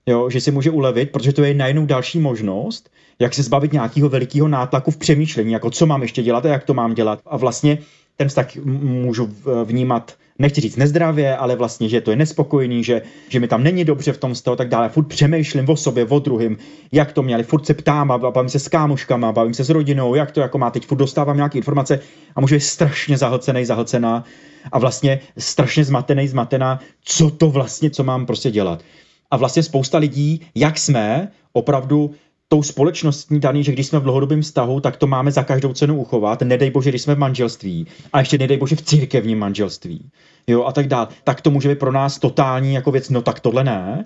jo, 0.06 0.30
že 0.30 0.40
si 0.40 0.50
může 0.50 0.70
ulevit, 0.70 1.10
protože 1.10 1.32
to 1.32 1.44
je 1.44 1.54
najednou 1.54 1.86
další 1.86 2.18
možnost, 2.18 2.90
jak 3.18 3.34
se 3.34 3.42
zbavit 3.42 3.72
nějakého 3.72 4.08
velikého 4.08 4.48
nátlaku 4.48 4.90
v 4.90 4.96
přemýšlení, 4.96 5.52
jako 5.52 5.70
co 5.70 5.86
mám 5.86 6.02
ještě 6.02 6.22
dělat 6.22 6.46
a 6.46 6.48
jak 6.48 6.64
to 6.64 6.74
mám 6.74 6.94
dělat. 6.94 7.20
A 7.26 7.36
vlastně 7.36 7.78
ten 8.16 8.28
vztah 8.28 8.56
můžu 8.64 9.34
vnímat, 9.64 10.14
nechci 10.38 10.60
říct 10.60 10.76
nezdravě, 10.76 11.36
ale 11.36 11.56
vlastně, 11.56 11.88
že 11.88 12.00
to 12.00 12.10
je 12.10 12.16
nespokojný, 12.16 12.84
že, 12.84 13.02
že 13.28 13.40
mi 13.40 13.48
tam 13.48 13.62
není 13.62 13.84
dobře 13.84 14.12
v 14.12 14.18
tom 14.18 14.34
z 14.34 14.42
toho 14.42 14.56
tak 14.56 14.68
dále. 14.68 14.88
Furt 14.88 15.04
přemýšlím 15.04 15.68
o 15.68 15.76
sobě, 15.76 16.04
o 16.04 16.18
druhém, 16.18 16.56
jak 16.92 17.12
to 17.12 17.22
měli, 17.22 17.42
furt 17.42 17.66
se 17.66 17.74
ptám 17.74 18.10
a 18.10 18.18
bavím 18.18 18.48
se 18.48 18.58
s 18.58 18.68
kámoškama, 18.68 19.32
bavím 19.32 19.54
se 19.54 19.64
s 19.64 19.70
rodinou, 19.70 20.14
jak 20.14 20.30
to 20.30 20.40
jako 20.40 20.58
má 20.58 20.70
teď, 20.70 20.86
furt 20.86 20.98
dostávám 20.98 21.36
nějaké 21.36 21.58
informace 21.58 22.00
a 22.36 22.40
můžu 22.40 22.54
být 22.54 22.60
strašně 22.60 23.18
zahlcený, 23.18 23.64
zahlcená 23.64 24.24
a 24.72 24.78
vlastně 24.78 25.20
strašně 25.38 25.84
zmatený, 25.84 26.28
zmatená, 26.28 26.80
co 27.04 27.30
to 27.30 27.50
vlastně, 27.50 27.90
co 27.90 28.04
mám 28.04 28.26
prostě 28.26 28.50
dělat 28.50 28.82
a 29.30 29.36
vlastně 29.36 29.62
spousta 29.62 29.98
lidí, 29.98 30.40
jak 30.54 30.78
jsme, 30.78 31.28
opravdu 31.52 32.10
tou 32.48 32.62
společností 32.62 33.38
daný, 33.40 33.64
že 33.64 33.72
když 33.72 33.86
jsme 33.86 33.98
v 33.98 34.02
dlouhodobém 34.02 34.42
vztahu, 34.42 34.80
tak 34.80 34.96
to 34.96 35.06
máme 35.06 35.32
za 35.32 35.42
každou 35.42 35.72
cenu 35.72 36.00
uchovat. 36.00 36.42
Nedej 36.42 36.70
bože, 36.70 36.90
když 36.90 37.02
jsme 37.02 37.14
v 37.14 37.18
manželství. 37.18 37.86
A 38.12 38.18
ještě 38.18 38.38
nedej 38.38 38.56
bože 38.56 38.76
v 38.76 38.82
církevním 38.82 39.38
manželství. 39.38 40.10
Jo, 40.46 40.64
a 40.64 40.72
tak 40.72 40.88
dál. 40.88 41.08
Tak 41.24 41.40
to 41.40 41.50
může 41.50 41.68
být 41.68 41.78
pro 41.78 41.92
nás 41.92 42.18
totální 42.18 42.74
jako 42.74 42.90
věc, 42.90 43.10
no 43.10 43.22
tak 43.22 43.40
tohle 43.40 43.64
ne. 43.64 44.04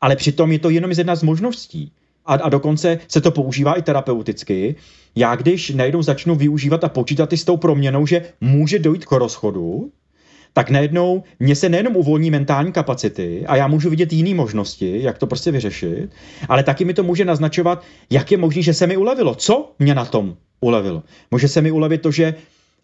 Ale 0.00 0.16
přitom 0.16 0.52
je 0.52 0.58
to 0.58 0.70
jenom 0.70 0.90
jedna 0.90 1.16
z 1.16 1.22
možností. 1.22 1.92
A, 2.26 2.34
a 2.34 2.48
dokonce 2.48 2.98
se 3.08 3.20
to 3.20 3.30
používá 3.30 3.74
i 3.74 3.82
terapeuticky. 3.82 4.74
Já 5.16 5.36
když 5.36 5.70
najednou 5.70 6.02
začnu 6.02 6.34
využívat 6.34 6.84
a 6.84 6.88
počítat 6.88 7.32
i 7.32 7.36
s 7.36 7.44
tou 7.44 7.56
proměnou, 7.56 8.06
že 8.06 8.22
může 8.40 8.78
dojít 8.78 9.04
k 9.04 9.12
rozchodu, 9.12 9.90
tak 10.54 10.70
najednou 10.70 11.22
mě 11.40 11.56
se 11.56 11.68
nejenom 11.68 11.96
uvolní 11.96 12.30
mentální 12.30 12.72
kapacity 12.72 13.44
a 13.46 13.56
já 13.56 13.66
můžu 13.66 13.90
vidět 13.90 14.12
jiné 14.12 14.34
možnosti, 14.34 15.02
jak 15.02 15.18
to 15.18 15.26
prostě 15.26 15.50
vyřešit, 15.50 16.10
ale 16.48 16.62
taky 16.62 16.84
mi 16.84 16.94
to 16.94 17.02
může 17.02 17.24
naznačovat, 17.24 17.82
jak 18.10 18.32
je 18.32 18.38
možné, 18.38 18.62
že 18.62 18.74
se 18.74 18.86
mi 18.86 18.96
ulevilo. 18.96 19.34
Co 19.34 19.74
mě 19.78 19.94
na 19.94 20.04
tom 20.04 20.36
ulevilo? 20.60 21.02
Může 21.30 21.48
se 21.48 21.62
mi 21.62 21.70
ulevit 21.70 22.02
to, 22.02 22.10
že 22.10 22.34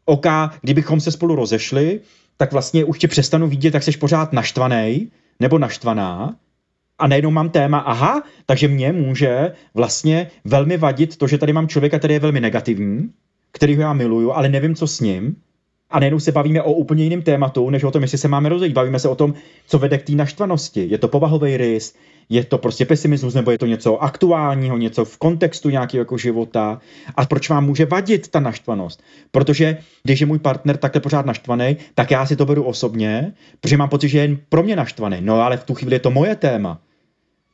oka, 0.05 0.53
kdybychom 0.63 1.01
se 1.01 1.11
spolu 1.11 1.35
rozešli, 1.35 2.01
tak 2.37 2.53
vlastně 2.53 2.85
už 2.85 2.99
tě 2.99 3.09
přestanu 3.09 3.49
vidět, 3.49 3.71
tak 3.71 3.83
jsi 3.83 3.93
pořád 3.93 4.33
naštvaný 4.33 5.11
nebo 5.41 5.59
naštvaná 5.59 6.37
a 6.99 7.07
najednou 7.07 7.31
mám 7.31 7.51
téma, 7.51 7.79
aha, 7.79 8.23
takže 8.47 8.69
mě 8.69 8.93
může 8.93 9.53
vlastně 9.75 10.31
velmi 10.45 10.77
vadit 10.77 11.17
to, 11.17 11.27
že 11.27 11.39
tady 11.39 11.53
mám 11.53 11.69
člověka, 11.69 11.99
který 11.99 12.15
je 12.15 12.21
velmi 12.21 12.41
negativní, 12.41 13.11
kterýho 13.53 13.83
já 13.83 13.93
miluju, 13.93 14.33
ale 14.33 14.49
nevím, 14.49 14.75
co 14.75 14.87
s 14.87 15.01
ním. 15.01 15.37
A 15.90 16.00
najednou 16.00 16.20
se 16.20 16.33
bavíme 16.33 16.62
o 16.62 16.72
úplně 16.72 17.05
jiném 17.05 17.22
tématu, 17.22 17.70
než 17.70 17.85
o 17.85 17.90
tom, 17.90 18.03
jestli 18.03 18.18
se 18.18 18.29
máme 18.29 18.48
rozejít. 18.48 18.74
Bavíme 18.74 18.98
se 18.98 19.09
o 19.09 19.14
tom, 19.14 19.35
co 19.66 19.79
vede 19.79 19.98
k 19.98 20.03
té 20.03 20.12
naštvanosti. 20.12 20.87
Je 20.90 20.98
to 20.98 21.09
povahový 21.09 21.57
rys, 21.57 21.94
je 22.29 22.44
to 22.44 22.59
prostě 22.59 22.85
pesimismus, 22.85 23.35
nebo 23.35 23.50
je 23.50 23.59
to 23.59 23.66
něco 23.66 24.03
aktuálního, 24.03 24.79
něco 24.79 25.05
v 25.05 25.18
kontextu 25.18 25.70
nějakého 25.70 26.00
jako 26.00 26.18
života. 26.18 26.81
A 27.16 27.26
proč 27.26 27.48
vám 27.48 27.66
může 27.66 27.87
vadit 27.87 28.29
ta 28.29 28.40
naštvanost? 28.40 29.03
Protože 29.31 29.79
když 30.03 30.20
je 30.20 30.26
můj 30.26 30.38
partner 30.38 30.76
takhle 30.76 31.00
pořád 31.00 31.26
naštvaný, 31.26 31.76
tak 31.94 32.11
já 32.11 32.26
si 32.26 32.37
to 32.37 32.46
beru 32.46 32.62
osobně, 32.62 33.33
protože 33.61 33.76
mám 33.76 33.88
pocit, 33.88 34.09
že 34.09 34.18
je 34.18 34.24
jen 34.24 34.38
pro 34.48 34.62
mě 34.62 34.76
naštvaný. 34.76 35.16
No 35.20 35.40
ale 35.40 35.57
v 35.57 35.64
tu 35.64 35.74
chvíli 35.74 35.94
je 35.94 36.00
to 36.00 36.11
moje 36.11 36.37
téma. 36.37 36.81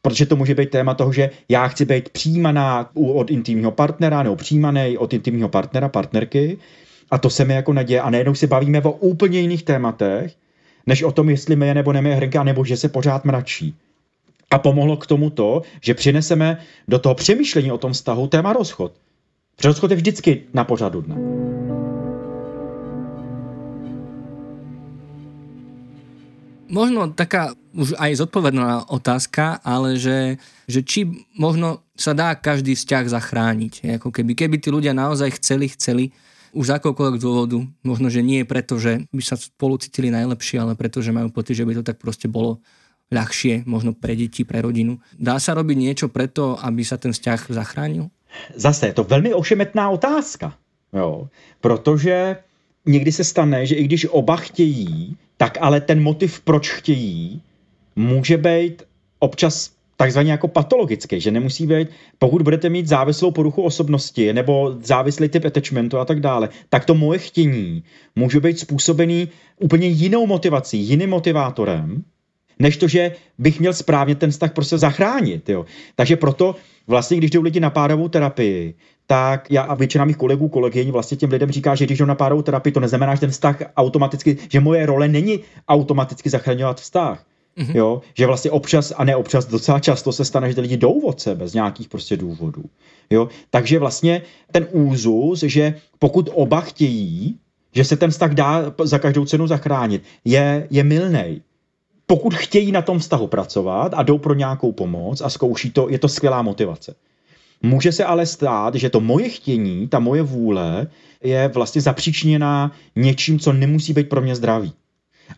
Protože 0.03 0.27
to 0.27 0.37
může 0.37 0.55
být 0.55 0.71
téma 0.71 0.95
toho, 0.95 1.13
že 1.13 1.31
já 1.49 1.69
chci 1.69 1.85
být 1.85 2.09
přijímaná 2.09 2.91
od 2.95 3.31
intimního 3.31 3.71
partnera 3.71 4.23
nebo 4.23 4.37
přijímaný 4.37 4.99
od 4.99 5.13
intimního 5.13 5.49
partnera, 5.49 5.89
partnerky. 5.89 6.59
A 7.11 7.19
to 7.19 7.31
se 7.31 7.45
mi 7.45 7.55
jako 7.55 7.73
neděje. 7.73 8.01
A 8.01 8.11
najednou 8.11 8.35
si 8.35 8.47
bavíme 8.47 8.83
o 8.83 8.91
úplně 8.91 9.41
jiných 9.41 9.63
tématech, 9.63 10.37
než 10.87 11.03
o 11.03 11.13
tom, 11.13 11.31
jestli 11.31 11.57
mě 11.57 11.75
nebo 11.75 11.93
nemě 11.93 12.15
hrnka, 12.15 12.43
nebo 12.43 12.65
že 12.65 12.77
se 12.77 12.89
pořád 12.89 13.25
mračí. 13.25 13.75
A 14.51 14.59
pomohlo 14.59 14.97
k 14.97 15.07
tomu 15.07 15.31
to, 15.31 15.63
že 15.81 15.95
přineseme 15.95 16.59
do 16.89 16.99
toho 16.99 17.15
přemýšlení 17.15 17.73
o 17.73 17.79
tom 17.79 17.93
vztahu 17.93 18.27
téma 18.27 18.53
rozchod. 18.53 18.93
rozchod 19.65 19.91
je 19.91 19.97
vždycky 19.97 20.43
na 20.55 20.65
pořadu 20.65 21.01
dne. 21.01 21.17
Možno 26.67 27.15
taká 27.15 27.55
už 27.79 27.95
aj 27.95 28.27
zodpovedná 28.27 28.91
otázka, 28.91 29.63
ale 29.63 30.03
že, 30.03 30.43
že 30.67 30.83
či 30.83 31.07
možno 31.39 31.87
sa 31.95 32.11
dá 32.11 32.35
každý 32.35 32.75
vzťah 32.75 33.07
zachrániť. 33.07 34.03
Ako 34.03 34.11
keby, 34.11 34.35
keby 34.35 34.59
tí 34.59 34.75
ľudia 34.75 34.91
naozaj 34.91 35.39
chceli, 35.39 35.71
chceli, 35.71 36.11
už 36.53 36.65
z 36.67 36.75
akokoľvek 36.79 37.17
dôvodu, 37.23 37.59
možno, 37.83 38.11
že 38.11 38.23
nie 38.23 38.45
preto, 38.45 38.79
že 38.79 39.07
by 39.11 39.23
sa 39.23 39.35
spolu 39.39 39.79
cítili 39.79 40.11
najlepšie, 40.11 40.61
ale 40.61 40.79
preto, 40.79 41.03
že 41.03 41.15
majú 41.15 41.31
pocit, 41.31 41.57
že 41.59 41.67
by 41.67 41.81
to 41.81 41.83
tak 41.87 41.99
proste 41.99 42.29
bolo 42.29 42.61
ľahšie, 43.11 43.67
možno 43.67 43.95
pre 43.95 44.19
deti, 44.19 44.43
pre 44.43 44.63
rodinu. 44.63 44.99
Dá 45.15 45.39
sa 45.39 45.55
robiť 45.55 45.77
niečo 45.79 46.07
preto, 46.11 46.59
aby 46.59 46.83
sa 46.83 46.99
ten 46.99 47.15
vzťah 47.15 47.55
zachránil? 47.55 48.11
Zase 48.55 48.91
je 48.91 48.95
to 48.99 49.05
velmi 49.05 49.35
ošemetná 49.35 49.91
otázka, 49.91 50.53
jo, 50.93 51.29
protože 51.61 52.37
někdy 52.87 53.13
se 53.13 53.25
stane, 53.25 53.67
že 53.67 53.75
i 53.75 53.85
když 53.85 54.07
oba 54.11 54.37
chtějí, 54.37 55.17
tak 55.37 55.59
ale 55.61 55.81
ten 55.81 56.03
motiv, 56.03 56.41
proč 56.41 56.71
chtějí, 56.71 57.43
může 57.97 58.37
být 58.37 58.83
občas 59.19 59.76
takzvaně 59.97 60.31
jako 60.31 60.49
patologický, 60.49 61.21
že 61.21 61.31
nemusí 61.31 61.67
být, 61.67 61.89
pokud 62.19 62.43
budete 62.43 62.69
mít 62.69 62.87
závislou 62.87 63.31
poruchu 63.31 63.63
osobnosti 63.63 64.33
nebo 64.33 64.77
závislý 64.81 65.29
typ 65.29 65.45
attachmentu 65.45 65.99
a 65.99 66.05
tak 66.05 66.21
dále, 66.21 66.49
tak 66.69 66.85
to 66.85 66.95
moje 66.95 67.19
chtění 67.19 67.85
může 68.17 68.41
být 68.41 68.59
způsobený 68.59 69.29
úplně 69.61 69.89
jinou 69.89 70.27
motivací, 70.27 70.79
jiným 70.79 71.11
motivátorem, 71.11 72.05
než 72.59 72.77
to, 72.77 72.89
že 72.89 73.13
bych 73.39 73.61
měl 73.61 73.73
správně 73.73 74.15
ten 74.15 74.31
vztah 74.31 74.53
prostě 74.53 74.79
zachránit. 74.79 75.49
Jo. 75.49 75.65
Takže 75.95 76.17
proto 76.17 76.57
vlastně, 76.87 77.17
když 77.17 77.31
jdou 77.31 77.43
lidi 77.43 77.61
na 77.61 77.71
párovou 77.71 78.09
terapii, 78.09 78.75
tak 79.07 79.51
já 79.51 79.63
a 79.63 79.75
většina 79.75 80.05
mých 80.05 80.17
kolegů, 80.17 80.49
kolegyň 80.49 80.91
vlastně 80.91 81.17
těm 81.17 81.31
lidem 81.31 81.51
říká, 81.51 81.75
že 81.75 81.85
když 81.85 81.99
jdou 81.99 82.05
na 82.05 82.15
párovou 82.15 82.43
terapii, 82.43 82.73
to 82.73 82.81
neznamená, 82.81 83.15
že 83.15 83.21
ten 83.21 83.31
vztah 83.31 83.57
automaticky, 83.77 84.37
že 84.49 84.61
moje 84.61 84.87
role 84.87 85.09
není 85.09 85.41
automaticky 85.69 86.31
zachraňovat 86.31 86.81
vztah. 86.81 87.25
Mm-hmm. 87.59 87.77
Jo, 87.77 88.01
že 88.15 88.27
vlastně 88.27 88.51
občas 88.51 88.93
a 88.97 89.05
ne 89.05 89.17
občas, 89.17 89.47
docela 89.47 89.81
často 89.81 90.13
se 90.13 90.25
stane, 90.25 90.49
že 90.49 90.55
ty 90.55 90.61
lidi 90.61 90.77
jdou 90.77 91.01
od 91.01 91.21
sebe 91.21 91.49
z 91.49 91.55
nějakých 91.55 91.89
prostě 91.89 92.17
důvodů. 92.17 92.63
Jo, 93.11 93.29
takže 93.51 93.79
vlastně 93.79 94.23
ten 94.53 94.67
úzus, 94.71 95.41
že 95.41 95.75
pokud 95.99 96.31
oba 96.33 96.61
chtějí, 96.61 97.39
že 97.73 97.85
se 97.85 97.97
ten 97.97 98.11
vztah 98.11 98.35
dá 98.35 98.75
za 98.83 98.99
každou 98.99 99.25
cenu 99.25 99.47
zachránit, 99.47 100.03
je, 100.25 100.67
je 100.71 100.85
milnej 100.85 101.41
pokud 102.07 102.35
chtějí 102.35 102.73
na 102.73 102.83
tom 102.83 102.99
vztahu 102.99 103.27
pracovat 103.27 103.95
a 103.95 104.03
jdou 104.03 104.19
pro 104.19 104.35
nějakou 104.35 104.73
pomoc 104.73 105.21
a 105.21 105.29
zkouší 105.31 105.71
to, 105.71 105.89
je 105.89 105.99
to 105.99 106.09
skvělá 106.09 106.43
motivace. 106.43 106.95
Může 107.63 107.93
se 107.93 108.05
ale 108.05 108.27
stát, 108.27 108.75
že 108.75 108.91
to 108.91 109.01
moje 109.01 109.29
chtění, 109.29 109.89
ta 109.89 109.99
moje 109.99 110.23
vůle 110.23 110.87
je 111.23 111.49
vlastně 111.49 111.81
zapříčněná 111.81 112.73
něčím, 112.97 113.39
co 113.39 113.53
nemusí 113.53 113.93
být 113.93 114.09
pro 114.09 114.21
mě 114.21 114.37
zdravý. 114.37 114.73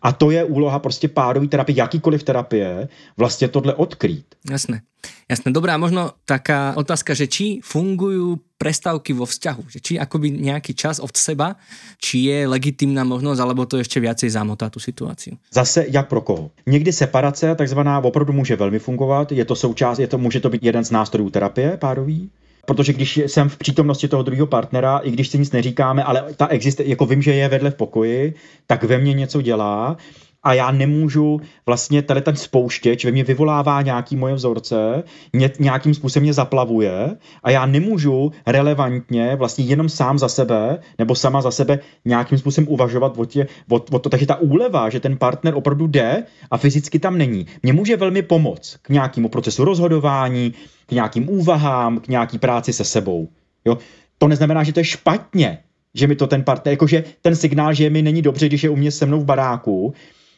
A 0.03 0.13
to 0.13 0.31
je 0.31 0.45
úloha 0.45 0.79
prostě 0.79 1.09
párové 1.09 1.49
terapie, 1.49 1.77
jakýkoliv 1.79 2.23
terapie, 2.23 2.89
vlastně 3.17 3.49
tohle 3.49 3.75
odkrýt. 3.75 4.35
Jasné. 4.51 4.81
Jasné, 5.29 5.53
dobrá, 5.53 5.77
možno 5.77 6.17
taká 6.25 6.75
otázka, 6.77 7.15
že 7.15 7.29
či 7.29 7.61
fungujú 7.61 8.41
prestávky 8.59 9.13
vo 9.13 9.29
vzťahu, 9.29 9.63
že 9.69 9.79
či 9.79 9.93
akoby 10.01 10.31
nejaký 10.41 10.75
čas 10.75 10.99
od 10.99 11.13
seba, 11.15 11.55
či 12.01 12.33
je 12.33 12.49
legitimná 12.49 13.05
možnosť, 13.05 13.41
alebo 13.41 13.67
to 13.67 13.77
ještě 13.79 14.01
viacej 14.01 14.31
zamotá 14.31 14.71
tu 14.71 14.81
situaci. 14.81 15.37
Zase 15.53 15.87
jak 15.89 16.09
pro 16.09 16.21
koho. 16.21 16.51
Někdy 16.67 16.93
separace, 16.93 17.55
takzvaná, 17.55 18.01
opravdu 18.01 18.33
může 18.33 18.57
velmi 18.57 18.79
fungovat, 18.79 19.33
je 19.33 19.45
to 19.45 19.55
součást, 19.57 19.99
je 19.99 20.07
to, 20.07 20.19
může 20.19 20.41
to 20.41 20.51
být 20.51 20.63
jeden 20.63 20.85
z 20.85 20.91
nástrojů 20.91 21.31
terapie 21.31 21.77
párový, 21.77 22.31
protože 22.69 22.93
když 22.93 23.17
jsem 23.17 23.49
v 23.49 23.57
přítomnosti 23.57 24.09
toho 24.09 24.23
druhého 24.23 24.47
partnera, 24.47 24.99
i 24.99 25.11
když 25.11 25.29
si 25.29 25.39
nic 25.39 25.53
neříkáme, 25.53 26.05
ale 26.05 26.25
ta 26.37 26.47
existuje, 26.47 26.89
jako 26.89 27.07
vím, 27.07 27.23
že 27.23 27.35
je 27.35 27.49
vedle 27.49 27.71
v 27.71 27.75
pokoji, 27.75 28.35
tak 28.67 28.85
ve 28.85 28.99
mně 28.99 29.13
něco 29.13 29.43
dělá 29.43 29.97
a 30.43 30.55
já 30.55 30.71
nemůžu 30.71 31.41
vlastně 31.67 32.03
tady 32.03 32.21
ten 32.21 32.37
spouštěč 32.37 33.05
ve 33.05 33.11
mně 33.11 33.25
vyvolává 33.25 33.83
nějaký 33.83 34.17
moje 34.17 34.35
vzorce, 34.35 35.03
mě, 35.33 35.51
nějakým 35.59 35.95
způsobem 35.95 36.23
mě 36.23 36.33
zaplavuje 36.33 37.17
a 37.43 37.51
já 37.51 37.67
nemůžu 37.67 38.33
relevantně 38.47 39.37
vlastně 39.37 39.65
jenom 39.65 39.89
sám 39.89 40.19
za 40.19 40.29
sebe 40.29 40.79
nebo 40.99 41.15
sama 41.15 41.43
za 41.43 41.51
sebe 41.51 41.79
nějakým 42.05 42.39
způsobem 42.39 42.69
uvažovat 42.69 43.15
o, 43.17 43.25
tě, 43.25 43.47
o, 43.71 43.75
o 43.75 43.99
to. 43.99 44.09
Takže 44.09 44.27
ta 44.27 44.37
úleva, 44.37 44.91
že 44.91 45.01
ten 45.01 45.17
partner 45.17 45.55
opravdu 45.55 45.87
jde 45.87 46.25
a 46.51 46.59
fyzicky 46.59 46.99
tam 46.99 47.19
není, 47.19 47.47
mě 47.63 47.73
může 47.73 47.97
velmi 47.97 48.23
pomoct 48.23 48.77
k 48.83 48.89
nějakému 48.89 49.29
procesu 49.29 49.65
rozhodování, 49.65 50.55
k 50.87 50.93
nějakým 50.93 51.31
úvahám, 51.31 52.01
k 52.01 52.09
nějaký 52.09 52.39
práci 52.39 52.73
se 52.73 52.85
sebou. 52.85 53.29
Jo? 53.65 53.79
To 54.19 54.29
neznamená, 54.29 54.63
že 54.63 54.73
to 54.73 54.81
je 54.81 54.85
špatně, 54.85 55.59
že 55.95 56.07
mi 56.07 56.17
to 56.17 56.27
ten 56.27 56.45
partner, 56.45 56.73
jakože 56.73 57.05
ten 57.23 57.37
signál, 57.37 57.75
že 57.75 57.91
mi 57.91 58.03
není 58.03 58.23
dobře, 58.23 58.47
když 58.47 58.63
je 58.63 58.71
u 58.71 58.77
mě 58.77 58.91
se 58.91 59.07
mnou 59.07 59.21
v 59.21 59.25
baráku, 59.25 59.95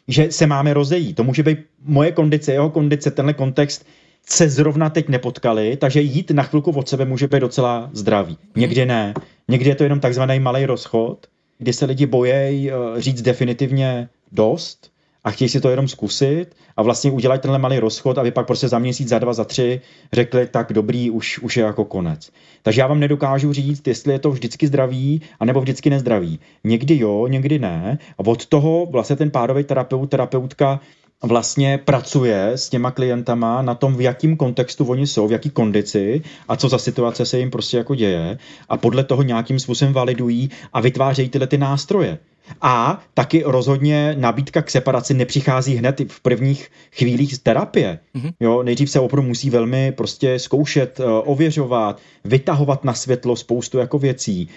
že 0.09 0.33
se 0.33 0.47
máme 0.47 0.75
rozejít. 0.75 1.17
To 1.17 1.25
může 1.25 1.43
být 1.43 1.59
moje 1.85 2.13
kondice, 2.13 2.53
jeho 2.53 2.71
kondice, 2.71 3.11
tenhle 3.11 3.35
kontext 3.35 3.87
se 4.27 4.49
zrovna 4.49 4.91
teď 4.91 5.09
nepotkali, 5.09 5.77
takže 5.77 6.01
jít 6.01 6.31
na 6.31 6.43
chvilku 6.43 6.71
od 6.71 6.89
sebe 6.89 7.05
může 7.05 7.29
být 7.29 7.41
docela 7.41 7.91
zdravý. 7.93 8.39
Někdy 8.57 8.87
ne. 8.87 9.15
Někdy 9.49 9.71
je 9.71 9.75
to 9.75 9.83
jenom 9.83 10.01
takzvaný 10.01 10.41
malý 10.41 10.67
rozchod, 10.67 11.27
kdy 11.59 11.73
se 11.73 11.85
lidi 11.85 12.07
bojejí 12.07 12.71
eh, 12.71 12.75
říct 13.01 13.23
definitivně 13.23 14.09
dost 14.33 14.91
a 15.25 15.31
chtějí 15.31 15.49
si 15.49 15.61
to 15.61 15.71
jenom 15.71 15.89
zkusit 15.89 16.47
a 16.77 16.83
vlastně 16.83 17.11
udělat 17.11 17.41
tenhle 17.41 17.59
malý 17.59 17.79
rozchod, 17.79 18.19
aby 18.19 18.31
pak 18.31 18.47
prostě 18.47 18.69
za 18.69 18.79
měsíc, 18.79 19.09
za 19.09 19.19
dva, 19.19 19.33
za 19.33 19.45
tři 19.45 19.81
řekli, 20.13 20.47
tak 20.47 20.73
dobrý, 20.73 21.11
už, 21.11 21.39
už 21.39 21.57
je 21.57 21.65
jako 21.65 21.85
konec. 21.85 22.31
Takže 22.63 22.81
já 22.81 22.87
vám 22.87 23.01
nedokážu 23.01 23.53
říct, 23.53 23.89
jestli 23.89 24.13
je 24.13 24.19
to 24.19 24.31
vždycky 24.31 24.67
zdravý, 24.67 25.23
anebo 25.41 25.61
vždycky 25.61 25.91
nezdravý. 25.91 26.41
Někdy 26.65 26.99
jo, 26.99 27.27
někdy 27.27 27.59
ne. 27.59 27.99
A 28.19 28.27
od 28.27 28.47
toho 28.47 28.87
vlastně 28.91 29.17
ten 29.17 29.31
párový 29.31 29.65
terapeut, 29.65 30.11
terapeutka 30.11 30.81
vlastně 31.23 31.79
pracuje 31.79 32.51
s 32.51 32.69
těma 32.69 32.91
klientama 32.91 33.63
na 33.63 33.75
tom, 33.75 33.97
v 33.97 34.01
jakém 34.01 34.37
kontextu 34.37 34.85
oni 34.85 35.07
jsou, 35.07 35.29
v 35.29 35.33
jaký 35.33 35.51
kondici 35.51 36.23
a 36.49 36.57
co 36.57 36.69
za 36.69 36.79
situace 36.79 37.27
se 37.27 37.39
jim 37.39 37.51
prostě 37.51 37.77
jako 37.77 37.95
děje 37.95 38.39
a 38.69 38.77
podle 38.77 39.05
toho 39.05 39.23
nějakým 39.23 39.59
způsobem 39.59 39.93
validují 39.95 40.51
a 40.73 40.81
vytvářejí 40.81 41.29
tyhle 41.29 41.47
ty 41.47 41.59
nástroje. 41.59 42.19
A 42.61 43.01
taky 43.15 43.43
rozhodně 43.47 44.15
nabídka 44.19 44.63
k 44.63 44.71
separaci 44.71 45.15
nepřichází 45.15 45.75
hned 45.75 46.01
v 46.09 46.21
prvních 46.21 46.71
chvílích 46.93 47.39
terapie. 47.39 47.99
Mm-hmm. 48.17 48.33
Jo, 48.41 48.63
nejdřív 48.63 48.91
se 48.91 49.01
opravdu 49.01 49.29
musí 49.29 49.51
velmi 49.51 49.93
prostě 49.93 50.39
zkoušet, 50.39 51.01
eh, 51.01 51.05
ověřovat, 51.05 52.01
vytahovat 52.25 52.85
na 52.85 52.95
světlo 52.95 53.37
spoustu 53.37 53.79
jako 53.79 53.99
věcí. 53.99 54.49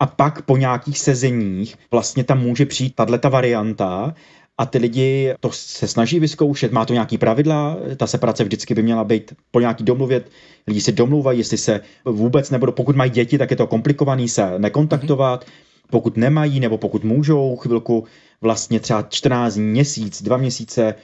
A 0.00 0.06
pak 0.06 0.42
po 0.42 0.56
nějakých 0.56 0.98
sezeních 0.98 1.76
vlastně 1.90 2.24
tam 2.24 2.40
může 2.40 2.66
přijít 2.66 2.94
tato 2.94 3.30
varianta 3.30 4.14
a 4.58 4.66
ty 4.66 4.78
lidi 4.78 5.34
to 5.40 5.50
se 5.52 5.88
snaží 5.88 6.20
vyzkoušet, 6.20 6.72
má 6.72 6.84
to 6.84 6.92
nějaký 6.92 7.18
pravidla, 7.18 7.76
ta 7.96 8.06
separace 8.06 8.44
vždycky 8.44 8.74
by 8.74 8.82
měla 8.82 9.04
být 9.04 9.32
po 9.50 9.60
nějaký 9.60 9.84
domluvě, 9.84 10.24
lidi 10.66 10.80
si 10.80 10.92
domluvají, 10.92 11.38
jestli 11.38 11.58
se 11.58 11.80
vůbec 12.04 12.50
nebo 12.50 12.72
pokud 12.72 12.96
mají 12.96 13.10
děti, 13.10 13.38
tak 13.38 13.50
je 13.50 13.56
to 13.56 13.66
komplikovaný 13.66 14.28
se 14.28 14.58
nekontaktovat, 14.58 15.44
mm-hmm 15.44 15.67
pokud 15.90 16.16
nemají 16.16 16.60
nebo 16.60 16.78
pokud 16.78 17.04
můžou 17.04 17.56
chvilku 17.56 18.04
vlastně 18.40 18.80
třeba 18.80 19.02
14 19.02 19.54
dní, 19.54 19.64
měsíc, 19.64 20.22
dva 20.22 20.36
měsíce 20.36 20.94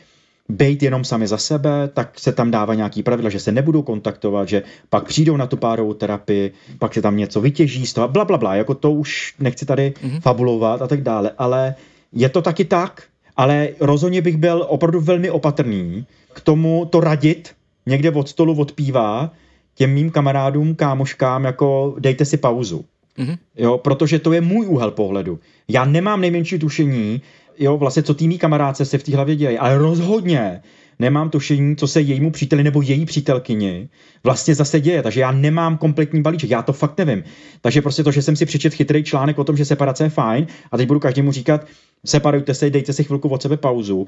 bejt 0.48 0.82
jenom 0.82 1.04
sami 1.04 1.26
za 1.26 1.38
sebe, 1.38 1.88
tak 1.94 2.20
se 2.20 2.32
tam 2.32 2.50
dává 2.50 2.74
nějaký 2.74 3.02
pravidla, 3.02 3.30
že 3.30 3.40
se 3.40 3.52
nebudou 3.52 3.82
kontaktovat, 3.82 4.48
že 4.48 4.62
pak 4.88 5.06
přijdou 5.06 5.36
na 5.36 5.46
tu 5.46 5.56
párovou 5.56 5.94
terapii, 5.94 6.52
pak 6.78 6.94
se 6.94 7.02
tam 7.02 7.16
něco 7.16 7.40
vytěží 7.40 7.86
z 7.86 7.92
toho, 7.92 8.08
bla, 8.08 8.24
bla, 8.24 8.38
bla, 8.38 8.54
jako 8.54 8.74
to 8.74 8.92
už 8.92 9.34
nechci 9.38 9.66
tady 9.66 9.90
mm-hmm. 9.90 10.20
fabulovat 10.20 10.82
a 10.82 10.86
tak 10.86 11.02
dále, 11.02 11.30
ale 11.38 11.74
je 12.12 12.28
to 12.28 12.42
taky 12.42 12.64
tak, 12.64 13.02
ale 13.36 13.68
rozhodně 13.80 14.22
bych 14.22 14.36
byl 14.36 14.66
opravdu 14.68 15.00
velmi 15.00 15.30
opatrný 15.30 16.06
k 16.32 16.40
tomu 16.40 16.84
to 16.90 17.00
radit 17.00 17.54
někde 17.86 18.10
od 18.10 18.28
stolu 18.28 18.58
od 18.58 18.72
píva 18.72 19.30
těm 19.74 19.90
mým 19.90 20.10
kamarádům, 20.10 20.74
kámoškám, 20.74 21.44
jako 21.44 21.94
dejte 21.98 22.24
si 22.24 22.36
pauzu. 22.36 22.84
Mm-hmm. 23.18 23.38
Jo, 23.56 23.78
protože 23.78 24.18
to 24.18 24.32
je 24.32 24.40
můj 24.40 24.66
úhel 24.66 24.90
pohledu. 24.90 25.40
Já 25.68 25.84
nemám 25.84 26.20
nejmenší 26.20 26.58
tušení, 26.58 27.22
jo, 27.58 27.76
vlastně 27.76 28.02
co 28.02 28.14
tými 28.14 28.38
kamarádce 28.38 28.84
se 28.84 28.98
v 28.98 29.02
té 29.02 29.14
hlavě 29.14 29.36
dělají, 29.36 29.58
ale 29.58 29.78
rozhodně 29.78 30.62
nemám 30.98 31.30
tušení, 31.30 31.76
co 31.76 31.86
se 31.88 32.00
jejímu 32.00 32.30
příteli 32.30 32.64
nebo 32.64 32.82
její 32.82 33.06
přítelkyni 33.06 33.88
vlastně 34.24 34.54
zase 34.54 34.80
děje, 34.80 35.02
takže 35.02 35.20
já 35.20 35.32
nemám 35.32 35.76
kompletní 35.76 36.22
balíček, 36.22 36.50
já 36.50 36.62
to 36.62 36.72
fakt 36.72 36.98
nevím. 36.98 37.24
Takže 37.60 37.82
prostě 37.82 38.04
to, 38.04 38.10
že 38.10 38.22
jsem 38.22 38.36
si 38.36 38.46
přečet 38.46 38.74
chytrý 38.74 39.04
článek 39.04 39.38
o 39.38 39.44
tom, 39.44 39.56
že 39.56 39.64
separace 39.64 40.04
je 40.04 40.10
fajn 40.10 40.46
a 40.72 40.76
teď 40.76 40.88
budu 40.88 41.00
každému 41.00 41.32
říkat, 41.32 41.66
separujte 42.06 42.54
se, 42.54 42.70
dejte 42.70 42.92
si 42.92 43.04
chvilku 43.04 43.28
od 43.28 43.42
sebe 43.42 43.56
pauzu, 43.56 44.06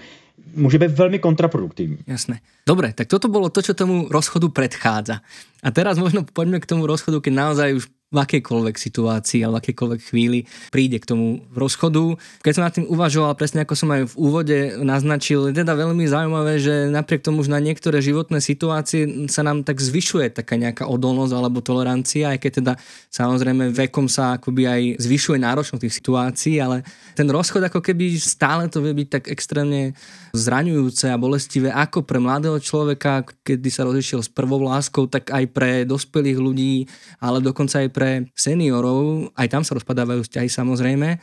může 0.54 0.78
být 0.78 0.90
velmi 0.90 1.18
kontraproduktivní. 1.18 1.98
Jasné. 2.06 2.40
Dobre, 2.68 2.92
tak 2.92 3.08
toto 3.08 3.28
bolo 3.28 3.48
to, 3.48 3.62
čo 3.62 3.74
tomu 3.74 4.08
rozchodu 4.10 4.48
predchádza. 4.48 5.22
A 5.62 5.70
teraz 5.70 5.98
možno 5.98 6.26
poďme 6.26 6.60
k 6.60 6.66
tomu 6.66 6.86
rozchodu, 6.86 7.20
keď 7.20 7.32
naozaj 7.32 7.68
už 7.78 7.84
v 8.06 8.22
akejkoľvek 8.22 8.78
situácii 8.78 9.42
alebo 9.42 9.58
v 9.58 9.62
akejkoľvek 9.66 10.00
chvíli 10.14 10.46
príde 10.70 11.02
k 11.02 11.10
tomu 11.10 11.42
rozchodu. 11.50 12.14
Keď 12.38 12.52
som 12.54 12.62
nad 12.62 12.70
tým 12.70 12.86
uvažoval, 12.86 13.34
presne 13.34 13.66
ako 13.66 13.74
som 13.74 13.90
aj 13.90 14.14
v 14.14 14.14
úvode 14.14 14.58
naznačil, 14.78 15.50
je 15.50 15.58
teda 15.66 15.74
veľmi 15.74 16.06
zaujímavé, 16.06 16.62
že 16.62 16.86
napriek 16.86 17.26
tomu, 17.26 17.42
že 17.42 17.50
na 17.50 17.58
niektoré 17.58 17.98
životné 17.98 18.38
situácie 18.38 19.26
sa 19.26 19.42
nám 19.42 19.66
tak 19.66 19.82
zvyšuje 19.82 20.38
taká 20.38 20.54
nejaká 20.54 20.86
odolnosť 20.86 21.34
alebo 21.34 21.58
tolerancia, 21.58 22.30
aj 22.30 22.38
keď 22.46 22.52
teda 22.62 22.72
samozrejme 23.10 23.74
vekom 23.74 24.06
sa 24.06 24.38
akoby 24.38 24.62
aj 24.70 24.82
zvyšuje 25.02 25.42
náročnosť 25.42 25.82
tých 25.82 25.98
situácií, 25.98 26.62
ale 26.62 26.86
ten 27.18 27.26
rozchod 27.26 27.66
ako 27.66 27.82
keby 27.82 28.22
stále 28.22 28.70
to 28.70 28.86
vie 28.86 28.94
byť 29.02 29.08
tak 29.18 29.24
extrémne 29.34 29.98
zraňujúce 30.30 31.10
a 31.10 31.18
bolestivé 31.18 31.74
ako 31.74 32.06
pre 32.06 32.22
mladého 32.22 32.62
človeka, 32.62 33.26
kedy 33.42 33.66
sa 33.66 33.82
rozišiel 33.82 34.22
s 34.22 34.30
prvou 34.30 34.62
láskou, 34.62 35.10
tak 35.10 35.34
aj 35.34 35.44
pre 35.50 35.82
dospelých 35.82 36.38
ľudí, 36.38 36.86
ale 37.18 37.42
dokonca 37.42 37.82
aj 37.82 37.95
pre 37.96 38.28
seniorov, 38.36 39.32
aj 39.32 39.48
tam 39.48 39.64
sa 39.64 39.72
rozpadávajú 39.72 40.20
vzťahy 40.28 40.48
samozrejme. 40.52 41.16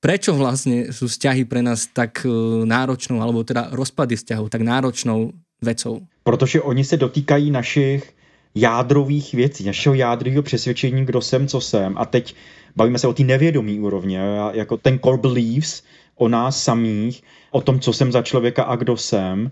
Prečo 0.00 0.32
vlastne 0.32 0.88
sú 0.88 1.04
vzťahy 1.04 1.44
pre 1.44 1.60
nás 1.60 1.92
tak 1.92 2.24
e, 2.24 2.32
náročnou, 2.64 3.20
alebo 3.20 3.44
teda 3.44 3.68
rozpady 3.76 4.16
vzťahov 4.16 4.48
tak 4.48 4.64
náročnou 4.64 5.36
vecou? 5.60 6.00
Protože 6.24 6.64
oni 6.64 6.84
se 6.84 6.96
dotýkají 6.96 7.50
našich 7.50 8.12
jádrových 8.54 9.34
věcí, 9.34 9.64
našeho 9.64 9.94
jádrového 9.94 10.42
přesvědčení, 10.42 11.04
kdo 11.04 11.20
jsem, 11.20 11.48
co 11.48 11.60
jsem. 11.60 11.98
A 11.98 12.04
teď 12.04 12.34
bavíme 12.76 12.98
se 12.98 13.08
o 13.08 13.12
té 13.12 13.22
nevědomí 13.22 13.80
úrovně, 13.80 14.20
jako 14.52 14.76
ten 14.76 14.98
core 14.98 15.18
beliefs 15.18 15.82
o 16.16 16.28
nás 16.28 16.62
samých, 16.62 17.22
o 17.50 17.60
tom, 17.60 17.80
co 17.80 17.92
jsem 17.92 18.12
za 18.12 18.22
člověka 18.22 18.62
a 18.64 18.76
kdo 18.76 18.96
jsem, 18.96 19.50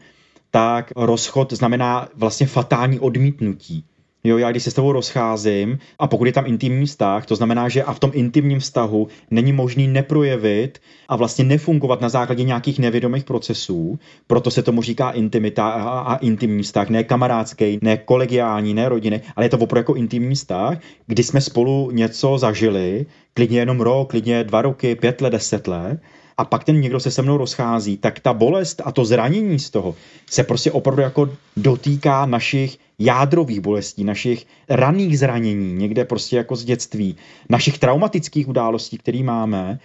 tak 0.50 0.92
rozchod 0.96 1.52
znamená 1.52 2.08
vlastně 2.14 2.46
fatální 2.46 3.00
odmítnutí. 3.00 3.85
Jo, 4.24 4.38
já 4.38 4.50
když 4.50 4.62
se 4.62 4.70
s 4.70 4.74
tebou 4.74 4.92
rozcházím 4.92 5.78
a 5.98 6.06
pokud 6.06 6.24
je 6.24 6.32
tam 6.32 6.46
intimní 6.46 6.87
vztah, 6.87 7.26
to 7.26 7.37
znamená, 7.37 7.68
že 7.68 7.82
a 7.82 7.92
v 7.92 7.98
tom 7.98 8.11
intimním 8.14 8.61
vztahu 8.61 9.08
není 9.30 9.52
možný 9.52 9.88
neprojevit 9.88 10.78
a 11.08 11.16
vlastně 11.16 11.44
nefungovat 11.44 12.00
na 12.00 12.08
základě 12.08 12.42
nějakých 12.42 12.78
nevědomých 12.78 13.24
procesů, 13.24 13.98
proto 14.26 14.50
se 14.50 14.62
tomu 14.62 14.82
říká 14.82 15.11
intimita 15.11 15.68
a, 15.68 16.00
a 16.00 16.16
intimní 16.16 16.62
vztah, 16.62 16.88
ne 16.88 17.04
kamarádský, 17.04 17.78
ne 17.82 17.96
kolegiální, 17.96 18.74
ne 18.74 18.88
rodiny, 18.88 19.20
ale 19.37 19.46
je 19.46 19.50
to 19.50 19.58
opravdu 19.58 19.78
jako 19.80 19.94
intimní 19.94 20.35
vztah, 20.35 20.78
kdy 21.06 21.22
jsme 21.22 21.40
spolu 21.40 21.90
něco 21.90 22.38
zažili, 22.38 23.06
klidně 23.35 23.58
jenom 23.58 23.80
rok, 23.80 24.11
klidně 24.11 24.44
dva 24.44 24.62
roky, 24.62 24.94
pět 24.94 25.20
let, 25.20 25.30
deset 25.30 25.68
let, 25.68 26.00
a 26.42 26.44
pak 26.44 26.64
ten 26.64 26.81
někdo 26.81 27.00
se 27.00 27.11
se 27.11 27.22
mnou 27.22 27.37
rozchází, 27.37 27.96
tak 27.96 28.20
ta 28.20 28.33
bolest 28.33 28.83
a 28.85 28.92
to 28.92 29.05
zranění 29.05 29.59
z 29.59 29.70
toho 29.70 29.94
se 30.31 30.42
prostě 30.42 30.72
opravdu 30.72 31.02
jako 31.02 31.31
dotýká 31.57 32.26
našich 32.26 32.78
jádrových 32.98 33.61
bolestí, 33.61 34.05
našich 34.05 34.46
raných 34.68 35.18
zranění, 35.18 35.74
někde 35.74 36.05
prostě 36.05 36.37
jako 36.37 36.57
z 36.57 36.64
dětství, 36.64 37.16
našich 37.48 37.78
traumatických 37.78 38.48
událostí, 38.48 38.98
které 38.98 39.22
máme. 39.22 39.78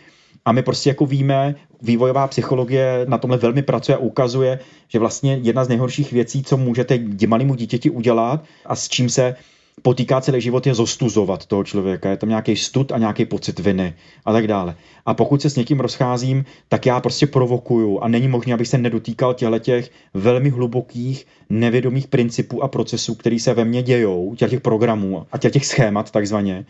A 0.45 0.51
my 0.51 0.61
prostě 0.61 0.89
jako 0.89 1.05
víme, 1.05 1.55
vývojová 1.81 2.27
psychologie 2.27 3.05
na 3.07 3.17
tomhle 3.17 3.37
velmi 3.37 3.61
pracuje 3.61 3.95
a 3.95 3.99
ukazuje, 3.99 4.59
že 4.87 4.99
vlastně 4.99 5.39
jedna 5.41 5.65
z 5.65 5.69
nejhorších 5.69 6.11
věcí, 6.11 6.43
co 6.43 6.57
můžete 6.57 6.99
malému 7.27 7.55
dítěti 7.55 7.89
udělat 7.89 8.43
a 8.65 8.75
s 8.75 8.89
čím 8.89 9.09
se 9.09 9.35
potýká 9.81 10.21
celý 10.21 10.41
život, 10.41 10.67
je 10.67 10.73
zostuzovat 10.73 11.45
toho 11.45 11.63
člověka. 11.63 12.09
Je 12.09 12.17
tam 12.17 12.29
nějaký 12.29 12.55
stud 12.55 12.91
a 12.91 12.97
nějaký 12.97 13.25
pocit 13.25 13.59
viny 13.59 13.93
a 14.25 14.33
tak 14.33 14.47
dále. 14.47 14.75
A 15.05 15.13
pokud 15.13 15.41
se 15.41 15.49
s 15.49 15.55
někým 15.55 15.79
rozcházím, 15.79 16.45
tak 16.69 16.85
já 16.85 16.99
prostě 16.99 17.27
provokuju 17.27 17.99
a 17.99 18.07
není 18.07 18.27
možné, 18.27 18.53
abych 18.53 18.67
se 18.67 18.77
nedotýkal 18.77 19.33
těchto 19.33 19.59
těch 19.59 19.91
velmi 20.13 20.49
hlubokých, 20.49 21.27
nevědomých 21.49 22.07
principů 22.07 22.63
a 22.63 22.67
procesů, 22.67 23.15
které 23.15 23.39
se 23.39 23.53
ve 23.53 23.65
mně 23.65 23.83
dějou, 23.83 24.35
těch 24.35 24.61
programů 24.61 25.25
a 25.31 25.37
těch 25.37 25.65
schémat 25.65 26.11
takzvaně. 26.11 26.65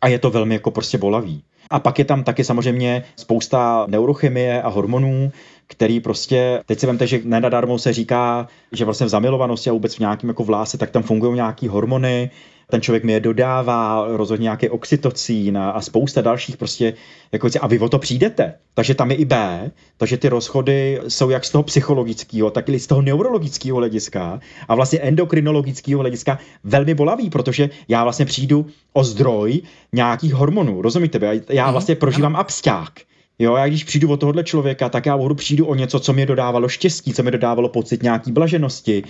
A 0.00 0.08
je 0.08 0.18
to 0.18 0.30
velmi 0.30 0.54
jako 0.54 0.70
prostě 0.70 0.98
bolavý. 0.98 1.42
A 1.70 1.78
pak 1.78 1.98
je 1.98 2.04
tam 2.04 2.24
taky 2.24 2.44
samozřejmě 2.44 3.04
spousta 3.16 3.86
neurochemie 3.88 4.62
a 4.62 4.68
hormonů, 4.68 5.32
který 5.66 6.00
prostě, 6.00 6.60
teď 6.66 6.78
si 6.78 6.86
vemte, 6.86 7.06
že 7.06 7.20
nenadarmo 7.24 7.78
se 7.78 7.92
říká, 7.92 8.48
že 8.72 8.84
vlastně 8.84 9.06
v 9.06 9.08
zamilovanosti 9.08 9.70
a 9.70 9.72
vůbec 9.72 9.94
v 9.94 9.98
nějakém 9.98 10.28
jako 10.28 10.44
vláse, 10.44 10.78
tak 10.78 10.90
tam 10.90 11.02
fungují 11.02 11.34
nějaký 11.34 11.68
hormony, 11.68 12.30
ten 12.72 12.80
člověk 12.80 13.04
mi 13.04 13.12
je 13.12 13.20
dodává, 13.20 14.06
rozhodně 14.08 14.42
nějaký 14.42 14.68
oxytocín 14.68 15.58
a, 15.58 15.70
a 15.70 15.80
spousta 15.80 16.20
dalších 16.20 16.56
prostě, 16.56 16.94
jako 17.32 17.48
a 17.60 17.66
vy 17.66 17.78
o 17.78 17.88
to 17.88 17.98
přijdete. 17.98 18.54
Takže 18.74 18.94
tam 18.94 19.10
je 19.10 19.16
i 19.16 19.24
B, 19.24 19.70
takže 19.96 20.16
ty 20.16 20.28
rozchody 20.28 21.00
jsou 21.08 21.30
jak 21.30 21.44
z 21.44 21.50
toho 21.50 21.62
psychologického, 21.62 22.50
tak 22.50 22.68
i 22.68 22.80
z 22.80 22.86
toho 22.86 23.02
neurologického 23.02 23.78
hlediska 23.78 24.40
a 24.68 24.74
vlastně 24.74 24.98
endokrinologického 24.98 26.00
hlediska 26.00 26.38
velmi 26.64 26.94
bolavý, 26.94 27.30
protože 27.30 27.70
já 27.88 28.04
vlastně 28.04 28.24
přijdu 28.24 28.66
o 28.92 29.04
zdroj 29.04 29.60
nějakých 29.92 30.34
hormonů, 30.34 30.82
rozumíte? 30.82 31.42
Já 31.48 31.64
mhm. 31.64 31.72
vlastně 31.72 31.94
prožívám 31.94 32.36
absťák. 32.36 32.92
Jo, 33.38 33.56
já 33.56 33.68
když 33.68 33.84
přijdu 33.84 34.10
od 34.10 34.20
tohohle 34.20 34.44
člověka, 34.44 34.88
tak 34.88 35.06
já 35.06 35.14
opravdu 35.14 35.34
přijdu 35.34 35.66
o 35.66 35.74
něco, 35.74 36.00
co 36.00 36.12
mi 36.12 36.26
dodávalo 36.26 36.68
štěstí, 36.68 37.12
co 37.12 37.22
mi 37.22 37.30
dodávalo 37.30 37.68
pocit 37.68 38.02
nějaký 38.02 38.32
blaženosti, 38.32 39.02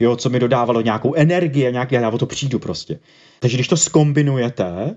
jo, 0.00 0.16
co 0.16 0.30
mi 0.30 0.40
dodávalo 0.40 0.80
nějakou 0.80 1.14
energii, 1.14 1.72
nějaký, 1.72 1.94
já 1.94 2.08
o 2.08 2.18
to 2.18 2.26
přijdu 2.26 2.58
prostě. 2.58 2.98
Takže 3.40 3.56
když 3.56 3.68
to 3.68 3.76
skombinujete, 3.76 4.96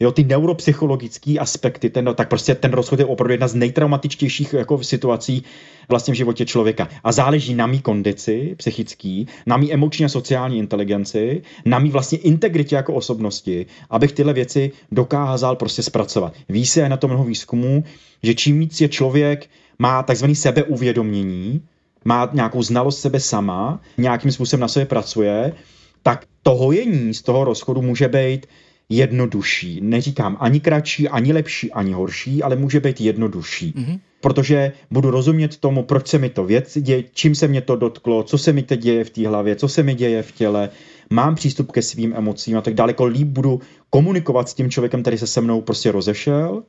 jo, 0.00 0.12
ty 0.12 0.24
neuropsychologické 0.24 1.38
aspekty, 1.38 1.90
ten, 1.90 2.10
tak 2.14 2.28
prostě 2.28 2.54
ten 2.54 2.72
rozchod 2.72 2.98
je 2.98 3.04
opravdu 3.04 3.32
jedna 3.32 3.48
z 3.48 3.54
nejtraumatičtějších 3.54 4.52
jako 4.52 4.82
situací 4.82 5.44
vlastně 5.88 6.14
v 6.14 6.16
životě 6.16 6.46
člověka. 6.46 6.88
A 7.04 7.12
záleží 7.12 7.54
na 7.54 7.66
mý 7.66 7.80
kondici 7.80 8.54
psychický, 8.56 9.26
na 9.46 9.56
mý 9.56 9.72
emoční 9.72 10.04
a 10.04 10.08
sociální 10.08 10.58
inteligenci, 10.58 11.42
na 11.64 11.78
mý 11.78 11.90
vlastně 11.90 12.18
integritě 12.18 12.76
jako 12.76 12.94
osobnosti, 12.94 13.66
abych 13.90 14.12
tyhle 14.12 14.32
věci 14.32 14.72
dokázal 14.92 15.56
prostě 15.56 15.82
zpracovat. 15.82 16.34
Ví 16.48 16.66
se 16.66 16.88
na 16.88 16.96
to 16.96 17.08
mnoho 17.08 17.24
výzkumů, 17.24 17.84
že 18.22 18.34
čím 18.34 18.58
víc 18.58 18.80
je 18.80 18.88
člověk 18.88 19.50
má 19.78 20.02
takzvaný 20.02 20.34
sebeuvědomění, 20.34 21.62
má 22.04 22.30
nějakou 22.32 22.62
znalost 22.62 23.00
sebe 23.00 23.20
sama, 23.20 23.80
nějakým 23.98 24.32
způsobem 24.32 24.60
na 24.60 24.68
sobě 24.68 24.86
pracuje, 24.86 25.52
tak 26.02 26.24
to 26.42 26.50
hojení 26.50 27.14
z 27.14 27.22
toho 27.22 27.44
rozchodu 27.44 27.82
může 27.82 28.08
být 28.08 28.46
jednodušší. 28.88 29.80
Neříkám 29.82 30.36
ani 30.40 30.60
kratší, 30.60 31.08
ani 31.08 31.32
lepší, 31.32 31.72
ani 31.72 31.92
horší, 31.92 32.42
ale 32.42 32.56
může 32.56 32.80
být 32.80 33.00
jednodušší. 33.00 33.72
Mm-hmm. 33.76 34.00
Protože 34.20 34.72
budu 34.90 35.10
rozumět 35.10 35.56
tomu, 35.56 35.82
proč 35.82 36.08
se 36.08 36.18
mi 36.18 36.30
to 36.30 36.44
věc 36.44 36.78
děje, 36.78 37.04
čím 37.12 37.34
se 37.34 37.48
mě 37.48 37.60
to 37.60 37.76
dotklo, 37.76 38.22
co 38.22 38.38
se 38.38 38.52
mi 38.52 38.62
teď 38.62 38.80
děje 38.80 39.04
v 39.04 39.10
té 39.10 39.28
hlavě, 39.28 39.56
co 39.56 39.68
se 39.68 39.82
mi 39.82 39.94
děje 39.94 40.22
v 40.22 40.32
těle, 40.32 40.68
mám 41.10 41.34
přístup 41.34 41.72
ke 41.72 41.82
svým 41.82 42.14
emocím 42.16 42.58
a 42.58 42.60
tak 42.60 42.74
daleko 42.74 43.04
líp 43.04 43.28
budu 43.28 43.60
komunikovat 43.90 44.48
s 44.48 44.54
tím 44.54 44.70
člověkem, 44.70 45.02
který 45.02 45.18
se 45.18 45.26
se 45.26 45.40
mnou 45.40 45.60
prostě 45.60 45.92
rozešel 45.92 46.62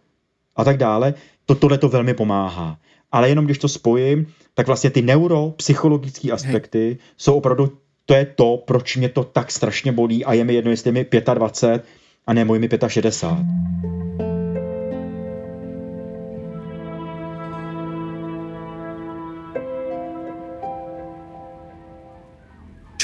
a 0.56 0.63
tak 0.63 0.78
dále. 0.78 1.13
To 1.45 1.56
tohle 1.56 1.78
to 1.78 1.89
velmi 1.89 2.13
pomáhá. 2.13 2.78
Ale 3.12 3.30
jenom 3.30 3.45
když 3.45 3.58
to 3.58 3.69
spojím, 3.69 4.28
tak 4.56 4.68
vlastně 4.68 4.89
ty 4.89 5.02
neuropsychologické 5.02 6.32
aspekty 6.32 6.80
Hej. 6.80 6.98
jsou 7.18 7.38
opravdu, 7.38 7.78
to 8.06 8.13
je 8.13 8.26
to, 8.26 8.63
proč 8.68 8.96
mě 8.96 9.10
to 9.10 9.24
tak 9.24 9.52
strašně 9.52 9.91
bolí 9.91 10.26
a 10.26 10.34
je 10.34 10.44
mi 10.44 10.54
jedno, 10.54 10.72
jestli 10.72 10.88
je 10.88 10.91
mi 10.91 11.08
25 11.34 11.86
a 12.28 12.34
ne 12.34 12.46
můj 12.46 12.60
mi 12.60 12.70
65. 12.88 13.46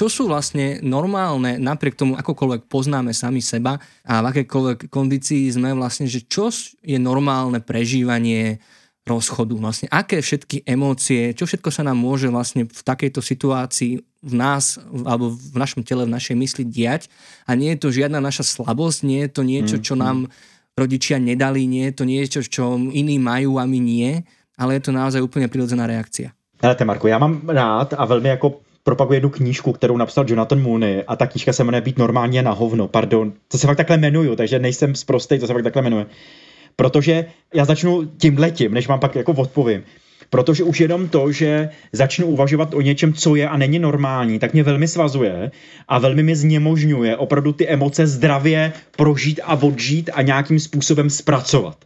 čo 0.02 0.10
sú 0.10 0.26
vlastne 0.26 0.82
normálne, 0.82 1.62
napriek 1.62 1.94
tomu, 1.94 2.18
akokoľvek 2.18 2.66
poznáme 2.66 3.14
sami 3.14 3.38
seba 3.38 3.78
a 4.02 4.26
v 4.26 4.34
akékoľvek 4.34 4.90
kondícii 4.90 5.54
sme 5.54 5.78
vlastne, 5.78 6.10
že 6.10 6.26
čo 6.26 6.50
je 6.82 6.98
normálne 6.98 7.62
prežívanie 7.62 8.58
rozchodu. 9.08 9.58
Vlastne 9.58 9.90
aké 9.90 10.22
všetky 10.22 10.62
emócie, 10.66 11.34
čo 11.34 11.50
všetko 11.50 11.74
sa 11.74 11.82
nám 11.82 11.98
môže 11.98 12.30
vlastne 12.30 12.70
v 12.70 12.82
takejto 12.86 13.22
situácii 13.22 14.02
v 14.22 14.34
nás 14.38 14.78
alebo 15.06 15.34
v 15.34 15.58
našom 15.58 15.82
tele, 15.82 16.06
v 16.06 16.14
našej 16.14 16.36
mysli 16.38 16.64
diať 16.70 17.10
a 17.50 17.58
nie 17.58 17.74
je 17.74 17.82
to 17.82 17.90
žiadna 17.90 18.22
naša 18.22 18.46
slabosť, 18.46 19.00
nie 19.02 19.26
je 19.26 19.32
to 19.34 19.42
niečo, 19.42 19.78
čo 19.82 19.98
mm, 19.98 20.02
nám 20.02 20.18
rodičia 20.78 21.18
nedali, 21.18 21.66
nie 21.66 21.90
je 21.90 21.96
to 21.98 22.06
niečo, 22.06 22.40
čo 22.46 22.78
iní 22.78 23.18
majú 23.18 23.58
a 23.58 23.66
my 23.66 23.80
nie, 23.82 24.22
ale 24.58 24.78
je 24.78 24.86
to 24.86 24.92
naozaj 24.94 25.22
úplne 25.22 25.50
prirodzená 25.50 25.90
reakcia. 25.90 26.32
Hele, 26.62 26.78
Marko, 26.86 27.08
já 27.08 27.18
mám 27.18 27.50
rád 27.50 27.94
a 27.98 28.06
velmi 28.06 28.30
jako 28.30 28.60
propaguji 28.84 29.16
jednu 29.16 29.30
knížku, 29.30 29.74
kterou 29.74 29.98
napsal 29.98 30.26
Jonathan 30.28 30.62
Mooney 30.62 31.04
a 31.08 31.16
ta 31.16 31.28
knížka 31.28 31.54
se 31.54 31.64
jmenuje 31.64 31.82
Být 31.82 31.98
normálně 31.98 32.42
na 32.42 32.52
hovno, 32.52 32.88
pardon. 32.88 33.34
To 33.48 33.58
se 33.58 33.68
fakt 33.68 33.78
takhle 33.78 33.98
jmenuju, 33.98 34.36
takže 34.36 34.60
nejsem 34.60 34.96
zprostej, 34.96 35.40
to 35.40 35.48
se 35.48 35.54
fakt 35.54 35.64
takhle 35.64 35.82
jmenuje. 35.82 36.06
Protože 36.82 37.26
já 37.54 37.66
začnu 37.66 38.06
tím 38.18 38.38
letím, 38.38 38.74
než 38.74 38.88
vám 38.88 39.00
pak 39.00 39.16
jako 39.16 39.32
odpovím. 39.32 39.84
Protože 40.30 40.64
už 40.64 40.80
jenom 40.80 41.08
to, 41.08 41.32
že 41.32 41.70
začnu 41.94 42.26
uvažovat 42.28 42.74
o 42.74 42.82
něčem, 42.82 43.14
co 43.14 43.36
je 43.36 43.50
a 43.50 43.58
není 43.58 43.80
normální, 43.80 44.40
tak 44.40 44.54
mě 44.54 44.64
velmi 44.64 44.88
svazuje 44.88 45.52
a 45.88 46.00
velmi 46.00 46.24
mi 46.24 46.36
znemožňuje 46.36 47.18
opravdu 47.18 47.54
ty 47.54 47.68
emoce 47.68 48.08
zdravě 48.08 48.74
prožít 48.98 49.40
a 49.44 49.54
odžít 49.62 50.10
a 50.14 50.22
nějakým 50.22 50.60
způsobem 50.60 51.10
zpracovat. 51.10 51.86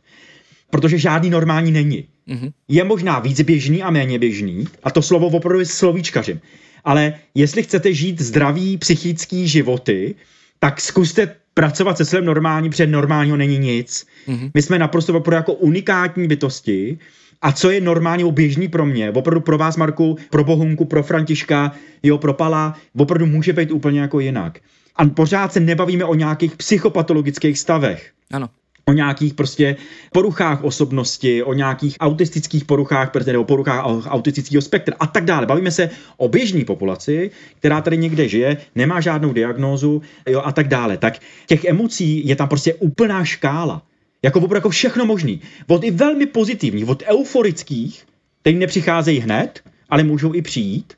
Protože 0.69 0.97
žádný 0.97 1.29
normální 1.29 1.71
není. 1.71 2.08
Mm-hmm. 2.27 2.51
Je 2.67 2.84
možná 2.84 3.19
víc 3.19 3.41
běžný 3.41 3.84
a 3.84 3.91
méně 3.91 4.19
běžný, 4.19 4.67
a 4.84 4.91
to 4.91 5.01
slovo 5.01 5.27
opravdu 5.27 5.60
je 5.60 5.65
slovíčkařím. 5.65 6.39
Ale 6.84 7.13
jestli 7.36 7.63
chcete 7.63 7.93
žít 7.93 8.21
zdravý 8.21 8.77
psychický 8.77 9.47
životy, 9.47 10.15
tak 10.60 10.81
zkuste 10.81 11.36
pracovat 11.55 11.97
se 11.97 12.05
svým 12.05 12.25
normální, 12.25 12.69
protože 12.69 12.87
normálního 12.87 13.37
není 13.37 13.59
nic. 13.59 14.07
Mm-hmm. 14.27 14.51
My 14.53 14.61
jsme 14.61 14.79
naprosto 14.79 15.17
opravdu 15.17 15.35
jako 15.35 15.53
unikátní 15.53 16.27
bytosti 16.27 16.97
a 17.41 17.51
co 17.51 17.71
je 17.71 17.81
normálně 17.81 18.31
běžný 18.31 18.67
pro 18.67 18.85
mě, 18.85 19.11
opravdu 19.11 19.41
pro 19.41 19.57
vás, 19.57 19.77
Marku, 19.77 20.17
pro 20.29 20.43
Bohunku, 20.43 20.85
pro 20.85 21.03
Františka, 21.03 21.71
jo, 22.03 22.17
pro 22.17 22.33
Pala, 22.33 22.75
opravdu 22.97 23.25
může 23.25 23.53
být 23.53 23.71
úplně 23.71 23.99
jako 23.99 24.19
jinak. 24.19 24.59
A 24.95 25.05
pořád 25.05 25.53
se 25.53 25.59
nebavíme 25.59 26.05
o 26.05 26.15
nějakých 26.15 26.55
psychopatologických 26.55 27.59
stavech. 27.59 28.11
Ano 28.31 28.49
o 28.89 28.93
nějakých 28.93 29.34
prostě 29.34 29.76
poruchách 30.12 30.63
osobnosti, 30.63 31.43
o 31.43 31.54
nějakých 31.54 31.95
autistických 32.00 32.65
poruchách, 32.65 33.12
nebo 33.26 33.43
poruchách 33.43 33.86
autistického 34.08 34.62
spektra 34.62 34.95
a 35.00 35.08
tak 35.08 35.26
dále. 35.26 35.45
Bavíme 35.45 35.71
se 35.71 35.89
o 36.17 36.28
běžné 36.28 36.65
populaci, 36.65 37.32
která 37.58 37.82
tady 37.82 37.98
někde 37.98 38.28
žije, 38.28 38.58
nemá 38.76 39.02
žádnou 39.02 39.34
diagnózu 39.34 40.02
jo, 40.30 40.41
a 40.45 40.52
tak 40.52 40.67
dále. 40.67 40.98
Tak 40.98 41.19
těch 41.48 41.65
emocí 41.65 42.28
je 42.28 42.36
tam 42.36 42.48
prostě 42.48 42.74
úplná 42.74 43.26
škála. 43.26 43.82
Jako 44.24 44.39
opravdu 44.39 44.56
jako 44.56 44.69
všechno 44.69 45.06
možný. 45.06 45.41
Od 45.67 45.84
i 45.84 45.91
velmi 45.91 46.26
pozitivních, 46.26 46.88
od 46.88 47.04
euforických, 47.06 48.06
který 48.41 48.56
nepřicházejí 48.56 49.19
hned, 49.19 49.62
ale 49.89 50.04
můžou 50.04 50.34
i 50.34 50.41
přijít, 50.41 50.93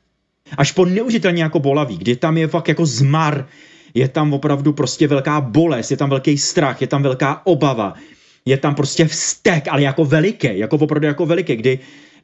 až 0.56 0.72
po 0.72 0.84
neužitelně 0.84 1.42
jako 1.42 1.60
bolavý, 1.60 1.96
kdy 1.96 2.16
tam 2.16 2.36
je 2.36 2.48
fakt 2.48 2.68
jako 2.68 2.86
zmar, 2.86 3.48
je 3.94 4.08
tam 4.08 4.32
opravdu 4.32 4.72
prostě 4.72 5.08
velká 5.08 5.40
bolest, 5.40 5.90
je 5.90 5.96
tam 5.96 6.10
velký 6.10 6.38
strach, 6.38 6.80
je 6.80 6.86
tam 6.86 7.02
velká 7.02 7.46
obava, 7.46 7.94
je 8.44 8.56
tam 8.56 8.74
prostě 8.74 9.04
vztek, 9.04 9.68
ale 9.68 9.82
jako 9.82 10.04
veliký, 10.04 10.58
jako 10.58 10.76
opravdu 10.76 11.06
jako 11.06 11.26
veliký, 11.26 11.56
kdy 11.56 11.78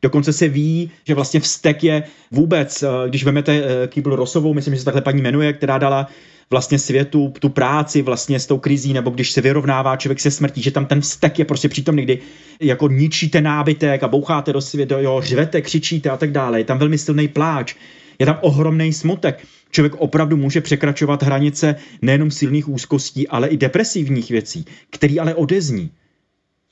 Dokonce 0.04 0.32
se 0.32 0.48
ví, 0.48 0.90
že 1.04 1.14
vlastně 1.14 1.40
vztek 1.40 1.84
je 1.84 2.02
vůbec, 2.30 2.82
eh, 2.82 3.08
když 3.08 3.24
vemete 3.24 3.62
eh, 3.64 3.88
Kýbl 3.88 4.16
Rosovou, 4.16 4.54
myslím, 4.54 4.74
že 4.74 4.80
se 4.80 4.84
takhle 4.84 5.02
paní 5.02 5.22
jmenuje, 5.22 5.52
která 5.52 5.78
dala 5.78 6.08
vlastně 6.50 6.78
světu 6.78 7.32
tu 7.38 7.48
práci 7.48 8.02
vlastně 8.02 8.40
s 8.40 8.46
tou 8.46 8.58
krizí, 8.58 8.92
nebo 8.92 9.10
když 9.10 9.30
se 9.30 9.40
vyrovnává 9.40 9.96
člověk 9.96 10.20
se 10.20 10.30
smrtí, 10.30 10.62
že 10.62 10.70
tam 10.70 10.86
ten 10.86 11.00
vztek 11.00 11.38
je 11.38 11.44
prostě 11.44 11.68
přítomný, 11.68 12.02
kdy 12.02 12.18
jako 12.60 12.88
ničíte 12.88 13.40
nábytek 13.40 14.02
a 14.02 14.08
boucháte 14.08 14.52
do 14.52 14.60
světa, 14.60 15.00
jo, 15.00 15.20
řvete, 15.24 15.62
křičíte 15.62 16.10
a 16.10 16.16
tak 16.16 16.32
dále. 16.32 16.60
Je 16.60 16.64
tam 16.64 16.78
velmi 16.78 16.98
silný 16.98 17.28
pláč, 17.28 17.74
je 18.18 18.26
tam 18.26 18.38
ohromný 18.40 18.92
smutek 18.92 19.46
člověk 19.74 19.94
opravdu 19.94 20.36
může 20.36 20.60
překračovat 20.60 21.22
hranice 21.22 21.76
nejenom 22.02 22.30
silných 22.30 22.68
úzkostí, 22.68 23.28
ale 23.28 23.48
i 23.48 23.56
depresivních 23.56 24.30
věcí, 24.30 24.64
který 24.90 25.20
ale 25.20 25.34
odezní. 25.34 25.90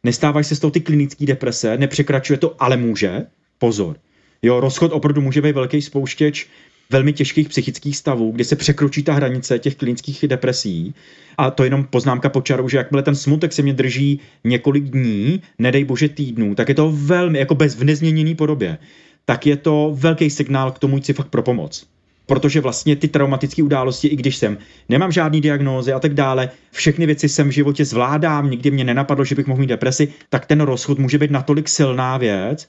Nestávají 0.05 0.45
se 0.45 0.57
z 0.57 0.61
toho 0.61 0.71
ty 0.71 0.81
klinické 0.81 1.27
deprese, 1.27 1.77
nepřekračuje 1.77 2.37
to, 2.37 2.55
ale 2.59 2.77
může. 2.77 3.27
Pozor. 3.59 3.97
Jo, 4.43 4.61
rozchod 4.61 4.93
opravdu 4.93 5.21
může 5.21 5.43
být 5.43 5.55
velký 5.55 5.83
spouštěč 5.83 6.47
velmi 6.91 7.12
těžkých 7.12 7.49
psychických 7.49 7.97
stavů, 7.97 8.31
kdy 8.31 8.45
se 8.45 8.57
překročí 8.57 9.03
ta 9.03 9.12
hranice 9.12 9.59
těch 9.59 9.77
klinických 9.77 10.25
depresí. 10.29 10.95
A 11.38 11.51
to 11.51 11.65
jenom 11.65 11.85
poznámka 11.85 12.29
po 12.29 12.41
čaru, 12.41 12.69
že 12.69 12.77
jakmile 12.77 13.03
ten 13.03 13.15
smutek 13.15 13.53
se 13.53 13.62
mě 13.62 13.73
drží 13.73 14.21
několik 14.45 14.85
dní, 14.85 15.43
nedej 15.59 15.85
bože 15.85 16.09
týdnů, 16.09 16.55
tak 16.55 16.69
je 16.69 16.75
to 16.75 16.93
velmi, 16.95 17.38
jako 17.38 17.55
bez 17.55 17.75
v 17.75 17.85
nezměněný 17.85 18.35
podobě, 18.35 18.79
tak 19.25 19.47
je 19.47 19.57
to 19.57 19.91
velký 19.95 20.31
signál 20.31 20.71
k 20.71 20.79
tomu 20.79 20.97
jít 20.97 21.07
si 21.07 21.12
fakt 21.12 21.29
pro 21.29 21.43
pomoc 21.43 21.87
protože 22.27 22.61
vlastně 22.61 22.97
ty 22.97 23.09
traumatické 23.09 23.63
události, 23.63 24.09
i 24.09 24.17
když 24.17 24.37
jsem 24.37 24.59
nemám 24.89 25.13
žádný 25.13 25.41
diagnózy 25.41 25.93
a 25.93 26.01
tak 26.01 26.15
dále, 26.15 26.51
všechny 26.71 27.07
věci 27.07 27.29
jsem 27.29 27.49
v 27.49 27.53
životě 27.53 27.85
zvládám, 27.85 28.51
nikdy 28.51 28.71
mě 28.71 28.85
nenapadlo, 28.85 29.25
že 29.25 29.35
bych 29.35 29.47
mohl 29.47 29.61
mít 29.61 29.67
depresi, 29.67 30.09
tak 30.29 30.47
ten 30.47 30.61
rozchod 30.61 30.99
může 30.99 31.19
být 31.19 31.31
natolik 31.31 31.69
silná 31.69 32.17
věc, 32.17 32.69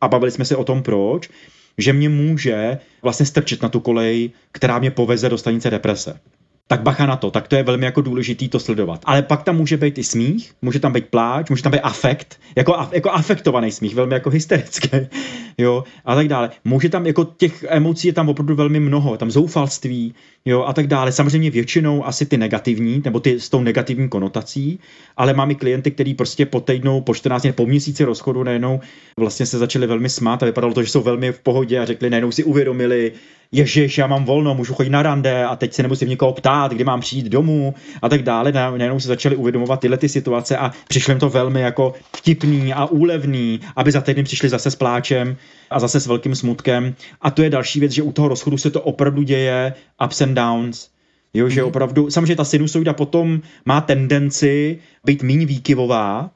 a 0.00 0.08
bavili 0.08 0.30
jsme 0.30 0.44
se 0.44 0.56
o 0.56 0.64
tom 0.64 0.82
proč, 0.82 1.30
že 1.78 1.92
mě 1.92 2.08
může 2.08 2.78
vlastně 3.02 3.26
strčit 3.26 3.62
na 3.62 3.68
tu 3.68 3.80
kolej, 3.80 4.30
která 4.52 4.78
mě 4.78 4.90
poveze 4.90 5.28
do 5.28 5.38
stanice 5.38 5.70
deprese 5.70 6.20
tak 6.68 6.82
bacha 6.82 7.06
na 7.06 7.16
to, 7.16 7.30
tak 7.30 7.48
to 7.48 7.56
je 7.56 7.62
velmi 7.62 7.84
jako 7.84 8.00
důležitý 8.00 8.48
to 8.48 8.60
sledovat. 8.60 9.00
Ale 9.04 9.22
pak 9.22 9.42
tam 9.42 9.56
může 9.56 9.76
být 9.76 9.98
i 9.98 10.04
smích, 10.04 10.52
může 10.62 10.80
tam 10.80 10.92
být 10.92 11.08
pláč, 11.08 11.50
může 11.50 11.62
tam 11.62 11.72
být 11.72 11.80
afekt, 11.80 12.40
jako, 12.56 12.76
jako 12.92 13.10
afektovaný 13.10 13.70
smích, 13.70 13.94
velmi 13.94 14.14
jako 14.14 14.30
hysterický, 14.30 14.88
jo, 15.58 15.84
a 16.04 16.14
tak 16.14 16.28
dále. 16.28 16.50
Může 16.64 16.88
tam, 16.88 17.06
jako 17.06 17.24
těch 17.24 17.64
emocí 17.68 18.08
je 18.08 18.12
tam 18.12 18.28
opravdu 18.28 18.54
velmi 18.54 18.80
mnoho, 18.80 19.16
tam 19.16 19.30
zoufalství, 19.30 20.14
jo, 20.44 20.64
a 20.64 20.72
tak 20.72 20.86
dále. 20.86 21.12
Samozřejmě 21.12 21.50
většinou 21.50 22.06
asi 22.06 22.26
ty 22.26 22.36
negativní, 22.36 23.02
nebo 23.04 23.20
ty 23.20 23.40
s 23.40 23.48
tou 23.48 23.60
negativní 23.60 24.08
konotací, 24.08 24.78
ale 25.16 25.34
mám 25.34 25.50
i 25.50 25.54
klienty, 25.54 25.90
kteří 25.90 26.14
prostě 26.14 26.46
po 26.46 26.60
týdnu, 26.60 27.00
po 27.00 27.14
14 27.14 27.42
dní, 27.42 27.52
po 27.52 27.66
měsíci 27.66 28.04
rozchodu 28.04 28.42
najednou 28.44 28.80
vlastně 29.18 29.46
se 29.46 29.58
začali 29.58 29.86
velmi 29.86 30.08
smát 30.08 30.42
a 30.42 30.46
vypadalo 30.46 30.74
to, 30.74 30.82
že 30.82 30.90
jsou 30.90 31.02
velmi 31.02 31.32
v 31.32 31.40
pohodě 31.40 31.78
a 31.78 31.84
řekli, 31.84 32.10
najednou 32.10 32.32
si 32.32 32.44
uvědomili, 32.44 33.12
ježiš, 33.54 33.98
já 33.98 34.06
mám 34.06 34.24
volno, 34.24 34.54
můžu 34.54 34.74
chodit 34.74 34.90
na 34.90 35.02
rande 35.02 35.44
a 35.44 35.56
teď 35.56 35.72
se 35.72 35.82
nemusím 35.82 36.08
někoho 36.08 36.32
ptát, 36.32 36.72
kdy 36.72 36.84
mám 36.84 37.00
přijít 37.00 37.26
domů 37.26 37.74
a 38.02 38.08
tak 38.08 38.22
dále. 38.22 38.52
Najednou 38.52 39.00
se 39.00 39.08
začali 39.08 39.36
uvědomovat 39.36 39.80
tyhle 39.80 39.96
ty 39.96 40.08
situace 40.08 40.56
a 40.56 40.72
přišlo 40.88 41.12
jim 41.12 41.20
to 41.20 41.28
velmi 41.28 41.60
jako 41.60 41.94
vtipný 42.16 42.72
a 42.72 42.86
úlevný, 42.86 43.60
aby 43.76 43.92
za 43.92 44.00
týden 44.00 44.24
přišli 44.24 44.48
zase 44.48 44.70
s 44.70 44.76
pláčem 44.76 45.36
a 45.70 45.80
zase 45.80 46.00
s 46.00 46.06
velkým 46.06 46.34
smutkem. 46.34 46.94
A 47.22 47.30
to 47.30 47.42
je 47.42 47.50
další 47.50 47.80
věc, 47.80 47.92
že 47.92 48.02
u 48.02 48.12
toho 48.12 48.28
rozchodu 48.28 48.58
se 48.58 48.70
to 48.70 48.80
opravdu 48.80 49.22
děje, 49.22 49.74
ups 50.04 50.20
and 50.20 50.34
downs, 50.34 50.88
Jo, 51.36 51.48
že 51.48 51.60
mhm. 51.60 51.68
opravdu, 51.68 52.10
samozřejmě 52.10 52.36
ta 52.36 52.44
sinusoida 52.44 52.92
potom 52.92 53.40
má 53.64 53.80
tendenci 53.80 54.78
být 55.04 55.22
méně 55.22 55.46
výkyvová, 55.46 56.30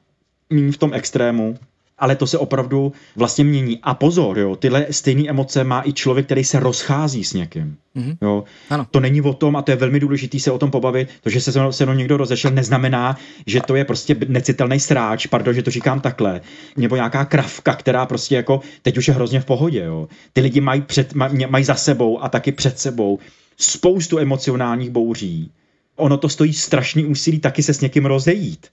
méně 0.49 0.71
v 0.71 0.77
tom 0.77 0.93
extrému, 0.93 1.57
ale 1.99 2.15
to 2.15 2.27
se 2.27 2.37
opravdu 2.37 2.93
vlastně 3.15 3.43
mění. 3.43 3.79
A 3.83 3.93
pozor, 3.93 4.39
jo, 4.39 4.55
tyhle 4.55 4.85
stejné 4.91 5.29
emoce 5.29 5.63
má 5.63 5.83
i 5.85 5.93
člověk, 5.93 6.25
který 6.25 6.43
se 6.43 6.59
rozchází 6.59 7.23
s 7.23 7.33
někým. 7.33 7.77
Mm-hmm. 7.95 8.17
Jo. 8.21 8.43
Ano. 8.69 8.87
To 8.91 8.99
není 8.99 9.21
o 9.21 9.33
tom, 9.33 9.55
a 9.55 9.61
to 9.61 9.71
je 9.71 9.77
velmi 9.77 9.99
důležité 9.99 10.39
se 10.39 10.51
o 10.51 10.57
tom 10.57 10.71
pobavit, 10.71 11.09
to, 11.21 11.29
že 11.29 11.41
se 11.41 11.71
se 11.71 11.85
mnou 11.85 11.93
někdo 11.93 12.17
rozešel, 12.17 12.51
neznamená, 12.51 13.17
že 13.47 13.61
to 13.61 13.75
je 13.75 13.85
prostě 13.85 14.15
necitelný 14.27 14.79
sráč, 14.79 15.25
pardon, 15.25 15.53
že 15.53 15.63
to 15.63 15.71
říkám 15.71 16.01
takhle, 16.01 16.41
nebo 16.77 16.95
nějaká 16.95 17.25
kravka, 17.25 17.75
která 17.75 18.05
prostě 18.05 18.35
jako 18.35 18.61
teď 18.81 18.97
už 18.97 19.07
je 19.07 19.13
hrozně 19.13 19.39
v 19.39 19.45
pohodě. 19.45 19.79
Jo. 19.79 20.07
Ty 20.33 20.41
lidi 20.41 20.61
mají, 20.61 20.81
před, 20.81 21.13
mají 21.49 21.65
za 21.65 21.75
sebou 21.75 22.23
a 22.23 22.29
taky 22.29 22.51
před 22.51 22.79
sebou 22.79 23.19
spoustu 23.57 24.19
emocionálních 24.19 24.89
bouří. 24.89 25.51
Ono 25.95 26.17
to 26.17 26.29
stojí 26.29 26.53
strašný 26.53 27.05
úsilí 27.05 27.39
taky 27.39 27.63
se 27.63 27.73
s 27.73 27.81
někým 27.81 28.05
rozejít 28.05 28.67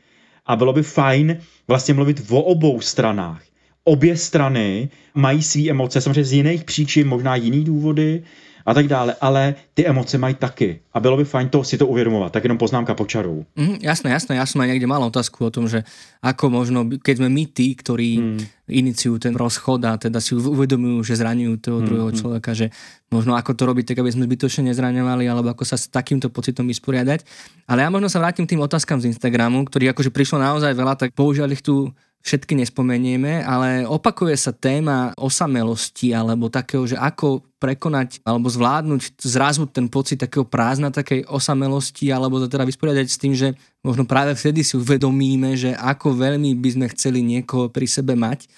a 0.47 0.57
bylo 0.57 0.73
by 0.73 0.83
fajn 0.83 1.41
vlastně 1.69 1.95
mluvit 1.95 2.31
o 2.31 2.43
obou 2.43 2.81
stranách. 2.81 3.43
Obě 3.87 4.17
strany 4.17 4.89
mají 5.15 5.43
své 5.43 5.71
emoce, 5.71 6.01
samozřejmě 6.01 6.25
z 6.25 6.33
jiných 6.33 6.65
příčin, 6.65 7.09
možná 7.09 7.37
jiný 7.37 7.65
důvody 7.65 8.23
a 8.67 8.75
tak 8.75 8.91
dále, 8.91 9.15
ale 9.21 9.55
ty 9.75 9.87
emoce 9.87 10.19
mají 10.19 10.35
taky 10.35 10.81
a 10.95 11.01
bylo 11.01 11.17
by 11.17 11.25
fajn 11.25 11.49
to, 11.49 11.65
si 11.65 11.79
to 11.79 11.87
uvědomovat, 11.87 12.33
tak 12.33 12.45
jenom 12.45 12.59
poznámka 12.59 12.95
počarou. 12.95 13.47
Mm, 13.57 13.79
jasné, 13.79 14.11
jasné, 14.11 14.37
ja 14.37 14.47
som 14.47 14.59
aj 14.59 14.75
niekde 14.75 14.91
mal 14.91 14.99
otázku 15.07 15.47
o 15.47 15.55
tom, 15.55 15.71
že 15.71 15.87
ako 16.19 16.51
možno, 16.51 16.83
keď 16.83 17.23
sme 17.23 17.31
my 17.31 17.47
tí, 17.47 17.79
ktorí 17.79 18.11
mm. 18.19 18.39
iniciujú 18.67 19.23
ten 19.23 19.39
rozchod 19.39 19.87
a 19.87 19.95
teda 19.95 20.19
si 20.19 20.35
uvedomujú, 20.35 21.07
že 21.07 21.15
zraňujú 21.15 21.55
toho 21.63 21.79
mm, 21.79 21.87
druhého 21.87 22.11
mm. 22.11 22.19
človeka, 22.19 22.51
že 22.59 22.75
možno 23.07 23.39
ako 23.39 23.55
to 23.55 23.63
robiť 23.71 23.95
tak, 23.95 24.03
aby 24.03 24.11
sme 24.11 24.27
zbytočne 24.27 24.75
nezraňovali, 24.75 25.31
alebo 25.31 25.55
ako 25.55 25.63
sa 25.63 25.79
s 25.79 25.87
takýmto 25.87 26.27
pocitom 26.35 26.67
vysporiadať. 26.67 27.23
Ale 27.71 27.87
ja 27.87 27.89
možno 27.95 28.11
sa 28.11 28.19
vrátim 28.19 28.51
k 28.51 28.59
tým 28.59 28.67
otázkam 28.67 28.99
z 28.99 29.15
Instagramu, 29.15 29.63
ktorých 29.63 29.95
akože 29.95 30.11
prišlo 30.11 30.43
naozaj 30.43 30.75
veľa, 30.75 30.99
tak 30.99 31.15
bohužiaľ 31.15 31.55
ich 31.55 31.63
tu 31.63 31.95
všetky 32.27 32.59
nespomenieme, 32.59 33.47
ale 33.47 33.87
opakuje 33.87 34.35
sa 34.35 34.51
téma 34.51 35.15
osamelosti 35.15 36.11
alebo 36.11 36.51
takého, 36.51 36.83
že 36.83 36.99
ako 36.99 37.47
prekonať 37.63 38.19
alebo 38.27 38.51
zvládnuť 38.51 39.23
zrazu 39.23 39.71
ten 39.71 39.87
pocit 39.87 40.19
takého 40.19 40.43
prázdna, 40.43 40.91
takej 40.91 41.23
osamelosti 41.31 42.11
alebo 42.11 42.43
to 42.43 42.51
teda 42.51 42.67
vysporiadať 42.67 43.07
s 43.07 43.21
tým, 43.23 43.33
že 43.39 43.55
možno 43.87 44.03
práve 44.11 44.35
vtedy 44.35 44.67
si 44.67 44.75
uvedomíme, 44.75 45.55
že 45.55 45.79
ako 45.79 46.19
veľmi 46.19 46.59
by 46.59 46.69
sme 46.75 46.87
chceli 46.91 47.23
niekoho 47.23 47.71
pri 47.71 47.87
sebe 47.87 48.19
mať. 48.19 48.51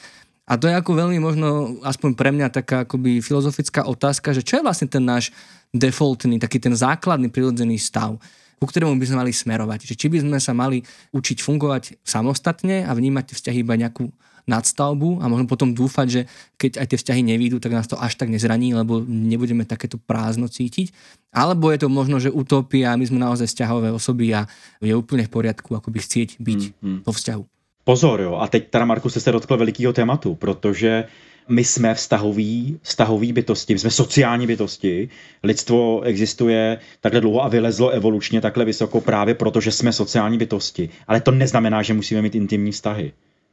A 0.49 0.57
to 0.57 0.65
je 0.65 0.73
ako 0.73 0.97
veľmi 0.97 1.21
možno, 1.21 1.77
aspoň 1.85 2.17
pre 2.17 2.33
mňa, 2.33 2.49
taká 2.49 2.89
akoby 2.89 3.21
filozofická 3.21 3.85
otázka, 3.85 4.33
že 4.33 4.41
čo 4.41 4.57
je 4.57 4.65
vlastne 4.65 4.89
ten 4.89 5.05
náš 5.05 5.29
defaultný, 5.77 6.41
taký 6.41 6.57
ten 6.57 6.73
základný 6.73 7.29
prirodzený 7.29 7.77
stav, 7.77 8.17
ku 8.59 8.67
ktorému 8.67 8.99
by 8.99 9.07
sme 9.07 9.21
mali 9.23 9.33
smerovať. 9.33 9.89
Že 9.89 9.95
či 9.95 10.07
by 10.11 10.19
sme 10.27 10.39
sa 10.43 10.53
mali 10.53 10.83
učiť 11.15 11.39
fungovať 11.41 12.03
samostatne 12.03 12.85
a 12.85 12.91
vnímať 12.93 13.33
vzťahy 13.33 13.63
iba 13.63 13.79
nejakú 13.79 14.11
nadstavbu 14.49 15.21
a 15.21 15.29
možno 15.29 15.45
potom 15.45 15.77
dúfať, 15.77 16.07
že 16.09 16.21
keď 16.57 16.81
aj 16.81 16.87
tie 16.89 16.99
vzťahy 17.05 17.23
nevídu, 17.23 17.61
tak 17.61 17.77
nás 17.77 17.85
to 17.85 18.01
až 18.01 18.17
tak 18.17 18.33
nezraní, 18.33 18.73
lebo 18.73 19.05
nebudeme 19.05 19.69
takéto 19.69 20.01
prázdno 20.01 20.49
cítiť. 20.49 20.91
Alebo 21.31 21.69
je 21.69 21.85
to 21.85 21.93
možno, 21.93 22.17
že 22.17 22.33
utopia 22.33 22.97
a 22.97 22.99
my 22.99 23.05
sme 23.05 23.21
naozaj 23.21 23.45
vzťahové 23.53 23.93
osoby 23.93 24.33
a 24.33 24.49
je 24.81 24.97
úplne 24.97 25.29
v 25.29 25.33
poriadku 25.37 25.77
akoby 25.77 26.01
chcieť 26.01 26.41
byť 26.41 26.61
mm, 26.65 26.73
mm. 26.81 26.99
vo 27.05 27.13
vzťahu. 27.13 27.45
Pozor, 27.85 28.21
jo. 28.21 28.37
A 28.37 28.49
teď 28.49 28.69
teda, 28.69 28.85
Marku, 28.85 29.09
se 29.09 29.33
dotkl 29.33 29.57
velikého 29.57 29.93
tématu, 29.93 30.35
protože 30.35 31.09
my 31.49 31.65
jsme 31.65 31.95
vztahový, 31.95 32.79
vztahový 32.83 33.33
bytosti, 33.33 33.73
my 33.75 33.79
jsme 33.79 33.91
sociální 33.91 34.47
bytosti. 34.47 35.09
Lidstvo 35.43 36.01
existuje 36.01 36.79
takhle 37.01 37.21
dlouho 37.21 37.45
a 37.45 37.49
vylezlo 37.49 37.89
evolučně 37.91 38.41
takhle 38.41 38.65
vysoko 38.65 39.01
právě 39.01 39.35
proto, 39.35 39.61
že 39.61 39.73
jsme 39.73 39.93
sociální 39.93 40.39
bytosti. 40.39 40.89
Ale 41.07 41.21
to 41.21 41.31
neznamená, 41.31 41.83
že 41.83 41.95
musíme 41.95 42.23
mít 42.23 42.35
intimní 42.35 42.73
vztahy. 42.73 43.13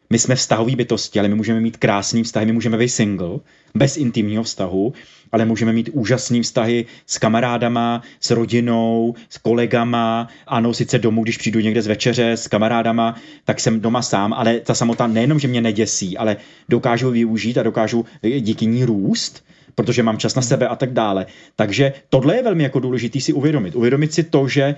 My 0.10 0.20
jsme 0.20 0.36
vztahový 0.36 0.76
bytosti, 0.76 1.20
ale 1.20 1.28
my 1.28 1.36
můžeme 1.36 1.60
mít 1.60 1.78
krásný 1.78 2.24
vztahy, 2.24 2.46
my 2.46 2.52
můžeme 2.52 2.78
být 2.78 2.90
single, 2.90 3.40
bez 3.76 3.98
intimního 3.98 4.44
vztahu, 4.44 4.94
ale 5.32 5.46
můžeme 5.46 5.74
mít 5.74 5.90
úžasný 5.94 6.42
vztahy 6.42 6.86
s 7.08 7.18
kamarádama, 7.18 8.02
s 8.20 8.32
rodinou, 8.32 9.16
s 9.30 9.38
kolegama. 9.38 10.28
Ano, 10.48 10.74
sice 10.74 11.00
domů, 11.00 11.24
když 11.24 11.38
přijdu 11.38 11.60
někde 11.60 11.82
z 11.82 11.88
večeře 11.88 12.32
s 12.32 12.48
kamarádama, 12.48 13.16
tak 13.46 13.60
jsem 13.60 13.82
doma 13.82 14.02
sám, 14.02 14.34
ale 14.34 14.60
ta 14.60 14.74
samota 14.74 15.08
nejenom, 15.08 15.40
že 15.40 15.48
mě 15.48 15.62
neděsí, 15.62 16.18
ale 16.18 16.38
dokážu 16.70 17.12
využít 17.12 17.58
a 17.58 17.64
dokážu 17.64 18.06
díky 18.40 18.66
ní 18.66 18.86
růst 18.86 19.46
protože 19.76 20.04
mám 20.04 20.18
čas 20.18 20.36
na 20.36 20.42
sebe 20.42 20.68
a 20.68 20.76
tak 20.76 20.94
dále. 20.94 21.26
Takže 21.56 21.94
tohle 22.10 22.36
je 22.36 22.44
velmi 22.44 22.64
jako 22.64 22.80
důležité 22.80 23.22
si 23.22 23.34
uvědomit. 23.34 23.76
Uvědomit 23.76 24.14
si 24.14 24.24
to, 24.24 24.48
že 24.48 24.76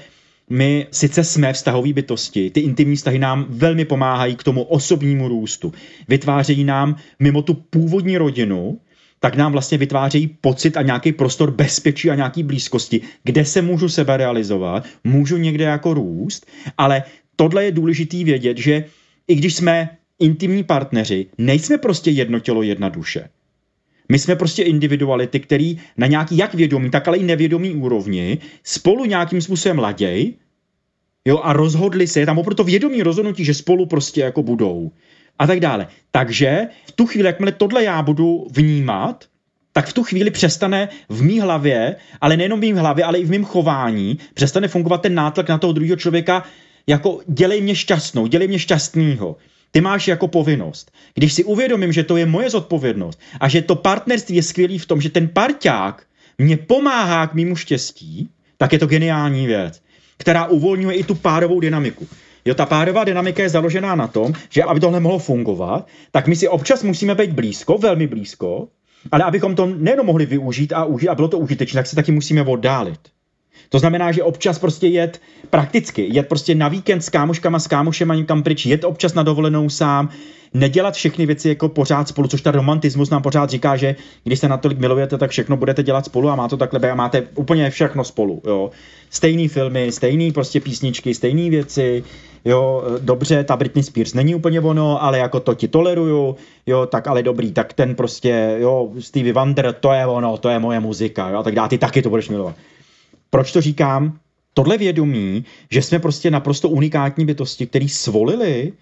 my 0.49 0.87
sice 0.91 1.23
jsme 1.23 1.53
vztahové 1.53 1.93
bytosti, 1.93 2.49
ty 2.49 2.59
intimní 2.59 2.95
vztahy 2.95 3.19
nám 3.19 3.45
velmi 3.49 3.85
pomáhají 3.85 4.35
k 4.35 4.43
tomu 4.43 4.63
osobnímu 4.63 5.27
růstu. 5.27 5.73
Vytvářejí 6.07 6.63
nám 6.63 6.95
mimo 7.19 7.41
tu 7.41 7.53
původní 7.53 8.17
rodinu, 8.17 8.79
tak 9.19 9.35
nám 9.35 9.51
vlastně 9.51 9.77
vytvářejí 9.77 10.27
pocit 10.27 10.77
a 10.77 10.81
nějaký 10.81 11.11
prostor 11.11 11.51
bezpečí 11.51 12.09
a 12.09 12.15
nějaký 12.15 12.43
blízkosti, 12.43 13.01
kde 13.23 13.45
se 13.45 13.61
můžu 13.61 13.89
sebe 13.89 14.17
realizovat, 14.17 14.85
můžu 15.03 15.37
někde 15.37 15.63
jako 15.63 15.93
růst, 15.93 16.45
ale 16.77 17.03
tohle 17.35 17.63
je 17.65 17.71
důležitý 17.71 18.23
vědět, 18.23 18.57
že 18.57 18.85
i 19.27 19.35
když 19.35 19.55
jsme 19.55 19.89
intimní 20.19 20.63
partneři, 20.63 21.25
nejsme 21.37 21.77
prostě 21.77 22.11
jedno 22.11 22.39
tělo, 22.39 22.63
jedna 22.63 22.89
duše. 22.89 23.29
My 24.09 24.19
jsme 24.19 24.35
prostě 24.35 24.63
individuality, 24.63 25.39
který 25.39 25.77
na 25.97 26.07
nějaký 26.07 26.37
jak 26.37 26.53
vědomý, 26.53 26.89
tak 26.89 27.07
ale 27.07 27.17
i 27.17 27.23
nevědomý 27.23 27.73
úrovni 27.73 28.37
spolu 28.63 29.05
nějakým 29.05 29.41
způsobem 29.41 29.79
laděj 29.79 30.33
jo, 31.25 31.39
a 31.43 31.53
rozhodli 31.53 32.07
se, 32.07 32.19
je 32.19 32.25
tam 32.25 32.37
opravdu 32.37 32.63
vědomí 32.63 33.03
rozhodnutí, 33.03 33.45
že 33.45 33.53
spolu 33.53 33.85
prostě 33.85 34.21
jako 34.21 34.43
budou 34.43 34.91
a 35.39 35.47
tak 35.47 35.59
dále. 35.59 35.87
Takže 36.11 36.67
v 36.87 36.91
tu 36.91 37.05
chvíli, 37.05 37.27
jakmile 37.27 37.51
tohle 37.51 37.83
já 37.83 38.01
budu 38.01 38.47
vnímat, 38.51 39.25
tak 39.73 39.87
v 39.87 39.93
tu 39.93 40.03
chvíli 40.03 40.31
přestane 40.31 40.89
v 41.09 41.21
mý 41.21 41.39
hlavě, 41.39 41.95
ale 42.21 42.37
nejenom 42.37 42.59
v 42.59 42.61
mým 42.61 42.75
hlavě, 42.75 43.03
ale 43.03 43.17
i 43.19 43.25
v 43.25 43.29
mém 43.29 43.45
chování, 43.45 44.19
přestane 44.33 44.67
fungovat 44.67 45.01
ten 45.01 45.15
nátlak 45.15 45.49
na 45.49 45.57
toho 45.57 45.73
druhého 45.73 45.95
člověka, 45.95 46.43
jako 46.87 47.21
dělej 47.27 47.61
mě 47.61 47.75
šťastnou, 47.75 48.27
dělej 48.27 48.47
mě 48.47 48.59
šťastnýho. 48.59 49.35
Ty 49.71 49.81
máš 49.81 50.07
jako 50.07 50.27
povinnost. 50.27 50.91
Když 51.13 51.33
si 51.33 51.43
uvědomím, 51.43 51.93
že 51.93 52.03
to 52.03 52.17
je 52.17 52.25
moje 52.25 52.49
zodpovědnost 52.49 53.19
a 53.39 53.47
že 53.47 53.61
to 53.61 53.75
partnerství 53.75 54.35
je 54.35 54.43
skvělý 54.43 54.79
v 54.79 54.85
tom, 54.85 55.01
že 55.01 55.09
ten 55.09 55.27
parťák 55.27 56.03
mě 56.37 56.57
pomáhá 56.57 57.27
k 57.27 57.33
mýmu 57.33 57.55
štěstí, 57.55 58.29
tak 58.57 58.73
je 58.73 58.79
to 58.79 58.87
geniální 58.87 59.47
věc, 59.47 59.81
která 60.17 60.45
uvolňuje 60.45 60.97
i 60.97 61.03
tu 61.03 61.15
párovou 61.15 61.59
dynamiku. 61.59 62.07
Jo, 62.45 62.53
ta 62.53 62.65
párová 62.65 63.03
dynamika 63.03 63.43
je 63.43 63.49
založená 63.49 63.95
na 63.95 64.07
tom, 64.07 64.33
že 64.49 64.63
aby 64.63 64.79
tohle 64.79 64.99
mohlo 64.99 65.19
fungovat, 65.19 65.87
tak 66.11 66.27
my 66.27 66.35
si 66.35 66.47
občas 66.47 66.83
musíme 66.83 67.15
být 67.15 67.31
blízko, 67.31 67.77
velmi 67.77 68.07
blízko, 68.07 68.67
ale 69.11 69.23
abychom 69.23 69.55
to 69.55 69.65
nejenom 69.65 70.05
mohli 70.05 70.25
využít 70.25 70.73
a 70.73 70.85
užít 70.85 71.09
a 71.09 71.15
bylo 71.15 71.27
to 71.27 71.37
užitečné, 71.37 71.79
tak 71.79 71.87
se 71.87 71.95
taky 71.95 72.11
musíme 72.11 72.41
oddálit. 72.41 72.99
To 73.69 73.79
znamená, 73.79 74.11
že 74.11 74.23
občas 74.23 74.59
prostě 74.59 74.87
jet 74.87 75.21
prakticky, 75.49 76.07
jet 76.11 76.27
prostě 76.27 76.55
na 76.55 76.67
víkend 76.67 77.01
s 77.01 77.09
kámoškama, 77.09 77.59
s 77.59 77.67
kámošema 77.67 78.15
někam 78.15 78.43
pryč, 78.43 78.65
jet 78.65 78.83
občas 78.83 79.13
na 79.13 79.23
dovolenou 79.23 79.69
sám, 79.69 80.09
nedělat 80.53 80.93
všechny 80.93 81.25
věci 81.25 81.49
jako 81.49 81.69
pořád 81.69 82.07
spolu, 82.07 82.27
což 82.27 82.41
ta 82.41 82.51
romantismus 82.51 83.09
nám 83.09 83.21
pořád 83.21 83.49
říká, 83.49 83.75
že 83.75 83.95
když 84.23 84.39
se 84.39 84.47
natolik 84.47 84.79
milujete, 84.79 85.17
tak 85.17 85.31
všechno 85.31 85.57
budete 85.57 85.83
dělat 85.83 86.05
spolu 86.05 86.29
a 86.29 86.35
má 86.35 86.47
to 86.47 86.57
takhle 86.57 86.91
a 86.91 86.95
máte 86.95 87.23
úplně 87.35 87.69
všechno 87.69 88.03
spolu. 88.03 88.41
Jo. 88.45 88.71
Stejný 89.09 89.47
filmy, 89.47 89.91
stejný 89.91 90.31
prostě 90.31 90.59
písničky, 90.59 91.13
stejné 91.13 91.49
věci, 91.49 92.03
jo, 92.45 92.83
dobře, 92.99 93.43
ta 93.43 93.57
Britney 93.57 93.83
Spears 93.83 94.13
není 94.13 94.35
úplně 94.35 94.61
ono, 94.61 95.03
ale 95.03 95.17
jako 95.17 95.39
to 95.39 95.53
ti 95.53 95.67
toleruju, 95.67 96.35
jo, 96.65 96.85
tak 96.85 97.07
ale 97.07 97.23
dobrý, 97.23 97.51
tak 97.51 97.73
ten 97.73 97.95
prostě, 97.95 98.57
jo, 98.59 98.89
Stevie 98.99 99.33
Wonder, 99.33 99.73
to 99.73 99.93
je 99.93 100.05
ono, 100.05 100.37
to 100.37 100.49
je 100.49 100.59
moje 100.59 100.79
muzika, 100.79 101.29
jo, 101.29 101.43
tak 101.43 101.55
dá, 101.55 101.67
ty 101.67 101.77
taky 101.77 102.01
to 102.01 102.09
budeš 102.09 102.29
milovat. 102.29 102.55
Proč 103.29 103.51
to 103.51 103.61
říkám? 103.61 104.19
Tohle 104.53 104.77
vědomí, 104.77 105.45
že 105.71 105.81
jsme 105.81 105.99
prostě 105.99 106.31
naprosto 106.31 106.69
unikátní 106.69 107.25
bytosti, 107.25 107.67
který 107.67 107.89
svolili 107.89 108.73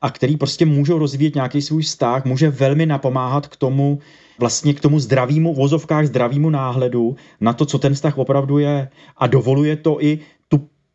a 0.00 0.10
který 0.10 0.36
prostě 0.36 0.66
můžou 0.66 0.98
rozvíjet 0.98 1.34
nějaký 1.34 1.62
svůj 1.62 1.82
vztah, 1.82 2.24
může 2.24 2.50
velmi 2.50 2.86
napomáhat 2.86 3.46
k 3.46 3.56
tomu, 3.56 3.98
vlastně 4.38 4.74
k 4.74 4.80
tomu 4.80 5.00
zdravému, 5.00 5.54
vozovkách 5.54 6.06
zdravému 6.06 6.50
náhledu 6.50 7.16
na 7.40 7.52
to, 7.52 7.66
co 7.66 7.78
ten 7.78 7.94
vztah 7.94 8.18
opravdu 8.18 8.58
je. 8.58 8.88
A 9.16 9.26
dovoluje 9.26 9.76
to 9.76 10.04
i 10.04 10.18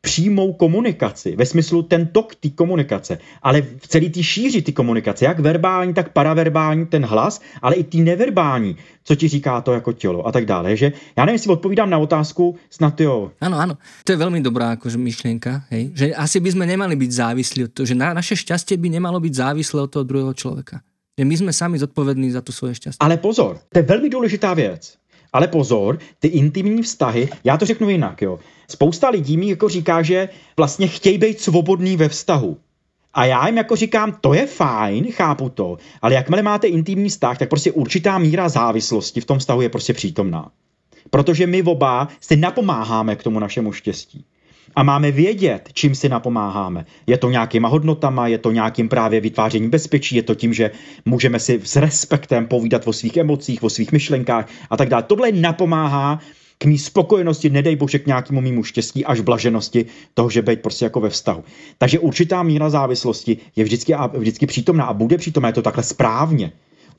přímou 0.04 0.54
komunikaci, 0.54 1.36
ve 1.36 1.45
smyslu 1.45 1.82
ten 1.88 2.08
tok 2.12 2.36
té 2.36 2.49
komunikace, 2.49 3.18
ale 3.41 3.62
v 3.62 3.88
celý 3.88 4.10
té 4.10 4.24
šíři 4.24 4.62
ty 4.62 4.72
komunikace, 4.72 5.26
jak 5.26 5.39
verbální, 5.39 5.93
tak 5.93 6.12
paraverbální 6.12 6.86
ten 6.86 7.06
hlas, 7.06 7.41
ale 7.62 7.76
i 7.76 7.84
ty 7.84 8.04
neverbální, 8.04 8.76
co 9.04 9.16
ti 9.16 9.28
říká 9.28 9.62
to 9.62 9.74
jako 9.74 9.93
tělo 9.93 10.28
a 10.28 10.32
tak 10.32 10.45
dále. 10.45 10.76
Že 10.76 10.91
já 11.16 11.26
nevím, 11.26 11.36
jestli 11.36 11.51
odpovídám 11.51 11.89
na 11.89 11.97
otázku, 11.97 12.56
snad 12.70 13.01
jo. 13.01 13.32
Ano, 13.41 13.58
ano. 13.58 13.78
To 14.04 14.12
je 14.12 14.18
velmi 14.18 14.41
dobrá 14.43 14.76
akože 14.76 14.99
myšlenka, 14.99 15.64
hej? 15.72 15.95
že 15.95 16.06
asi 16.16 16.43
by 16.43 16.51
sme 16.51 16.66
nemali 16.68 16.99
byť 16.99 17.12
závislí 17.12 17.60
od 17.64 17.72
toho, 17.72 17.88
že 17.88 17.95
na, 17.95 18.12
naše 18.12 18.36
šťastie 18.36 18.76
by 18.76 18.99
nemalo 18.99 19.24
byť 19.24 19.34
závislé 19.39 19.88
od 19.88 19.91
toho 19.91 20.04
druhého 20.04 20.34
člověka. 20.36 20.84
Že 21.16 21.26
my 21.26 21.38
jsme 21.38 21.51
sami 21.54 21.80
zodpovědní 21.80 22.32
za 22.32 22.41
to 22.41 22.51
svoje 22.51 22.76
šťastie. 22.76 22.99
Ale 22.99 23.18
pozor, 23.18 23.64
to 23.72 23.80
je 23.80 23.88
velmi 23.88 24.10
důležitá 24.10 24.54
věc. 24.54 25.03
Ale 25.34 25.47
pozor, 25.47 25.99
ty 26.19 26.27
intimní 26.27 26.81
vztahy, 26.81 27.29
já 27.43 27.57
to 27.57 27.65
řeknu 27.65 27.89
jinak, 27.89 28.21
jo. 28.21 28.39
Spousta 28.67 29.09
lidí 29.09 29.38
mi 29.38 29.49
jako 29.49 29.69
říká, 29.69 30.01
že 30.01 30.29
vlastně 30.57 30.88
chtějí 30.88 31.17
být 31.17 31.39
svobodný 31.39 31.97
ve 31.97 32.09
vztahu. 32.09 32.57
A 33.13 33.25
já 33.25 33.47
jim 33.47 33.57
jako 33.57 33.75
říkám, 33.75 34.17
to 34.21 34.34
je 34.34 34.47
fajn, 34.47 35.11
chápu 35.11 35.49
to, 35.49 35.77
ale 36.01 36.13
jakmile 36.13 36.41
máte 36.41 36.67
intimní 36.67 37.09
vztah, 37.09 37.38
tak 37.38 37.49
prostě 37.49 37.71
určitá 37.71 38.17
míra 38.17 38.49
závislosti 38.49 39.21
v 39.21 39.25
tom 39.25 39.39
vztahu 39.39 39.61
je 39.61 39.69
prostě 39.69 39.93
přítomná. 39.93 40.51
Protože 41.09 41.47
my 41.47 41.63
oba 41.63 42.07
si 42.19 42.36
napomáháme 42.36 43.15
k 43.15 43.23
tomu 43.23 43.39
našemu 43.39 43.71
štěstí. 43.71 44.25
A 44.76 44.84
máme 44.84 45.11
vědět, 45.11 45.69
čím 45.74 45.95
si 45.95 46.09
napomáháme. 46.09 46.86
Je 47.07 47.17
to 47.17 47.30
nějakýma 47.30 47.69
hodnotama, 47.69 48.28
je 48.28 48.38
to 48.38 48.51
nějakým 48.51 48.89
právě 48.89 49.21
vytvářením 49.21 49.69
bezpečí, 49.69 50.15
je 50.15 50.24
to 50.24 50.36
tím, 50.36 50.53
že 50.53 50.71
můžeme 51.05 51.39
si 51.39 51.61
s 51.63 51.76
respektem 51.76 52.47
povídat 52.47 52.88
o 52.88 52.93
svých 52.93 53.17
emocích, 53.17 53.63
o 53.63 53.69
svých 53.69 53.91
myšlenkách 53.91 54.49
a 54.69 54.78
tak 54.78 54.89
dále. 54.89 55.03
Tohle 55.03 55.32
napomáhá 55.32 56.19
k 56.57 56.65
mý 56.65 56.78
spokojenosti, 56.78 57.49
nedej 57.49 57.76
bože 57.76 57.99
k 57.99 58.07
nějakému 58.07 58.41
mýmu 58.41 58.63
štěstí 58.63 59.05
až 59.05 59.19
blaženosti 59.19 59.86
toho, 60.13 60.30
že 60.30 60.41
být 60.41 60.61
prostě 60.61 60.86
jako 60.86 60.99
ve 60.99 61.09
vztahu. 61.09 61.43
Takže 61.78 61.99
určitá 61.99 62.43
míra 62.43 62.69
závislosti 62.69 63.38
je 63.55 63.63
vždycky, 63.63 63.93
a 63.93 64.07
vždycky 64.07 64.45
přítomná 64.45 64.86
a 64.86 64.93
bude 64.93 65.17
přítomná, 65.17 65.49
je 65.49 65.53
to 65.53 65.61
takhle 65.61 65.84
správně. 65.84 66.51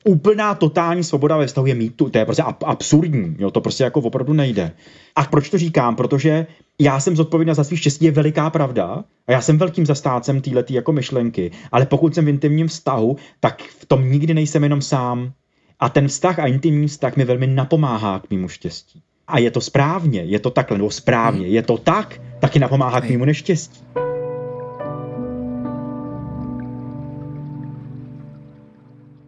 Úplná 0.03 0.55
totální 0.55 1.03
svoboda 1.03 1.37
ve 1.37 1.47
vztahu 1.47 1.67
je 1.67 1.75
mýtu, 1.75 2.09
to 2.09 2.17
je 2.17 2.25
prostě 2.25 2.43
absurdní, 2.65 3.35
jo, 3.39 3.51
to 3.51 3.61
prostě 3.61 3.83
jako 3.83 3.99
opravdu 3.99 4.33
nejde. 4.33 4.71
A 5.15 5.23
proč 5.23 5.49
to 5.49 5.57
říkám? 5.57 5.95
Protože 5.95 6.47
já 6.79 6.99
jsem 6.99 7.15
zodpovědná 7.15 7.53
za 7.53 7.63
svý 7.63 7.77
štěstí, 7.77 8.05
je 8.05 8.11
veliká 8.11 8.49
pravda 8.49 9.03
a 9.27 9.31
já 9.31 9.41
jsem 9.41 9.57
velkým 9.57 9.85
zastácem 9.85 10.41
této 10.41 10.73
jako 10.73 10.91
myšlenky, 10.91 11.51
ale 11.71 11.85
pokud 11.85 12.15
jsem 12.15 12.25
v 12.25 12.29
intimním 12.29 12.67
vztahu, 12.67 13.15
tak 13.39 13.63
v 13.63 13.85
tom 13.85 14.11
nikdy 14.11 14.33
nejsem 14.33 14.63
jenom 14.63 14.81
sám. 14.81 15.31
A 15.79 15.89
ten 15.89 16.07
vztah 16.07 16.39
a 16.39 16.47
intimní 16.47 16.87
vztah 16.87 17.15
mi 17.15 17.25
velmi 17.25 17.47
napomáhá 17.47 18.19
k 18.19 18.31
mému 18.31 18.47
štěstí. 18.47 19.01
A 19.27 19.39
je 19.39 19.51
to 19.51 19.61
správně, 19.61 20.21
je 20.21 20.39
to 20.39 20.49
takhle, 20.49 20.77
nebo 20.77 20.91
správně, 20.91 21.47
je 21.47 21.61
to 21.61 21.77
tak, 21.77 22.21
taky 22.39 22.59
napomáhá 22.59 23.01
k 23.01 23.09
mému 23.09 23.25
neštěstí. 23.25 23.81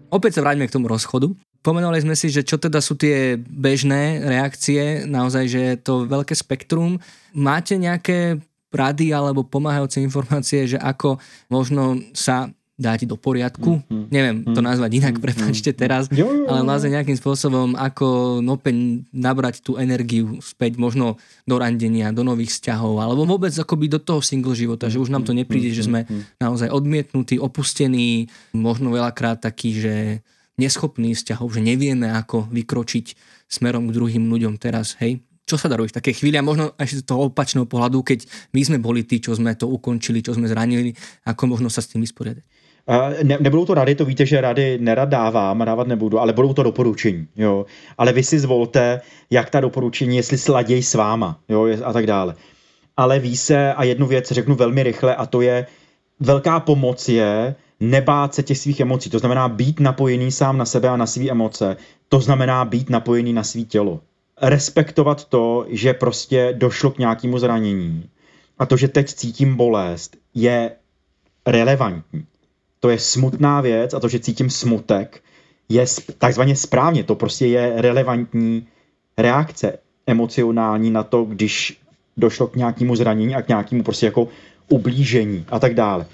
Opäť 0.08 0.40
sa 0.40 0.42
vráťme 0.42 0.72
k 0.72 0.72
tomu 0.72 0.88
rozchodu. 0.88 1.36
Pomenovali 1.68 2.00
sme 2.00 2.16
si, 2.16 2.32
že 2.32 2.48
čo 2.48 2.56
teda 2.56 2.80
sú 2.80 2.96
tie 2.96 3.36
bežné 3.36 4.24
reakcie, 4.24 5.04
naozaj, 5.04 5.52
že 5.52 5.60
je 5.60 5.76
to 5.84 6.08
veľké 6.08 6.32
spektrum. 6.32 6.96
Máte 7.36 7.76
nejaké 7.76 8.40
rady 8.72 9.12
alebo 9.12 9.44
pomáhajúce 9.44 10.00
informácie, 10.00 10.64
že 10.64 10.80
ako 10.80 11.20
možno 11.52 12.00
sa 12.16 12.48
dať 12.78 13.10
do 13.10 13.18
poriadku. 13.18 13.82
Mm, 13.84 13.90
mm, 13.90 14.08
Neviem 14.14 14.38
mm, 14.46 14.54
to 14.54 14.62
nazvať 14.62 14.92
inak, 15.02 15.16
prepačte 15.18 15.74
mm, 15.74 15.78
teraz, 15.82 16.04
jo, 16.14 16.30
jo, 16.30 16.46
jo. 16.46 16.48
ale 16.48 16.62
vlastne 16.62 16.94
nejakým 16.94 17.18
spôsobom, 17.18 17.74
ako 17.74 18.40
nopeň 18.40 19.04
nabrať 19.10 19.66
tú 19.66 19.82
energiu 19.82 20.38
späť 20.46 20.78
možno 20.78 21.18
do 21.50 21.58
randenia, 21.58 22.14
do 22.14 22.22
nových 22.22 22.54
vzťahov, 22.54 23.02
alebo 23.02 23.26
vôbec 23.26 23.52
akoby 23.52 23.90
do 23.90 24.00
toho 24.00 24.22
single 24.22 24.54
života, 24.54 24.94
že 24.94 25.02
už 25.02 25.10
nám 25.10 25.26
to 25.26 25.34
nepríde, 25.34 25.74
že 25.74 25.90
sme 25.90 26.06
naozaj 26.38 26.70
odmietnutí, 26.70 27.42
opustení, 27.42 28.30
možno 28.54 28.94
veľakrát 28.94 29.42
takí, 29.42 29.74
že 29.74 30.22
neschopní 30.58 31.14
vzťahov, 31.14 31.54
že 31.54 31.62
nevieme, 31.62 32.10
ako 32.10 32.50
vykročiť 32.50 33.14
smerom 33.48 33.88
k 33.88 33.96
druhým 33.96 34.26
ľuďom 34.28 34.58
teraz, 34.58 34.98
hej? 35.00 35.22
Čo 35.48 35.56
sa 35.56 35.72
daruje 35.72 35.96
v 35.96 35.98
takej 36.04 36.20
chvíli 36.20 36.36
a 36.36 36.44
možno 36.44 36.76
aj 36.76 37.00
z 37.00 37.08
toho 37.08 37.32
opačného 37.32 37.64
pohľadu, 37.64 38.04
keď 38.04 38.28
my 38.52 38.62
sme 38.68 38.78
boli 38.84 39.08
tí, 39.08 39.24
čo 39.24 39.32
sme 39.32 39.56
to 39.56 39.72
ukončili, 39.72 40.20
čo 40.20 40.36
sme 40.36 40.44
zranili, 40.52 40.92
ako 41.24 41.56
možno 41.56 41.72
sa 41.72 41.80
s 41.80 41.88
tým 41.88 42.04
vysporiadať? 42.04 42.44
Ne, 43.24 43.36
nebudou 43.40 43.66
to 43.66 43.74
rady, 43.74 43.96
to 43.96 44.06
víte, 44.06 44.26
že 44.26 44.42
rady 44.42 44.80
nerad 44.80 45.10
dávám, 45.10 45.66
dávat 45.66 45.88
nebudu, 45.88 46.20
ale 46.20 46.34
budou 46.34 46.54
to 46.54 46.64
doporučení. 46.64 47.28
Jo. 47.36 47.66
Ale 47.98 48.14
vy 48.14 48.24
si 48.24 48.40
zvolte, 48.40 49.02
jak 49.30 49.50
ta 49.50 49.60
doporučení, 49.60 50.18
jestli 50.18 50.38
sladěj 50.38 50.84
s 50.84 50.94
váma 50.94 51.40
jo, 51.50 51.68
a 51.84 51.94
tak 51.94 52.08
dále. 52.08 52.36
Ale 52.98 53.20
ví 53.20 53.38
se, 53.38 53.74
a 53.74 53.84
jednu 53.84 54.08
věc 54.08 54.32
řeknu 54.32 54.56
velmi 54.56 54.84
rychle, 54.84 55.16
a 55.16 55.26
to 55.26 55.42
je, 55.42 55.68
velká 56.20 56.60
pomoc 56.60 57.10
je 57.10 57.56
nebát 57.80 58.36
se 58.36 58.44
těch 58.44 58.58
svých 58.58 58.80
emocí. 58.80 59.10
To 59.10 59.20
znamená 59.20 59.50
být 59.50 59.80
napojený 59.80 60.32
sám 60.32 60.58
na 60.58 60.66
sebe 60.66 60.90
a 60.90 60.98
na 60.98 61.06
své 61.06 61.30
emoce. 61.30 61.78
To 62.10 62.20
znamená 62.20 62.66
být 62.66 62.90
napojený 62.90 63.34
na 63.34 63.44
svý 63.44 63.66
tělo. 63.66 64.02
Respektovat 64.42 65.26
to, 65.26 65.66
že 65.70 65.94
prostě 65.94 66.54
došlo 66.58 66.92
k 66.92 66.98
nějakému 66.98 67.40
zranění. 67.40 68.10
A 68.60 68.66
to, 68.66 68.78
že 68.78 68.88
teď 68.88 69.14
cítím 69.14 69.56
bolest, 69.56 70.18
je 70.34 70.72
relevantní 71.46 72.26
to 72.80 72.90
je 72.90 73.00
smutná 73.00 73.62
věc 73.62 73.94
a 73.94 74.00
to, 74.00 74.08
že 74.08 74.20
cítím 74.20 74.50
smutek, 74.50 75.24
je 75.70 75.86
takzvaně 76.18 76.56
správně. 76.56 77.04
To 77.04 77.16
prostě 77.16 77.48
je 77.48 77.74
relevantní 77.76 78.68
reakce 79.18 79.80
emocionální 80.08 80.92
na 80.92 81.04
to, 81.04 81.24
když 81.24 81.82
došlo 82.18 82.48
k 82.48 82.56
nějakému 82.56 82.96
zranění 82.96 83.36
a 83.36 83.42
k 83.42 83.48
nějakému 83.48 83.84
prostě 83.84 84.06
jako 84.06 84.28
ublížení 84.70 85.46
a 85.50 85.60
tak 85.60 85.74
dále. 85.74 86.06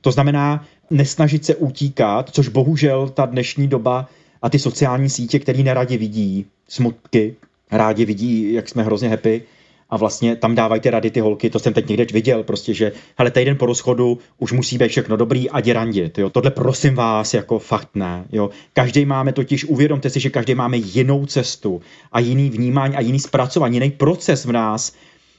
To 0.00 0.12
znamená 0.12 0.64
nesnažit 0.90 1.44
se 1.44 1.54
utíkat, 1.54 2.30
což 2.30 2.48
bohužel 2.48 3.08
ta 3.08 3.26
dnešní 3.26 3.68
doba 3.68 4.08
a 4.42 4.50
ty 4.50 4.58
sociální 4.58 5.10
sítě, 5.10 5.38
které 5.38 5.62
neradě 5.62 5.98
vidí 5.98 6.46
smutky, 6.68 7.36
rádi 7.72 8.04
vidí, 8.04 8.52
jak 8.52 8.68
jsme 8.68 8.82
hrozně 8.82 9.08
happy, 9.08 9.42
a 9.90 9.96
vlastně 9.96 10.36
tam 10.36 10.54
dávají 10.54 10.80
ty 10.80 10.90
rady 10.90 11.10
ty 11.10 11.20
holky, 11.20 11.50
to 11.50 11.58
jsem 11.58 11.72
teď 11.72 11.88
někde 11.88 12.06
viděl, 12.12 12.42
prostě, 12.42 12.74
že 12.74 12.92
hele, 13.18 13.30
týden 13.30 13.56
po 13.56 13.66
rozchodu 13.66 14.18
už 14.38 14.52
musí 14.52 14.78
být 14.78 14.88
všechno 14.88 15.16
dobrý 15.16 15.50
a 15.50 15.72
randit, 15.72 16.18
jo. 16.18 16.30
Tohle 16.30 16.50
prosím 16.50 16.94
vás, 16.94 17.34
jako 17.34 17.58
fakt 17.58 17.88
ne, 17.94 18.24
jo. 18.32 18.50
Každý 18.72 19.04
máme 19.04 19.32
totiž, 19.32 19.64
uvědomte 19.64 20.10
si, 20.10 20.20
že 20.20 20.30
každý 20.30 20.54
máme 20.54 20.76
jinou 20.76 21.26
cestu 21.26 21.80
a 22.12 22.20
jiný 22.20 22.50
vnímání 22.50 22.96
a 22.96 23.00
jiný 23.00 23.20
zpracování, 23.20 23.76
jiný 23.76 23.90
proces 23.90 24.44
v 24.44 24.52
nás, 24.52 24.92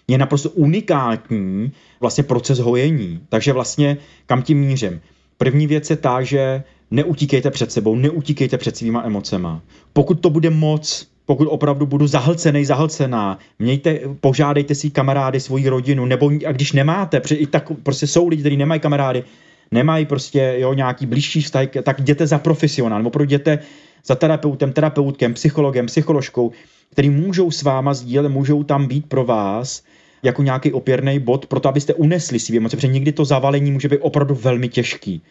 je 0.08 0.18
naprosto 0.18 0.50
unikátní 0.50 1.72
vlastně 2.00 2.24
proces 2.24 2.60
hojení. 2.60 3.20
Takže 3.30 3.54
vlastně 3.54 3.98
kam 4.26 4.42
tím 4.42 4.60
mířím? 4.60 5.02
První 5.42 5.68
věc 5.68 5.90
je 5.90 5.96
ta, 5.96 6.22
že 6.22 6.64
neutíkejte 6.92 7.52
před 7.52 7.72
sebou, 7.72 7.96
neutíkejte 7.96 8.58
před 8.58 8.78
svýma 8.78 9.04
emocema. 9.06 9.62
Pokud 9.94 10.20
to 10.20 10.30
bude 10.30 10.50
moc, 10.50 11.08
pokud 11.26 11.48
opravdu 11.48 11.86
budu 11.86 12.08
zahlcený, 12.08 12.66
zahlcená, 12.66 13.40
mějte, 13.60 14.00
požádejte 14.20 14.76
si 14.76 14.90
kamarády, 14.90 15.40
svoji 15.40 15.70
rodinu, 15.70 16.06
nebo 16.06 16.32
a 16.48 16.52
když 16.52 16.72
nemáte, 16.72 17.22
i 17.34 17.48
tak 17.48 17.72
prostě 17.84 18.08
jsou 18.08 18.28
lidi, 18.28 18.42
kteří 18.42 18.58
nemají 18.58 18.82
kamarády, 18.82 19.24
nemají 19.72 20.06
prostě 20.06 20.56
jo, 20.58 20.74
nějaký 20.74 21.06
blížší 21.06 21.42
vztah, 21.42 21.68
tak 21.84 22.00
jděte 22.00 22.28
za 22.28 22.40
profesionálem, 22.40 23.08
opravdu 23.08 23.26
jděte 23.26 23.60
za 24.06 24.16
terapeutem, 24.16 24.74
terapeutkem, 24.74 25.34
psychologem, 25.34 25.86
psycholožkou, 25.86 26.52
který 26.92 27.10
můžou 27.10 27.52
s 27.52 27.64
váma 27.64 27.94
sdílet, 27.94 28.32
můžou 28.32 28.64
tam 28.64 28.88
být 28.88 29.06
pro 29.10 29.26
vás 29.26 29.84
jako 30.24 30.44
nějaký 30.44 30.72
opěrný 30.72 31.20
bod, 31.20 31.46
proto 31.46 31.70
abyste 31.70 31.94
unesli 31.94 32.40
svý 32.40 32.58
emoce, 32.58 32.76
protože 32.78 32.88
někdy 32.88 33.12
to 33.12 33.26
zavalení 33.26 33.72
může 33.72 33.88
být 33.88 34.00
opravdu 34.00 34.36
velmi 34.36 34.70
těžký 34.70 35.22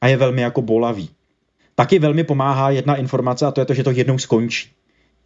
a 0.00 0.08
je 0.08 0.16
velmi 0.16 0.42
jako 0.42 0.62
bolavý. 0.62 1.10
Taky 1.74 1.98
velmi 1.98 2.24
pomáhá 2.24 2.70
jedna 2.70 2.96
informace 2.96 3.46
a 3.46 3.50
to 3.50 3.60
je 3.60 3.64
to, 3.64 3.74
že 3.74 3.84
to 3.84 3.90
jednou 3.90 4.18
skončí 4.18 4.70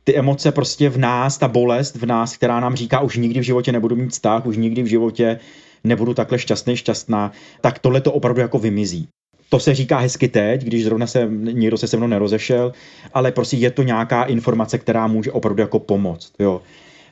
ty 0.04 0.16
emoce 0.16 0.52
prostě 0.52 0.88
v 0.88 0.98
nás, 0.98 1.38
ta 1.38 1.48
bolest 1.48 1.96
v 1.96 2.06
nás, 2.06 2.36
která 2.36 2.60
nám 2.60 2.76
říká, 2.76 3.00
už 3.00 3.16
nikdy 3.16 3.40
v 3.40 3.42
životě 3.42 3.72
nebudu 3.72 3.96
mít 3.96 4.10
vztah, 4.10 4.46
už 4.46 4.56
nikdy 4.56 4.82
v 4.82 4.86
životě 4.86 5.38
nebudu 5.84 6.14
takhle 6.14 6.38
šťastný, 6.38 6.76
šťastná, 6.76 7.32
tak 7.60 7.78
tohle 7.78 8.00
to 8.00 8.12
opravdu 8.12 8.40
jako 8.40 8.58
vymizí. 8.58 9.08
To 9.48 9.60
se 9.60 9.74
říká 9.74 9.98
hezky 9.98 10.28
teď, 10.28 10.62
když 10.62 10.84
zrovna 10.84 11.06
se 11.06 11.28
někdo 11.30 11.78
se 11.78 11.88
se 11.88 11.96
mnou 11.96 12.06
nerozešel, 12.06 12.72
ale 13.14 13.32
prostě 13.32 13.56
je 13.56 13.70
to 13.70 13.82
nějaká 13.82 14.24
informace, 14.24 14.78
která 14.78 15.06
může 15.06 15.32
opravdu 15.32 15.60
jako 15.60 15.78
pomoct. 15.78 16.32
Jo. 16.38 16.62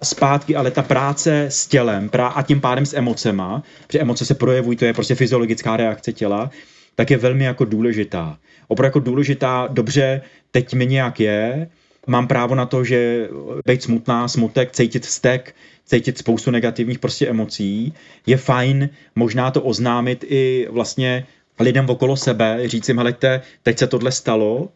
Zpátky, 0.03 0.57
ale 0.57 0.71
ta 0.71 0.83
práce 0.83 1.45
s 1.49 1.67
tělem 1.67 2.11
a 2.19 2.43
tím 2.43 2.61
pádem 2.61 2.87
s 2.87 2.95
emocema, 2.97 3.63
protože 3.87 3.99
emoce 3.99 4.25
se 4.25 4.35
projevují, 4.35 4.77
to 4.77 4.85
je 4.85 4.93
prostě 4.93 5.15
fyziologická 5.15 5.77
reakce 5.77 6.13
těla, 6.13 6.51
tak 6.95 7.11
je 7.11 7.17
velmi 7.17 7.45
jako 7.45 7.65
důležitá. 7.65 8.39
Opravdu 8.69 8.87
jako 8.87 8.99
důležitá, 9.01 9.69
dobře, 9.71 10.21
teď 10.51 10.75
mi 10.75 10.87
nějak 10.87 11.21
je, 11.21 11.69
mám 12.07 12.27
právo 12.27 12.55
na 12.55 12.67
to, 12.67 12.85
že 12.85 13.29
být 13.67 13.83
smutná, 13.83 14.29
smutek, 14.29 14.73
cítit 14.73 15.07
vztek, 15.07 15.55
cítit 15.85 16.19
spoustu 16.19 16.51
negativních 16.51 16.99
prostě 16.99 17.29
emocí. 17.29 17.95
Je 18.27 18.37
fajn 18.37 18.89
možná 19.15 19.51
to 19.51 19.63
oznámit 19.63 20.25
i 20.29 20.69
vlastně 20.71 21.27
lidem 21.61 21.91
okolo 21.91 22.17
sebe, 22.17 22.69
říct 22.69 22.89
jim, 22.89 22.99
helejte, 22.99 23.41
teď 23.63 23.79
se 23.79 23.87
tohle 23.87 24.13
stalo, 24.13 24.69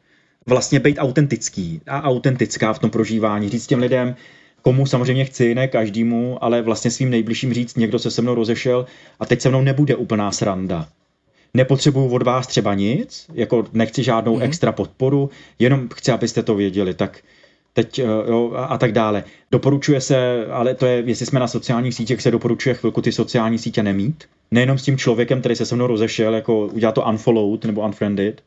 vlastně 0.47 0.81
být 0.81 0.99
autentický 0.99 1.81
a 1.87 2.03
autentická 2.03 2.73
v 2.73 2.79
tom 2.79 2.91
prožívání, 2.91 3.49
říct 3.49 3.67
těm 3.67 3.79
lidem, 3.79 4.17
komu 4.67 4.87
samozřejmě 4.87 5.25
chci, 5.25 5.55
ne 5.55 5.69
každému, 5.69 6.45
ale 6.45 6.63
vlastně 6.63 6.91
svým 6.91 7.11
nejbližším 7.11 7.55
říct, 7.55 7.77
někdo 7.77 7.99
se 7.99 8.11
se 8.11 8.23
mnou 8.23 8.35
rozešel 8.35 8.87
a 9.21 9.27
teď 9.27 9.41
se 9.41 9.49
mnou 9.49 9.63
nebude 9.63 9.95
úplná 9.97 10.33
sranda 10.33 10.89
nepotřebuju 11.55 12.09
od 12.09 12.23
vás 12.23 12.47
třeba 12.47 12.75
nic, 12.75 13.27
jako 13.35 13.65
nechci 13.73 14.03
žádnou 14.03 14.37
mm-hmm. 14.37 14.43
extra 14.43 14.73
podporu, 14.73 15.31
jenom 15.59 15.89
chci, 15.95 16.13
abyste 16.13 16.43
to 16.43 16.55
věděli, 16.55 16.95
tak 16.95 17.19
teď 17.73 17.99
eh, 17.99 18.03
jo, 18.05 18.53
a 18.57 18.79
tak 18.79 18.93
dále. 18.93 19.25
Doporučuje 19.51 20.01
se, 20.01 20.47
ale 20.51 20.75
to 20.75 20.87
je, 20.87 21.03
jestli 21.07 21.27
jsme 21.27 21.41
na 21.41 21.49
sociálních 21.49 21.95
sítích, 21.95 22.23
se 22.23 22.31
doporučuje 22.31 22.75
chvilku 22.75 23.03
ty 23.03 23.13
sociální 23.13 23.59
sítě 23.59 23.83
nemít. 23.83 24.25
Nejenom 24.51 24.79
s 24.79 24.83
tím 24.83 24.99
člověkem, 24.99 25.41
který 25.41 25.57
se 25.57 25.67
se 25.67 25.75
mnou 25.75 25.87
rozešel, 25.87 26.35
jako 26.35 26.67
udělat 26.67 26.95
to 26.95 27.05
unfollowed 27.05 27.65
nebo 27.65 27.81
unfriended, 27.81 28.43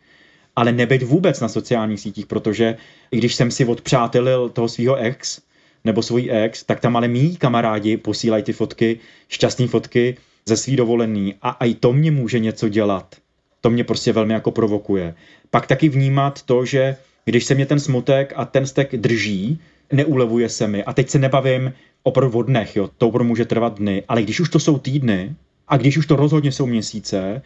ale 0.56 0.72
nebyt 0.72 1.04
vůbec 1.04 1.40
na 1.40 1.48
sociálních 1.48 2.00
sítích, 2.00 2.26
protože 2.26 2.78
i 3.12 3.18
když 3.18 3.36
jsem 3.36 3.52
si 3.52 3.66
odpřátelil 3.66 4.50
toho 4.50 4.68
svého 4.68 4.96
ex, 4.96 5.42
nebo 5.86 6.02
svůj 6.02 6.30
ex, 6.32 6.64
tak 6.64 6.80
tam 6.80 6.96
ale 6.96 7.08
mý 7.08 7.38
kamarádi 7.38 7.98
posílají 7.98 8.44
ty 8.44 8.54
fotky, 8.54 9.00
šťastné 9.28 9.68
fotky, 9.68 10.18
ze 10.46 10.58
svý 10.58 10.76
dovolený 10.76 11.36
a 11.42 11.66
i 11.66 11.74
to 11.74 11.94
mě 11.94 12.12
může 12.12 12.40
něco 12.40 12.70
dělat. 12.70 13.16
To 13.62 13.70
mě 13.70 13.84
prostě 13.84 14.14
velmi 14.14 14.34
jako 14.34 14.52
provokuje. 14.52 15.16
Pak 15.50 15.68
taky 15.68 15.90
vnímat 15.90 16.42
to, 16.42 16.66
že 16.66 16.96
když 17.26 17.46
se 17.46 17.56
mě 17.56 17.66
ten 17.66 17.80
smutek 17.80 18.34
a 18.36 18.46
ten 18.46 18.66
stek 18.68 18.98
drží, 18.98 19.60
neulevuje 19.92 20.50
se 20.50 20.68
mi. 20.68 20.84
A 20.84 20.94
teď 20.94 21.10
se 21.10 21.20
nebavím 21.20 21.74
opravdu 22.04 22.40
o 22.40 22.44
dnech, 22.44 22.76
jo. 22.76 22.90
to 22.98 23.08
opravdu 23.08 23.28
může 23.28 23.46
trvat 23.46 23.78
dny, 23.78 24.04
ale 24.08 24.24
když 24.24 24.40
už 24.40 24.50
to 24.50 24.60
jsou 24.60 24.78
týdny 24.80 25.36
a 25.68 25.78
když 25.78 25.98
už 25.98 26.06
to 26.06 26.16
rozhodně 26.16 26.52
jsou 26.52 26.66
měsíce, 26.66 27.42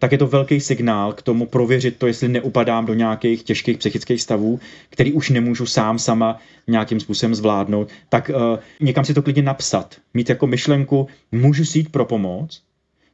tak 0.00 0.12
je 0.12 0.18
to 0.18 0.26
velký 0.26 0.60
signál 0.60 1.12
k 1.12 1.22
tomu 1.22 1.46
prověřit 1.46 1.96
to, 1.96 2.06
jestli 2.06 2.28
neupadám 2.28 2.86
do 2.86 2.94
nějakých 2.94 3.42
těžkých 3.42 3.78
psychických 3.78 4.22
stavů, 4.22 4.60
který 4.90 5.12
už 5.12 5.30
nemůžu 5.30 5.66
sám 5.66 5.98
sama 5.98 6.38
nějakým 6.66 7.00
způsobem 7.00 7.34
zvládnout, 7.34 7.88
tak 8.08 8.30
uh, 8.34 8.58
někam 8.80 9.04
si 9.04 9.14
to 9.14 9.22
klidně 9.22 9.42
napsat. 9.42 9.96
Mít 10.14 10.28
jako 10.28 10.46
myšlenku, 10.46 11.08
můžu 11.32 11.64
si 11.64 11.78
jít 11.78 11.92
pro 11.92 12.04
pomoc, 12.04 12.62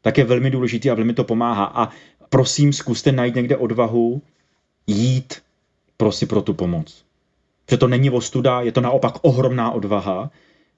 tak 0.02 0.18
je 0.18 0.24
velmi 0.24 0.50
důležitý 0.50 0.90
a 0.90 0.94
velmi 0.94 1.14
to 1.14 1.24
pomáhá. 1.24 1.64
A 1.64 1.88
prosím, 2.30 2.72
zkuste 2.72 3.12
najít 3.12 3.34
někde 3.34 3.56
odvahu 3.56 4.22
jít 4.86 5.34
prostě 5.96 6.26
pro 6.26 6.42
tu 6.42 6.54
pomoc. 6.54 7.04
Protože 7.64 7.78
to 7.78 7.88
není 7.88 8.10
ostuda, 8.10 8.60
je 8.60 8.72
to 8.72 8.80
naopak 8.80 9.14
ohromná 9.22 9.70
odvaha 9.70 10.30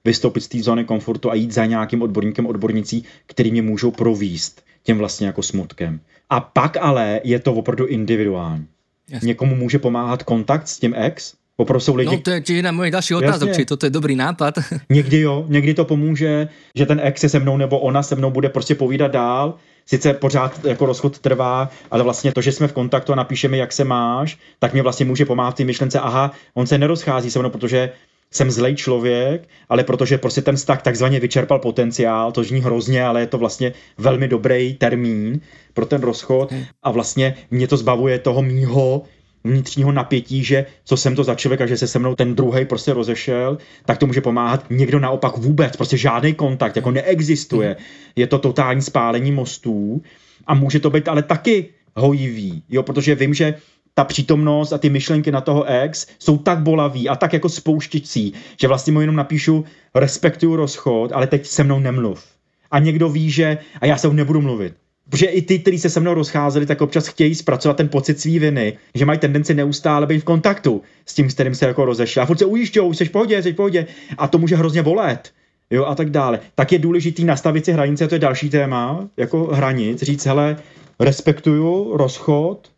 vystoupit 0.05 0.41
z 0.41 0.49
té 0.49 0.63
zóny 0.63 0.85
komfortu 0.85 1.31
a 1.31 1.35
jít 1.35 1.53
za 1.53 1.67
nějakým 1.67 2.03
odborníkem, 2.03 2.47
odbornicí, 2.47 3.05
který 3.27 3.51
mě 3.51 3.63
můžou 3.63 3.91
províst 3.91 4.69
tím 4.83 4.99
vlastně 4.99 5.27
jako 5.27 5.43
smutkem. 5.43 6.01
A 6.31 6.41
pak 6.41 6.77
ale 6.77 7.21
je 7.25 7.39
to 7.39 7.55
opravdu 7.55 7.87
individuální. 7.87 8.67
Jasně. 9.11 9.27
Někomu 9.27 9.55
může 9.55 9.79
pomáhat 9.79 10.23
kontakt 10.23 10.69
s 10.69 10.79
tím 10.79 10.95
ex, 10.97 11.35
Opravdu 11.61 11.81
jsou 11.81 11.95
lidi... 11.95 12.17
No 12.17 12.23
to 12.23 12.31
je 12.31 12.43
jedna 12.49 12.73
moje 12.73 12.91
další 12.91 13.15
otázka, 13.15 13.55
či 13.55 13.65
toto 13.65 13.87
je 13.87 13.91
dobrý 13.91 14.17
nápad. 14.17 14.55
někdy 14.91 15.21
jo, 15.21 15.45
někdy 15.49 15.75
to 15.75 15.85
pomůže, 15.85 16.49
že 16.75 16.87
ten 16.87 17.01
ex 17.03 17.23
je 17.23 17.29
se 17.29 17.39
mnou 17.39 17.57
nebo 17.57 17.79
ona 17.79 18.03
se 18.03 18.15
mnou 18.15 18.31
bude 18.31 18.49
prostě 18.49 18.75
povídat 18.75 19.11
dál, 19.11 19.55
sice 19.87 20.15
pořád 20.15 20.65
jako 20.65 20.87
rozchod 20.87 21.19
trvá, 21.19 21.71
ale 21.91 22.03
vlastně 22.03 22.33
to, 22.33 22.41
že 22.41 22.53
jsme 22.53 22.69
v 22.69 22.73
kontaktu 22.73 23.13
a 23.13 23.17
napíšeme, 23.17 23.57
jak 23.57 23.73
se 23.73 23.85
máš, 23.85 24.39
tak 24.59 24.73
mě 24.73 24.83
vlastně 24.83 25.07
může 25.07 25.25
pomáhat 25.25 25.55
ty 25.55 25.65
myšlence, 25.65 26.01
aha, 26.01 26.33
on 26.55 26.67
se 26.67 26.79
nerozchází 26.79 27.31
se 27.31 27.39
mnou, 27.39 27.51
protože 27.51 27.91
jsem 28.31 28.51
zlej 28.51 28.77
člověk, 28.77 29.49
ale 29.69 29.85
protože 29.85 30.19
prostě 30.19 30.43
ten 30.43 30.57
vztah 30.57 30.83
takzvaně 30.83 31.21
vyčerpal 31.21 31.59
potenciál, 31.59 32.33
to 32.33 32.45
zní 32.45 32.61
hrozně, 32.61 33.05
ale 33.05 33.21
je 33.21 33.27
to 33.27 33.39
vlastně 33.39 33.73
velmi 33.99 34.29
dobrý 34.29 34.75
termín 34.75 35.41
pro 35.75 35.87
ten 35.87 36.01
rozchod 36.01 36.53
a 36.83 36.91
vlastně 36.91 37.35
mě 37.51 37.69
to 37.69 37.77
zbavuje 37.77 38.19
toho 38.19 38.43
mýho 38.43 39.03
vnitřního 39.45 39.93
napětí, 39.93 40.45
že 40.45 40.67
co 40.85 40.97
jsem 40.97 41.17
to 41.17 41.25
za 41.25 41.35
člověk 41.35 41.61
a 41.61 41.67
že 41.67 41.77
se 41.77 41.87
se 41.87 41.99
mnou 41.99 42.15
ten 42.15 42.35
druhý 42.35 42.65
prostě 42.65 42.93
rozešel, 42.93 43.59
tak 43.85 43.99
to 43.99 44.07
může 44.07 44.21
pomáhat. 44.21 44.65
Někdo 44.71 44.99
naopak 44.99 45.37
vůbec, 45.37 45.77
prostě 45.77 45.97
žádný 45.97 46.35
kontakt, 46.35 46.77
jako 46.77 46.91
neexistuje. 46.91 47.77
Je 48.17 48.27
to 48.27 48.39
totální 48.39 48.83
spálení 48.83 49.33
mostů 49.33 50.03
a 50.47 50.55
může 50.55 50.81
to 50.81 50.91
být 50.91 51.09
ale 51.09 51.23
taky 51.23 51.69
hojivý, 51.97 52.63
jo, 52.69 52.83
protože 52.83 53.15
vím, 53.15 53.35
že 53.35 53.55
ta 53.99 54.05
přítomnost 54.05 54.73
a 54.73 54.79
ty 54.79 54.91
myšlenky 54.91 55.33
na 55.33 55.41
toho 55.41 55.65
ex 55.65 56.07
jsou 56.19 56.39
tak 56.39 56.59
bolavý 56.59 57.09
a 57.09 57.17
tak 57.17 57.33
jako 57.33 57.49
spouštěcí, 57.49 58.33
že 58.61 58.69
vlastně 58.69 58.93
mu 58.93 59.01
jenom 59.01 59.17
napíšu 59.17 59.65
respektuju 59.95 60.57
rozchod, 60.57 61.13
ale 61.13 61.27
teď 61.27 61.47
se 61.47 61.65
mnou 61.65 61.79
nemluv. 61.79 62.27
A 62.71 62.79
někdo 62.79 63.09
ví, 63.09 63.31
že 63.31 63.59
a 63.81 63.87
já 63.87 63.97
se 63.97 64.13
nebudu 64.13 64.41
mluvit. 64.41 64.75
Protože 65.11 65.27
i 65.27 65.43
ty, 65.43 65.59
kteří 65.59 65.79
se 65.79 65.91
se 65.91 66.01
mnou 66.01 66.15
rozcházeli, 66.15 66.67
tak 66.67 66.81
občas 66.81 67.09
chtějí 67.09 67.35
zpracovat 67.35 67.77
ten 67.77 67.89
pocit 67.89 68.21
svý 68.21 68.39
viny, 68.39 68.79
že 68.95 69.05
mají 69.05 69.19
tendenci 69.19 69.55
neustále 69.55 70.07
být 70.07 70.19
v 70.19 70.25
kontaktu 70.25 70.83
s 71.07 71.15
tím, 71.15 71.31
s 71.31 71.35
kterým 71.35 71.55
se 71.55 71.67
jako 71.67 71.85
rozešla. 71.85 72.23
A 72.23 72.27
furt 72.27 72.39
se 72.39 72.45
ujišťou, 72.45 72.93
jsi 72.93 73.05
v 73.05 73.11
pohodě, 73.11 73.43
jsi 73.43 73.53
v 73.53 73.57
pohodě. 73.57 73.87
A 74.19 74.29
to 74.29 74.39
může 74.39 74.57
hrozně 74.57 74.83
bolet. 74.83 75.31
Jo, 75.71 75.85
a 75.85 75.95
tak 75.95 76.11
dále. 76.11 76.41
Tak 76.55 76.73
je 76.73 76.79
důležitý 76.79 77.25
nastavit 77.25 77.65
si 77.65 77.73
hranice, 77.73 78.09
to 78.09 78.15
je 78.15 78.19
další 78.19 78.51
téma, 78.51 79.09
jako 79.17 79.45
hranic, 79.45 80.03
říct, 80.03 80.27
hele, 80.27 80.57
respektuju 81.01 81.97
rozchod, 81.97 82.71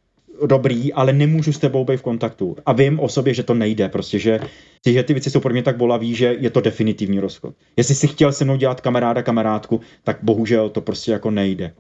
dobrý, 0.47 0.93
ale 0.93 1.13
nemůžu 1.13 1.53
s 1.53 1.59
tebou 1.59 1.85
být 1.85 1.97
v 1.97 2.03
kontaktu. 2.03 2.57
A 2.67 2.73
vím 2.73 3.01
o 3.01 3.09
sobě, 3.09 3.35
že 3.35 3.43
to 3.43 3.55
nejde, 3.55 3.89
prostě, 3.89 4.19
že, 4.19 4.41
že 4.87 5.03
ty 5.03 5.13
věci 5.13 5.31
jsou 5.31 5.41
pro 5.41 5.53
mě 5.53 5.63
tak 5.63 5.77
bolaví, 5.77 6.15
že 6.15 6.37
je 6.39 6.51
to 6.51 6.61
definitivní 6.61 7.21
rozchod. 7.21 7.55
Jestli 7.77 7.95
si 7.95 8.07
chtěl 8.07 8.33
se 8.33 8.45
mnou 8.45 8.57
dělat 8.57 8.81
kamaráda, 8.81 9.23
kamarádku, 9.23 9.81
tak 10.05 10.19
bohužel 10.23 10.69
to 10.69 10.81
prostě 10.81 11.13
jako 11.13 11.31
nejde. 11.31 11.73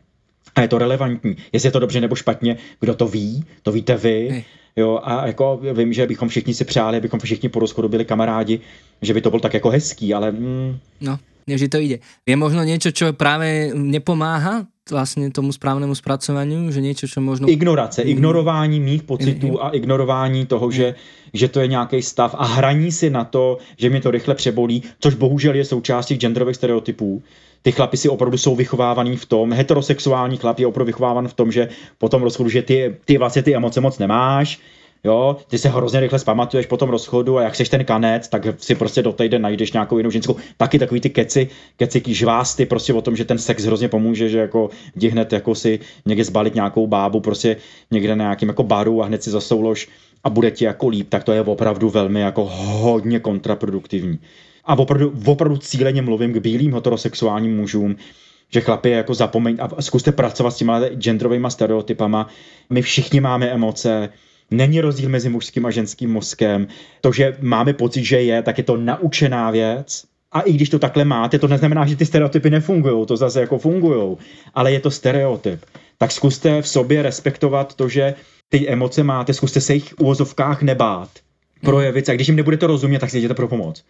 A 0.54 0.62
je 0.62 0.68
to 0.68 0.78
relevantní. 0.78 1.36
Jestli 1.52 1.66
je 1.66 1.72
to 1.72 1.78
dobře 1.78 2.00
nebo 2.00 2.14
špatně, 2.14 2.56
kdo 2.80 2.94
to 2.94 3.08
ví, 3.08 3.44
to 3.62 3.72
víte 3.72 3.96
vy. 3.96 4.44
Jo, 4.76 5.00
a 5.02 5.26
jako 5.26 5.61
vím, 5.74 5.92
že 5.92 6.06
bychom 6.06 6.28
všichni 6.28 6.54
si 6.54 6.64
přáli, 6.64 6.96
abychom 6.96 7.20
všichni 7.20 7.48
po 7.48 7.58
rozchodu 7.58 7.88
byli 7.88 8.04
kamarádi, 8.04 8.61
že 9.02 9.14
by 9.14 9.20
to 9.20 9.30
byl 9.30 9.40
tak 9.40 9.54
jako 9.54 9.70
hezký, 9.70 10.14
ale... 10.14 10.32
Mm, 10.32 10.78
no, 11.00 11.18
nevždy 11.46 11.68
to 11.68 11.78
ide. 11.78 11.98
Je 12.26 12.36
možno 12.36 12.62
něco, 12.64 12.92
co 12.92 13.12
právě 13.12 13.70
nepomáhá 13.74 14.66
vlastně 14.91 15.30
tomu 15.30 15.53
správnému 15.53 15.95
zpracování, 15.95 16.72
že 16.72 16.80
něco, 16.80 17.09
co 17.09 17.20
možno... 17.20 17.51
Ignorace, 17.51 18.03
ignorování 18.03 18.80
mých 18.80 19.03
pocitů 19.03 19.64
a 19.64 19.70
ignorování 19.70 20.47
toho, 20.47 20.70
že, 20.70 20.95
že 21.34 21.49
to 21.49 21.61
je 21.61 21.66
nějaký 21.66 22.03
stav 22.03 22.34
a 22.38 22.45
hraní 22.45 22.93
si 22.93 23.11
na 23.11 23.24
to, 23.24 23.59
že 23.76 23.91
mě 23.91 24.01
to 24.01 24.11
rychle 24.11 24.34
přebolí, 24.34 24.82
což 25.01 25.14
bohužel 25.14 25.55
je 25.55 25.64
součástí 25.64 26.14
genderových 26.14 26.57
stereotypů. 26.57 27.22
Ty 27.62 27.72
chlapi 27.72 27.97
si 27.97 28.09
opravdu 28.09 28.38
jsou 28.38 28.57
vychovávaný 28.57 29.16
v 29.16 29.26
tom, 29.26 29.53
heterosexuální 29.53 30.36
chlap 30.36 30.59
je 30.59 30.66
opravdu 30.66 30.86
vychováván 30.86 31.28
v 31.28 31.34
tom, 31.34 31.53
že 31.53 31.68
po 31.99 32.09
tom 32.09 32.22
rozchodu, 32.22 32.49
že 32.49 32.62
ty, 32.62 32.97
ty 33.05 33.18
vlastně 33.18 33.43
ty 33.43 33.57
emoce 33.57 33.80
moc 33.80 33.99
nemáš, 33.99 34.61
Jo, 35.05 35.36
ty 35.48 35.59
se 35.59 35.68
hrozně 35.68 36.01
rychle 36.01 36.18
zpamatuješ 36.18 36.66
po 36.66 36.76
tom 36.76 36.90
rozchodu 36.90 37.38
a 37.38 37.42
jak 37.42 37.57
seš 37.57 37.68
ten 37.68 37.84
kanec, 37.84 38.28
tak 38.28 38.42
si 38.59 38.74
prostě 38.74 39.03
do 39.03 39.12
týden 39.12 39.42
najdeš 39.42 39.72
nějakou 39.72 39.98
jinou 39.98 40.11
ženskou. 40.11 40.36
Taky 40.57 40.78
takový 40.78 41.01
ty 41.01 41.11
keci, 41.11 41.48
keci 41.76 42.03
žvásty 42.07 42.66
prostě 42.66 42.94
o 42.94 43.03
tom, 43.03 43.16
že 43.16 43.24
ten 43.24 43.38
sex 43.38 43.64
hrozně 43.64 43.88
pomůže, 43.88 44.28
že 44.28 44.38
jako 44.38 44.70
jdi 44.96 45.09
hned 45.09 45.32
jako 45.32 45.55
si 45.55 45.78
někde 46.07 46.24
zbalit 46.24 46.55
nějakou 46.55 46.86
bábu 46.86 47.20
prostě 47.20 47.57
někde 47.90 48.16
na 48.16 48.24
nějakým 48.24 48.48
jako 48.48 48.62
baru 48.62 49.03
a 49.03 49.07
hned 49.07 49.22
si 49.22 49.30
zasoulož 49.30 49.88
a 50.24 50.30
bude 50.30 50.51
ti 50.51 50.64
jako 50.64 50.88
líp, 50.88 51.07
tak 51.09 51.24
to 51.24 51.32
je 51.32 51.42
opravdu 51.42 51.90
velmi 51.90 52.20
jako 52.20 52.44
hodně 52.55 53.20
kontraproduktivní. 53.20 54.18
A 54.64 54.78
opravdu, 54.78 55.12
opravdu 55.26 55.57
cíleně 55.57 56.03
mluvím 56.03 56.32
k 56.32 56.36
bílým 56.36 56.74
heterosexuálním 56.74 57.57
mužům, 57.57 57.96
že 58.53 58.61
chlapi 58.61 58.90
jako 58.90 59.14
zapomeň 59.14 59.57
a 59.61 59.82
zkuste 59.82 60.12
pracovat 60.12 60.51
s 60.51 60.57
těma 60.57 60.80
genderovými 60.80 61.51
stereotypama. 61.51 62.28
My 62.70 62.82
všichni 62.82 63.20
máme 63.20 63.51
emoce, 63.51 64.09
Není 64.51 64.80
rozdíl 64.80 65.09
mezi 65.09 65.28
mužským 65.28 65.66
a 65.66 65.70
ženským 65.70 66.11
mozkem. 66.11 66.66
To, 67.01 67.12
že 67.12 67.36
máme 67.40 67.72
pocit, 67.72 68.05
že 68.05 68.22
je, 68.22 68.42
tak 68.42 68.59
je 68.59 68.64
to 68.64 68.76
naučená 68.76 69.51
věc. 69.51 70.05
A 70.32 70.40
i 70.40 70.53
když 70.53 70.68
to 70.68 70.78
takhle 70.78 71.05
máte, 71.05 71.38
to 71.38 71.48
neznamená, 71.48 71.86
že 71.86 71.96
ty 71.96 72.07
stereotypy 72.07 72.51
nefungují, 72.51 73.07
to 73.07 73.16
zase 73.16 73.40
jako 73.40 73.59
fungují, 73.59 74.16
ale 74.55 74.72
je 74.72 74.80
to 74.80 74.90
stereotyp. 74.90 75.64
Tak 75.98 76.12
zkuste 76.12 76.62
v 76.62 76.68
sobě 76.68 77.03
respektovat 77.03 77.74
to, 77.74 77.88
že 77.88 78.14
ty 78.48 78.68
emoce 78.68 79.03
máte, 79.03 79.34
zkuste 79.34 79.61
se 79.61 79.74
jich 79.74 79.92
v 79.92 80.01
úvozovkách 80.01 80.62
nebát, 80.62 81.11
projevit 81.61 82.09
a 82.09 82.14
když 82.14 82.28
jim 82.28 82.36
nebudete 82.36 82.66
rozumět, 82.66 82.98
tak 82.98 83.11
si 83.11 83.18
jděte 83.18 83.34
pro 83.34 83.48
pomoc 83.48 83.84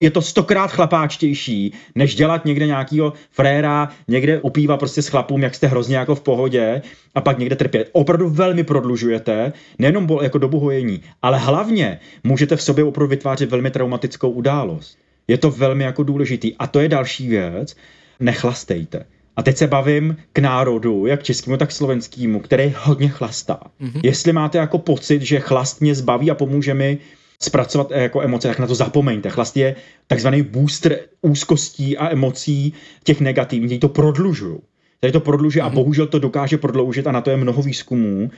je 0.00 0.10
to 0.10 0.22
stokrát 0.22 0.72
chlapáčtější, 0.72 1.72
než 1.94 2.14
dělat 2.14 2.44
někde 2.44 2.66
nějakýho 2.66 3.12
fréra, 3.30 3.88
někde 4.08 4.40
upíva 4.40 4.76
prostě 4.76 5.02
s 5.02 5.08
chlapům, 5.08 5.42
jak 5.42 5.54
jste 5.54 5.66
hrozně 5.66 5.96
jako 5.96 6.14
v 6.14 6.20
pohodě 6.20 6.82
a 7.14 7.20
pak 7.20 7.38
někde 7.38 7.56
trpět. 7.56 7.90
Opravdu 7.92 8.28
velmi 8.28 8.64
prodlužujete, 8.64 9.52
nejenom 9.78 10.08
jako 10.22 10.38
dobu 10.38 10.60
hojení, 10.60 11.00
ale 11.22 11.38
hlavně 11.38 12.00
můžete 12.24 12.56
v 12.56 12.62
sobě 12.62 12.84
opravdu 12.84 13.10
vytvářet 13.10 13.50
velmi 13.50 13.70
traumatickou 13.70 14.30
událost. 14.30 14.98
Je 15.28 15.38
to 15.38 15.50
velmi 15.50 15.84
jako 15.84 16.02
důležitý. 16.02 16.54
A 16.58 16.66
to 16.66 16.80
je 16.80 16.88
další 16.88 17.28
věc, 17.28 17.76
nechlastejte. 18.20 19.04
A 19.36 19.42
teď 19.42 19.56
se 19.56 19.66
bavím 19.66 20.16
k 20.32 20.38
národu, 20.38 21.06
jak 21.06 21.22
českému, 21.22 21.56
tak 21.56 21.72
slovenskému, 21.72 22.40
který 22.40 22.74
hodně 22.78 23.08
chlastá. 23.08 23.60
Mm-hmm. 23.80 24.00
Jestli 24.02 24.32
máte 24.32 24.58
jako 24.58 24.78
pocit, 24.78 25.22
že 25.22 25.40
chlast 25.40 25.80
mě 25.80 25.94
zbaví 25.94 26.30
a 26.30 26.34
pomůže 26.34 26.74
mi 26.74 26.98
zpracovat 27.40 27.88
eh, 27.90 28.02
jako 28.02 28.22
emoce, 28.22 28.48
tak 28.48 28.58
na 28.58 28.66
to 28.66 28.74
zapomeňte. 28.74 29.30
Chlast 29.30 29.56
je 29.56 29.76
takzvaný 30.06 30.42
booster 30.42 30.98
úzkostí 31.22 31.98
a 31.98 32.12
emocí 32.12 32.72
těch 33.04 33.20
negativních, 33.20 33.80
to 33.80 33.88
prodlužují. 33.88 34.58
Tady 35.00 35.12
to 35.12 35.20
prodlužuje 35.20 35.62
a 35.62 35.66
mhm. 35.66 35.74
bohužel 35.74 36.06
to 36.06 36.18
dokáže 36.18 36.58
prodloužit 36.58 37.06
a 37.06 37.12
na 37.12 37.20
to 37.20 37.30
je 37.30 37.36
mnoho 37.36 37.62
výzkumů, 37.62 38.30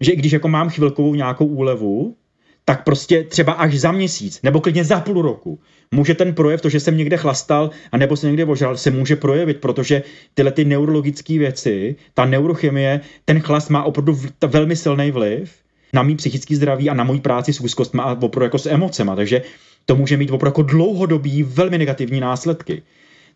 že 0.00 0.12
i 0.12 0.16
když 0.16 0.32
jako 0.32 0.48
mám 0.48 0.68
chvilkovou 0.68 1.14
nějakou 1.14 1.46
úlevu, 1.46 2.16
tak 2.64 2.84
prostě 2.84 3.24
třeba 3.24 3.52
až 3.52 3.74
za 3.74 3.92
měsíc, 3.92 4.40
nebo 4.42 4.60
klidně 4.60 4.84
za 4.84 5.00
půl 5.00 5.22
roku, 5.22 5.60
může 5.90 6.14
ten 6.14 6.34
projev, 6.34 6.60
to, 6.60 6.68
že 6.68 6.80
jsem 6.80 6.96
někde 6.96 7.16
chlastal 7.16 7.70
a 7.92 7.96
nebo 7.96 8.16
se 8.16 8.26
někde 8.26 8.44
ožral, 8.44 8.76
se 8.76 8.90
může 8.90 9.16
projevit, 9.16 9.60
protože 9.60 10.02
tyhle 10.34 10.52
ty 10.52 10.64
neurologické 10.64 11.38
věci, 11.38 11.96
ta 12.14 12.24
neurochemie, 12.24 13.00
ten 13.24 13.40
chlast 13.40 13.70
má 13.70 13.82
opravdu 13.82 14.18
velmi 14.46 14.76
silný 14.76 15.10
vliv 15.10 15.63
na 15.94 16.02
mý 16.02 16.16
psychický 16.16 16.54
zdraví 16.54 16.90
a 16.90 16.94
na 16.94 17.04
moji 17.04 17.20
práci 17.20 17.52
s 17.52 17.60
úzkostmi 17.60 18.00
a 18.04 18.12
opravdu 18.12 18.44
jako 18.44 18.58
s 18.58 18.66
emocema. 18.66 19.16
Takže 19.16 19.42
to 19.86 19.96
může 19.96 20.16
mít 20.16 20.30
opravdu 20.30 20.48
jako 20.48 20.62
dlouhodobý, 20.62 21.42
velmi 21.42 21.78
negativní 21.78 22.20
následky. 22.20 22.82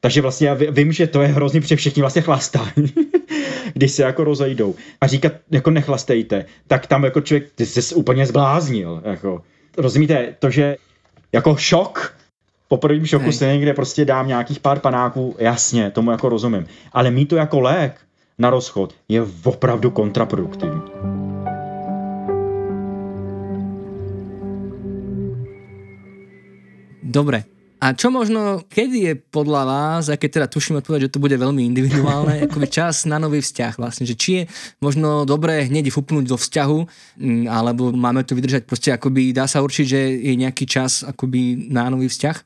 Takže 0.00 0.20
vlastně 0.20 0.48
já 0.48 0.54
vím, 0.54 0.92
že 0.92 1.06
to 1.06 1.22
je 1.22 1.28
hrozně, 1.28 1.60
protože 1.60 1.76
všichni 1.76 2.02
vlastně 2.02 2.22
chlastají, 2.22 2.92
když 3.74 3.92
se 3.92 4.02
jako 4.02 4.24
rozejdou. 4.24 4.74
A 5.00 5.06
říkat, 5.06 5.32
jako 5.50 5.70
nechlastejte, 5.70 6.44
tak 6.66 6.86
tam 6.86 7.04
jako 7.04 7.20
člověk, 7.20 7.52
ty 7.54 7.66
jsi 7.66 7.94
úplně 7.94 8.26
zbláznil. 8.26 9.02
Jako. 9.04 9.42
Rozumíte, 9.76 10.34
to, 10.38 10.50
že 10.50 10.76
jako 11.32 11.56
šok, 11.56 12.14
po 12.68 12.76
prvním 12.76 13.06
šoku 13.06 13.32
se 13.32 13.46
někde 13.46 13.74
prostě 13.74 14.04
dám 14.04 14.28
nějakých 14.28 14.60
pár 14.60 14.78
panáků, 14.78 15.36
jasně, 15.38 15.90
tomu 15.90 16.10
jako 16.10 16.28
rozumím. 16.28 16.66
Ale 16.92 17.10
mít 17.10 17.26
to 17.26 17.36
jako 17.36 17.60
lék 17.60 18.00
na 18.38 18.50
rozchod 18.50 18.94
je 19.08 19.22
opravdu 19.44 19.90
kontraproduktivní. 19.90 21.17
Dobre. 27.08 27.48
A 27.78 27.94
čo 27.94 28.10
možno, 28.10 28.66
kedy 28.66 28.98
je 28.98 29.12
podľa 29.14 29.62
vás, 29.64 30.10
a 30.10 30.18
keď 30.18 30.30
teda 30.30 30.46
tuším 30.50 30.82
odpovedať, 30.82 31.08
že 31.08 31.12
to 31.14 31.22
bude 31.22 31.32
veľmi 31.38 31.62
individuálne, 31.62 32.34
akoby 32.50 32.66
čas 32.66 33.06
na 33.06 33.22
nový 33.22 33.38
vzťah 33.38 33.78
vlastne, 33.78 34.02
že 34.02 34.18
či 34.18 34.30
je 34.34 34.42
možno 34.82 35.22
dobré 35.22 35.62
hneď 35.70 35.94
fupnúť 35.94 36.26
do 36.26 36.36
vzťahu, 36.36 36.78
mm, 37.22 37.44
alebo 37.46 37.94
máme 37.94 38.26
to 38.26 38.34
vydržať 38.34 38.66
prostě 38.66 38.92
akoby, 38.92 39.32
dá 39.32 39.46
sa 39.46 39.62
určiť, 39.62 39.86
že 39.86 40.00
je 40.20 40.34
nejaký 40.36 40.66
čas 40.66 41.06
akoby 41.06 41.70
na 41.70 41.86
nový 41.86 42.10
vzťah? 42.10 42.36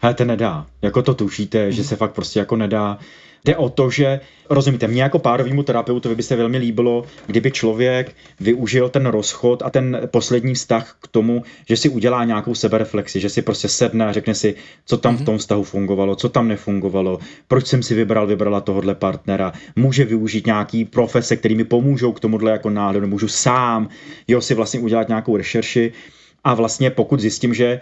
Hele, 0.00 0.14
to 0.14 0.24
nedá. 0.24 0.66
Jako 0.82 1.02
to 1.02 1.14
tušíte, 1.14 1.72
že 1.72 1.84
se 1.84 1.96
fakt 1.96 2.12
prostě 2.12 2.38
jako 2.38 2.56
nedá 2.56 2.98
Jde 3.44 3.56
o 3.56 3.68
to, 3.68 3.90
že, 3.90 4.20
rozumíte, 4.50 4.88
mě 4.88 5.02
jako 5.02 5.18
párovýmu 5.18 5.62
terapeutovi 5.62 6.14
by 6.14 6.22
se 6.22 6.36
velmi 6.36 6.58
líbilo, 6.58 7.04
kdyby 7.26 7.50
člověk 7.50 8.16
využil 8.40 8.88
ten 8.88 9.06
rozchod 9.06 9.62
a 9.62 9.70
ten 9.70 10.00
poslední 10.06 10.54
vztah 10.54 10.96
k 11.02 11.08
tomu, 11.08 11.42
že 11.68 11.76
si 11.76 11.88
udělá 11.88 12.24
nějakou 12.24 12.54
sebereflexi, 12.54 13.20
že 13.20 13.28
si 13.28 13.42
prostě 13.42 13.68
sedne 13.68 14.06
a 14.06 14.12
řekne 14.12 14.34
si, 14.34 14.54
co 14.86 14.96
tam 14.96 15.14
v 15.14 15.18
mhm. 15.18 15.26
tom 15.26 15.38
vztahu 15.38 15.62
fungovalo, 15.64 16.16
co 16.16 16.28
tam 16.28 16.48
nefungovalo, 16.48 17.18
proč 17.48 17.66
jsem 17.66 17.82
si 17.82 17.94
vybral, 17.94 18.26
vybrala 18.26 18.60
tohohle 18.60 18.94
partnera, 18.94 19.52
může 19.76 20.04
využít 20.04 20.46
nějaký 20.46 20.84
profese, 20.84 21.36
který 21.36 21.54
mi 21.54 21.64
pomůžou 21.64 22.12
k 22.12 22.20
tomuhle 22.20 22.50
jako 22.50 22.70
náhledu, 22.70 23.06
můžu 23.06 23.28
sám, 23.28 23.88
jo, 24.28 24.40
si 24.40 24.54
vlastně 24.54 24.80
udělat 24.80 25.08
nějakou 25.08 25.36
rešerši 25.36 25.92
a 26.44 26.54
vlastně 26.54 26.90
pokud 26.90 27.20
zjistím, 27.20 27.54
že 27.54 27.80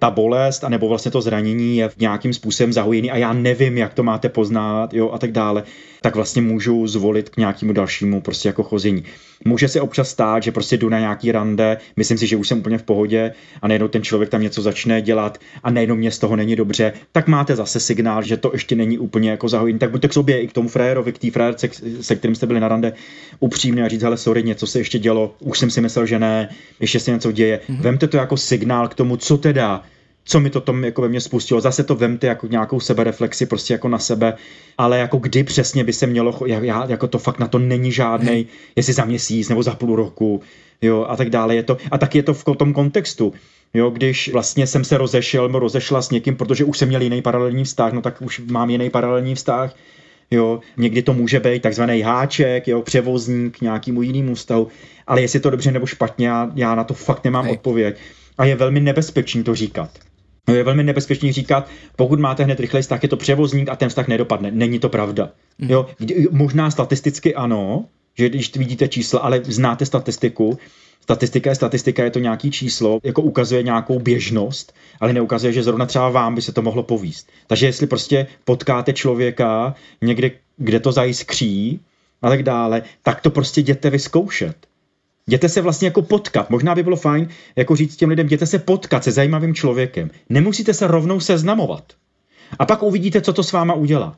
ta 0.00 0.10
bolest, 0.10 0.64
anebo 0.64 0.88
vlastně 0.88 1.10
to 1.10 1.20
zranění 1.20 1.76
je 1.76 1.90
nějakým 1.98 2.32
způsobem 2.32 2.72
zahojený 2.72 3.10
a 3.10 3.16
já 3.16 3.32
nevím, 3.32 3.78
jak 3.78 3.94
to 3.94 4.02
máte 4.02 4.28
poznat, 4.28 4.94
jo, 4.94 5.10
a 5.10 5.18
tak 5.18 5.32
dále, 5.32 5.62
tak 6.00 6.14
vlastně 6.14 6.42
můžu 6.42 6.86
zvolit 6.86 7.28
k 7.28 7.36
nějakému 7.36 7.72
dalšímu 7.72 8.20
prostě 8.20 8.48
jako 8.48 8.62
chození. 8.62 9.04
Může 9.44 9.68
se 9.68 9.80
občas 9.80 10.10
stát, 10.10 10.42
že 10.42 10.52
prostě 10.52 10.76
jdu 10.76 10.88
na 10.88 10.98
nějaký 10.98 11.32
rande, 11.32 11.78
myslím 11.96 12.18
si, 12.18 12.26
že 12.26 12.36
už 12.36 12.48
jsem 12.48 12.58
úplně 12.58 12.78
v 12.78 12.82
pohodě 12.82 13.32
a 13.62 13.68
najednou 13.68 13.88
ten 13.88 14.02
člověk 14.02 14.30
tam 14.30 14.42
něco 14.42 14.62
začne 14.62 15.02
dělat 15.02 15.38
a 15.62 15.70
najednou 15.70 15.96
mě 15.96 16.10
z 16.10 16.18
toho 16.18 16.36
není 16.36 16.56
dobře, 16.56 16.92
tak 17.12 17.28
máte 17.28 17.56
zase 17.56 17.80
signál, 17.80 18.22
že 18.22 18.36
to 18.36 18.50
ještě 18.52 18.76
není 18.76 18.98
úplně 18.98 19.30
jako 19.30 19.48
zahojený. 19.48 19.78
Tak 19.78 19.90
buďte 19.90 20.08
k 20.08 20.12
sobě 20.12 20.40
i 20.40 20.48
k 20.48 20.52
tomu 20.52 20.68
frérovi, 20.68 21.12
k 21.12 21.18
té 21.18 21.30
frérce, 21.30 21.68
se 22.00 22.16
kterým 22.16 22.34
jste 22.34 22.46
byli 22.46 22.60
na 22.60 22.68
rande, 22.68 22.92
upřímně 23.40 23.84
a 23.84 23.88
říct, 23.88 24.02
hele, 24.02 24.16
sorry, 24.16 24.42
něco 24.42 24.66
se 24.66 24.78
ještě 24.78 24.98
dělo, 24.98 25.34
už 25.40 25.58
jsem 25.58 25.70
si 25.70 25.80
myslel, 25.80 26.06
že 26.06 26.18
ne, 26.18 26.48
ještě 26.80 27.00
se 27.00 27.10
něco 27.10 27.32
děje. 27.32 27.60
Mm-hmm. 27.68 27.80
Vemte 27.80 28.08
to 28.08 28.16
jako 28.16 28.36
signál 28.36 28.88
k 28.88 28.94
tomu, 28.94 29.16
co 29.16 29.38
teda 29.38 29.82
co 30.24 30.40
mi 30.40 30.50
to 30.50 30.60
tam 30.60 30.84
jako 30.84 31.02
ve 31.02 31.08
mně 31.08 31.20
spustilo. 31.20 31.60
Zase 31.60 31.84
to 31.84 31.94
vemte 31.94 32.26
jako 32.26 32.46
nějakou 32.46 32.80
sebereflexi 32.80 33.46
prostě 33.46 33.74
jako 33.74 33.88
na 33.88 33.98
sebe, 33.98 34.34
ale 34.78 34.98
jako 34.98 35.16
kdy 35.16 35.44
přesně 35.44 35.84
by 35.84 35.92
se 35.92 36.06
mělo, 36.06 36.38
já, 36.46 36.86
jako 36.88 37.08
to 37.08 37.18
fakt 37.18 37.38
na 37.38 37.48
to 37.48 37.58
není 37.58 37.92
žádný, 37.92 38.36
hmm. 38.36 38.44
jestli 38.76 38.92
za 38.92 39.04
měsíc 39.04 39.48
nebo 39.48 39.62
za 39.62 39.74
půl 39.74 39.96
roku, 39.96 40.42
jo, 40.82 41.06
a 41.08 41.16
tak 41.16 41.30
dále 41.30 41.54
je 41.54 41.62
to. 41.62 41.76
A 41.90 41.98
tak 41.98 42.14
je 42.14 42.22
to 42.22 42.34
v 42.34 42.44
tom 42.56 42.72
kontextu. 42.72 43.32
Jo, 43.74 43.90
když 43.90 44.32
vlastně 44.32 44.66
jsem 44.66 44.84
se 44.84 44.98
rozešel 44.98 45.48
nebo 45.48 45.58
rozešla 45.58 46.02
s 46.02 46.10
někým, 46.10 46.36
protože 46.36 46.64
už 46.64 46.78
jsem 46.78 46.88
měl 46.88 47.02
jiný 47.02 47.22
paralelní 47.22 47.64
vztah, 47.64 47.92
no 47.92 48.02
tak 48.02 48.22
už 48.22 48.38
mám 48.38 48.70
jiný 48.70 48.90
paralelní 48.90 49.34
vztah, 49.34 49.74
jo, 50.30 50.60
někdy 50.76 51.02
to 51.02 51.14
může 51.14 51.40
být 51.40 51.62
takzvaný 51.62 52.02
háček, 52.02 52.68
jo, 52.68 52.82
převozník 52.82 53.58
k 53.58 53.60
nějakému 53.60 54.02
jinému 54.02 54.34
vztahu, 54.34 54.68
ale 55.06 55.20
jestli 55.20 55.40
to 55.40 55.50
dobře 55.50 55.72
nebo 55.72 55.86
špatně, 55.86 56.26
já, 56.28 56.50
já 56.54 56.74
na 56.74 56.84
to 56.84 56.94
fakt 56.94 57.24
nemám 57.24 57.44
Hej. 57.44 57.52
odpověď. 57.52 57.96
A 58.38 58.44
je 58.44 58.56
velmi 58.56 58.80
nebezpečný 58.80 59.44
to 59.44 59.54
říkat. 59.54 59.90
No 60.48 60.54
je 60.54 60.64
velmi 60.64 60.84
nebezpečný 60.84 61.32
říkat, 61.32 61.68
pokud 61.96 62.20
máte 62.20 62.44
hned 62.44 62.60
rychlej 62.60 62.82
vztah, 62.82 63.02
je 63.02 63.08
to 63.08 63.16
převozník 63.16 63.68
a 63.68 63.76
ten 63.76 63.88
vztah 63.88 64.08
nedopadne. 64.08 64.50
Není 64.50 64.78
to 64.78 64.88
pravda. 64.88 65.30
Mm. 65.58 65.70
Jo, 65.70 65.86
možná 66.30 66.70
statisticky 66.70 67.34
ano, 67.34 67.84
že 68.18 68.28
když 68.28 68.56
vidíte 68.56 68.88
čísla, 68.88 69.20
ale 69.20 69.40
znáte 69.44 69.86
statistiku, 69.86 70.58
statistika 71.02 71.50
je 71.50 71.56
statistika, 71.56 72.04
je 72.04 72.10
to 72.10 72.18
nějaký 72.18 72.50
číslo, 72.50 73.00
jako 73.02 73.22
ukazuje 73.22 73.62
nějakou 73.62 73.98
běžnost, 73.98 74.74
ale 75.00 75.12
neukazuje, 75.12 75.52
že 75.52 75.62
zrovna 75.62 75.86
třeba 75.86 76.08
vám 76.08 76.34
by 76.34 76.42
se 76.42 76.52
to 76.52 76.62
mohlo 76.62 76.82
povíst. 76.82 77.28
Takže 77.46 77.66
jestli 77.66 77.86
prostě 77.86 78.26
potkáte 78.44 78.92
člověka 78.92 79.74
někde, 80.02 80.30
kde 80.56 80.80
to 80.80 80.92
zajiskří 80.92 81.80
a 82.22 82.28
tak 82.28 82.42
dále, 82.42 82.82
tak 83.02 83.20
to 83.20 83.30
prostě 83.30 83.60
jděte 83.60 83.90
vyzkoušet. 83.90 84.69
Jděte 85.26 85.48
se 85.48 85.60
vlastně 85.60 85.88
jako 85.88 86.02
potkat. 86.02 86.50
Možná 86.50 86.74
by 86.74 86.82
bylo 86.82 86.96
fajn 86.96 87.28
jako 87.56 87.76
říct 87.76 87.96
těm 87.96 88.08
lidem, 88.08 88.26
jděte 88.26 88.46
se 88.46 88.58
potkat 88.58 89.04
se 89.04 89.12
zajímavým 89.12 89.54
člověkem. 89.54 90.10
Nemusíte 90.28 90.74
se 90.74 90.86
rovnou 90.86 91.20
seznamovat. 91.20 91.92
A 92.58 92.66
pak 92.66 92.82
uvidíte, 92.82 93.20
co 93.20 93.32
to 93.32 93.42
s 93.42 93.52
váma 93.52 93.74
udělá. 93.74 94.16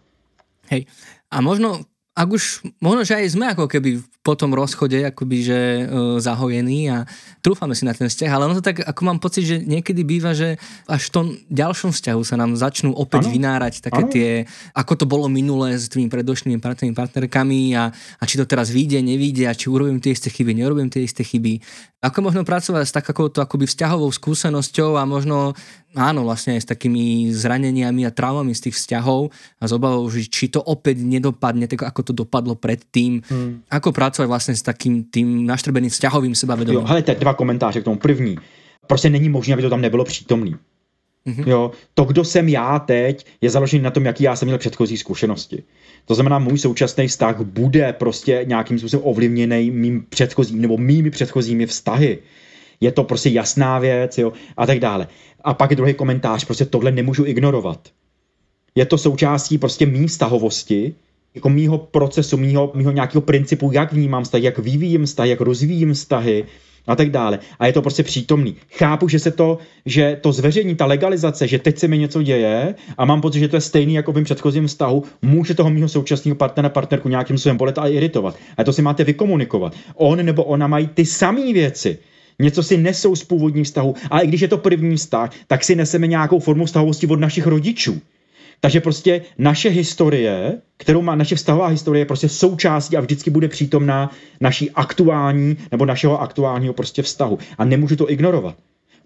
Hej, 0.70 0.86
a 1.30 1.40
možno 1.40 1.84
ak 2.12 2.28
už, 2.28 2.60
možno, 2.80 3.08
že 3.08 3.16
aj 3.16 3.28
sme 3.32 3.46
ako 3.48 3.64
keby 3.68 4.04
po 4.22 4.38
tom 4.38 4.54
rozchode 4.54 5.02
akoby, 5.02 5.38
že 5.42 5.60
uh, 5.82 6.16
zahojení 6.22 6.94
a 6.94 6.98
trúfame 7.42 7.74
si 7.74 7.82
na 7.82 7.90
ten 7.90 8.06
vzťah, 8.06 8.30
ale 8.30 8.46
ono 8.46 8.62
to 8.62 8.64
tak, 8.64 8.78
ako 8.86 9.00
mám 9.02 9.18
pocit, 9.18 9.42
že 9.42 9.56
niekedy 9.58 10.06
býva, 10.06 10.30
že 10.30 10.62
až 10.86 11.10
v 11.10 11.12
tom 11.12 11.26
ďalšom 11.50 11.90
vzťahu 11.90 12.22
sa 12.22 12.38
nám 12.38 12.54
začnú 12.54 12.94
opäť 12.94 13.26
ano. 13.26 13.32
vynárať 13.34 13.82
také 13.82 14.02
ano. 14.06 14.12
tie, 14.14 14.30
ako 14.78 14.92
to 14.94 15.04
bolo 15.10 15.26
minulé 15.26 15.74
s 15.74 15.90
tými 15.90 16.06
predošlými 16.06 16.62
partnermi, 16.62 16.94
partnerkami 16.94 17.74
a, 17.74 17.90
a 17.90 18.22
či 18.22 18.38
to 18.38 18.46
teraz 18.46 18.70
vyjde, 18.70 19.02
nevyjde 19.02 19.50
a 19.50 19.58
či 19.58 19.66
urobím 19.66 19.98
tie 19.98 20.14
isté 20.14 20.30
chyby, 20.30 20.54
neurobím 20.54 20.86
tie 20.86 21.02
isté 21.02 21.26
chyby. 21.26 21.58
Ako 22.02 22.18
možno 22.18 22.42
pracovať 22.42 22.82
s 22.82 22.94
takouto 22.94 23.42
akoby 23.42 23.66
vzťahovou 23.66 24.10
skúsenosťou 24.10 24.98
a 24.98 25.06
možno 25.06 25.54
áno, 25.94 26.24
vlastne 26.24 26.56
aj 26.56 26.64
s 26.64 26.70
takými 26.72 27.30
zraneniami 27.32 28.08
a 28.08 28.14
traumami 28.14 28.56
z 28.56 28.68
tých 28.68 28.76
vzťahov 28.80 29.28
a 29.60 29.64
s 29.68 29.72
obavou, 29.72 30.04
že 30.08 30.24
či 30.28 30.48
to 30.48 30.60
opäť 30.60 31.04
nedopadne, 31.04 31.68
tak 31.68 31.84
ako 31.84 32.00
to 32.00 32.12
dopadlo 32.16 32.56
predtým. 32.56 33.20
Hmm. 33.28 33.60
Ako 33.68 33.92
pracovať 33.92 34.11
vlastne 34.26 34.52
s 34.52 34.62
takým 34.62 35.04
tým 35.08 35.46
naštrbeným 35.46 35.90
vzťahovým 35.90 36.34
sebavedomím? 36.34 36.80
Jo, 36.80 36.86
helejte, 36.86 37.14
dva 37.14 37.34
komentáře 37.34 37.80
k 37.80 37.84
tomu. 37.84 37.96
První, 37.96 38.36
prostě 38.86 39.10
není 39.10 39.28
možné, 39.28 39.54
aby 39.54 39.62
to 39.62 39.70
tam 39.70 39.80
nebylo 39.80 40.04
přítomný. 40.04 40.56
Mm-hmm. 41.26 41.48
Jo, 41.48 41.70
to, 41.94 42.04
kdo 42.04 42.24
jsem 42.24 42.48
já 42.48 42.78
teď, 42.78 43.26
je 43.40 43.50
založený 43.50 43.82
na 43.82 43.90
tom, 43.90 44.04
jaký 44.04 44.24
já 44.24 44.36
jsem 44.36 44.46
měl 44.46 44.58
předchozí 44.58 44.96
zkušenosti. 44.96 45.62
To 46.04 46.14
znamená, 46.14 46.38
můj 46.38 46.58
současný 46.58 47.08
vztah 47.08 47.40
bude 47.40 47.92
prostě 47.92 48.44
nějakým 48.44 48.78
způsobem 48.78 49.06
ovlivněný 49.06 49.70
mým 49.70 50.06
předchozím 50.08 50.60
nebo 50.60 50.78
mými 50.78 51.10
předchozími 51.10 51.66
vztahy. 51.66 52.18
Je 52.80 52.92
to 52.92 53.04
prostě 53.04 53.30
jasná 53.30 53.78
věc, 53.78 54.18
jo, 54.18 54.32
a 54.56 54.66
tak 54.66 54.78
dále. 54.78 55.06
A 55.44 55.54
pak 55.54 55.74
druhý 55.74 55.94
komentář, 55.94 56.44
prostě 56.44 56.64
tohle 56.64 56.90
nemůžu 56.90 57.24
ignorovat. 57.26 57.88
Je 58.74 58.86
to 58.86 58.98
součástí 58.98 59.58
prostě 59.58 59.86
mý 59.86 60.06
vztahovosti, 60.06 60.94
jako 61.34 61.48
mýho 61.48 61.78
procesu, 61.78 62.36
mýho, 62.36 62.72
mýho 62.74 62.92
nějakého 62.92 63.22
principu, 63.22 63.70
jak 63.72 63.92
vnímám 63.92 64.24
vztahy, 64.24 64.44
jak 64.44 64.58
vyvíjím 64.58 65.06
vztahy, 65.06 65.30
jak 65.30 65.40
rozvíjím 65.40 65.94
vztahy, 65.94 66.44
a 66.86 66.96
tak 66.96 67.10
dále. 67.10 67.38
A 67.58 67.66
je 67.66 67.72
to 67.72 67.82
prostě 67.82 68.02
přítomný. 68.02 68.56
Chápu, 68.70 69.08
že 69.08 69.18
se 69.18 69.30
to, 69.30 69.58
že 69.86 70.18
to 70.20 70.32
zveřejní, 70.32 70.74
ta 70.74 70.86
legalizace, 70.86 71.48
že 71.48 71.58
teď 71.58 71.78
se 71.78 71.88
mi 71.88 71.98
něco 71.98 72.22
děje 72.22 72.74
a 72.98 73.04
mám 73.04 73.20
pocit, 73.20 73.38
že 73.38 73.48
to 73.48 73.56
je 73.56 73.60
stejný 73.60 73.94
jako 73.94 74.12
v 74.12 74.14
mém 74.14 74.24
předchozím 74.24 74.66
vztahu, 74.66 75.04
může 75.22 75.54
toho 75.54 75.70
mého 75.70 75.88
současného 75.88 76.36
partnera, 76.36 76.68
partnerku 76.68 77.08
nějakým 77.08 77.38
způsobem 77.38 77.56
bolet 77.56 77.78
a 77.78 77.88
iritovat. 77.88 78.36
A 78.56 78.64
to 78.64 78.72
si 78.72 78.82
máte 78.82 79.04
vykomunikovat. 79.04 79.74
On 79.94 80.24
nebo 80.24 80.44
ona 80.44 80.66
mají 80.66 80.86
ty 80.86 81.04
samé 81.04 81.52
věci. 81.52 81.98
Něco 82.38 82.62
si 82.62 82.76
nesou 82.76 83.16
z 83.16 83.24
původních 83.24 83.66
vztahu. 83.66 83.94
A 84.10 84.20
i 84.20 84.26
když 84.26 84.40
je 84.40 84.48
to 84.48 84.58
první 84.58 84.96
vztah, 84.96 85.30
tak 85.46 85.64
si 85.64 85.76
neseme 85.76 86.06
nějakou 86.06 86.38
formu 86.38 86.64
vztahovosti 86.64 87.06
od 87.06 87.20
našich 87.20 87.46
rodičů. 87.46 88.00
Takže 88.64 88.80
prostě 88.80 89.22
naše 89.38 89.68
historie, 89.68 90.60
kterou 90.76 91.02
má 91.02 91.14
naše 91.14 91.34
vztahová 91.34 91.66
historie, 91.66 92.00
je 92.00 92.06
prostě 92.06 92.28
součástí 92.28 92.96
a 92.96 93.00
vždycky 93.00 93.30
bude 93.30 93.48
přítomná 93.48 94.10
naší 94.40 94.70
aktuální 94.70 95.56
nebo 95.70 95.86
našeho 95.86 96.20
aktuálního 96.20 96.74
prostě 96.74 97.02
vztahu. 97.02 97.38
A 97.58 97.64
nemůžu 97.64 97.96
to 97.96 98.10
ignorovat. 98.10 98.54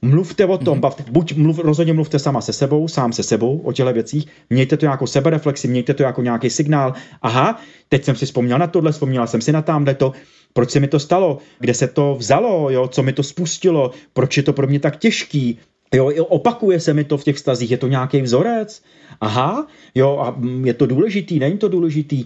Mluvte 0.03 0.47
o 0.47 0.59
tom, 0.59 0.79
mm-hmm. 0.79 0.81
bavte, 0.81 1.05
buď 1.11 1.35
mluv, 1.37 1.59
rozhodně 1.59 1.93
mluvte 1.93 2.19
sama 2.19 2.41
se 2.41 2.53
sebou, 2.53 2.89
sám 2.89 3.13
se 3.13 3.23
sebou 3.23 3.59
o 3.59 3.73
těchto 3.73 3.93
věcích, 3.93 4.27
mějte 4.51 4.77
to 4.77 4.87
jako 4.87 5.07
sebereflexi, 5.07 5.69
mějte 5.69 5.95
to 5.95 6.03
jako 6.03 6.23
nějaký 6.23 6.51
signál. 6.51 6.95
Aha, 7.23 7.61
teď 7.89 8.05
jsem 8.05 8.17
si 8.17 8.27
vzpomněl 8.27 8.59
na 8.59 8.67
tohle, 8.67 8.93
vzpomněla 8.93 9.27
jsem 9.27 9.41
si 9.41 9.53
na 9.53 9.63
tamhle 9.63 9.95
to, 9.95 10.13
proč 10.53 10.71
se 10.71 10.81
mi 10.81 10.89
to 10.89 10.99
stalo, 10.99 11.39
kde 11.59 11.75
se 11.75 11.89
to 11.89 12.15
vzalo, 12.19 12.71
jo, 12.71 12.89
co 12.89 13.03
mi 13.03 13.13
to 13.13 13.23
spustilo, 13.23 13.91
proč 14.13 14.37
je 14.37 14.43
to 14.43 14.53
pro 14.53 14.67
mě 14.67 14.81
tak 14.81 14.97
těžký, 14.97 15.59
Jo, 15.97 16.25
opakuje 16.25 16.81
se 16.81 16.95
mi 16.95 17.05
to 17.05 17.19
v 17.19 17.25
těch 17.25 17.37
vztazích, 17.37 17.71
je 17.71 17.79
to 17.79 17.89
nějaký 17.89 18.23
vzorec? 18.23 18.83
Aha, 19.21 19.67
jo, 19.95 20.19
a 20.19 20.37
je 20.65 20.75
to 20.75 20.87
důležitý, 20.87 21.39
není 21.39 21.59
to 21.59 21.69
důležitý? 21.69 22.25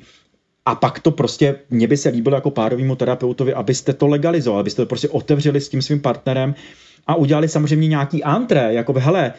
A 0.66 0.74
pak 0.74 1.00
to 1.00 1.10
prostě, 1.10 1.54
mně 1.70 1.86
by 1.86 1.96
se 1.96 2.08
líbilo 2.08 2.34
jako 2.34 2.50
párovému 2.50 2.96
terapeutovi, 2.96 3.54
abyste 3.54 3.92
to 3.92 4.06
legalizovali, 4.06 4.60
abyste 4.60 4.82
to 4.82 4.86
prostě 4.86 5.08
otevřeli 5.08 5.60
s 5.60 5.68
tím 5.68 5.82
svým 5.82 6.00
partnerem 6.00 6.54
a 7.06 7.14
udělali 7.14 7.48
samozřejmě 7.48 7.88
nějaký 7.88 8.24
antré, 8.24 8.74
jako 8.74 8.92
hele, 8.92 9.32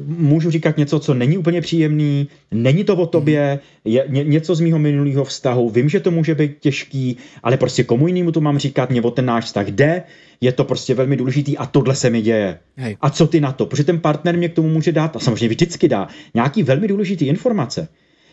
můžu 0.00 0.50
říkat 0.50 0.76
něco, 0.76 1.00
co 1.00 1.14
není 1.14 1.38
úplně 1.38 1.60
příjemný, 1.60 2.28
není 2.50 2.84
to 2.84 2.96
o 2.96 3.06
tobě, 3.06 3.58
je 3.84 4.04
ně, 4.08 4.24
něco 4.24 4.54
z 4.54 4.60
mýho 4.60 4.78
minulého 4.78 5.24
vztahu, 5.24 5.70
vím, 5.70 5.88
že 5.88 6.00
to 6.00 6.10
může 6.10 6.34
být 6.34 6.58
těžký, 6.60 7.16
ale 7.42 7.56
prostě 7.56 7.84
komu 7.84 8.08
jinému 8.08 8.32
to 8.32 8.40
mám 8.40 8.58
říkat, 8.58 8.90
mě 8.90 9.02
o 9.02 9.10
ten 9.10 9.24
náš 9.24 9.44
vztah 9.44 9.66
jde, 9.66 10.02
je 10.40 10.52
to 10.52 10.64
prostě 10.64 10.94
velmi 10.94 11.16
důležitý 11.16 11.58
a 11.58 11.66
tohle 11.66 11.94
se 11.94 12.10
mi 12.10 12.22
děje. 12.22 12.58
Hej. 12.76 12.96
A 13.00 13.10
co 13.10 13.26
ty 13.26 13.40
na 13.40 13.52
to? 13.52 13.66
Protože 13.66 13.84
ten 13.84 14.00
partner 14.00 14.36
mě 14.36 14.48
k 14.48 14.54
tomu 14.54 14.68
může 14.68 14.92
dát, 14.92 15.16
a 15.16 15.18
samozřejmě 15.18 15.48
vždycky 15.48 15.88
dá, 15.88 16.08
nějaký 16.34 16.62
velmi 16.62 16.88
důležitý 16.88 17.26
informace. 17.26 17.88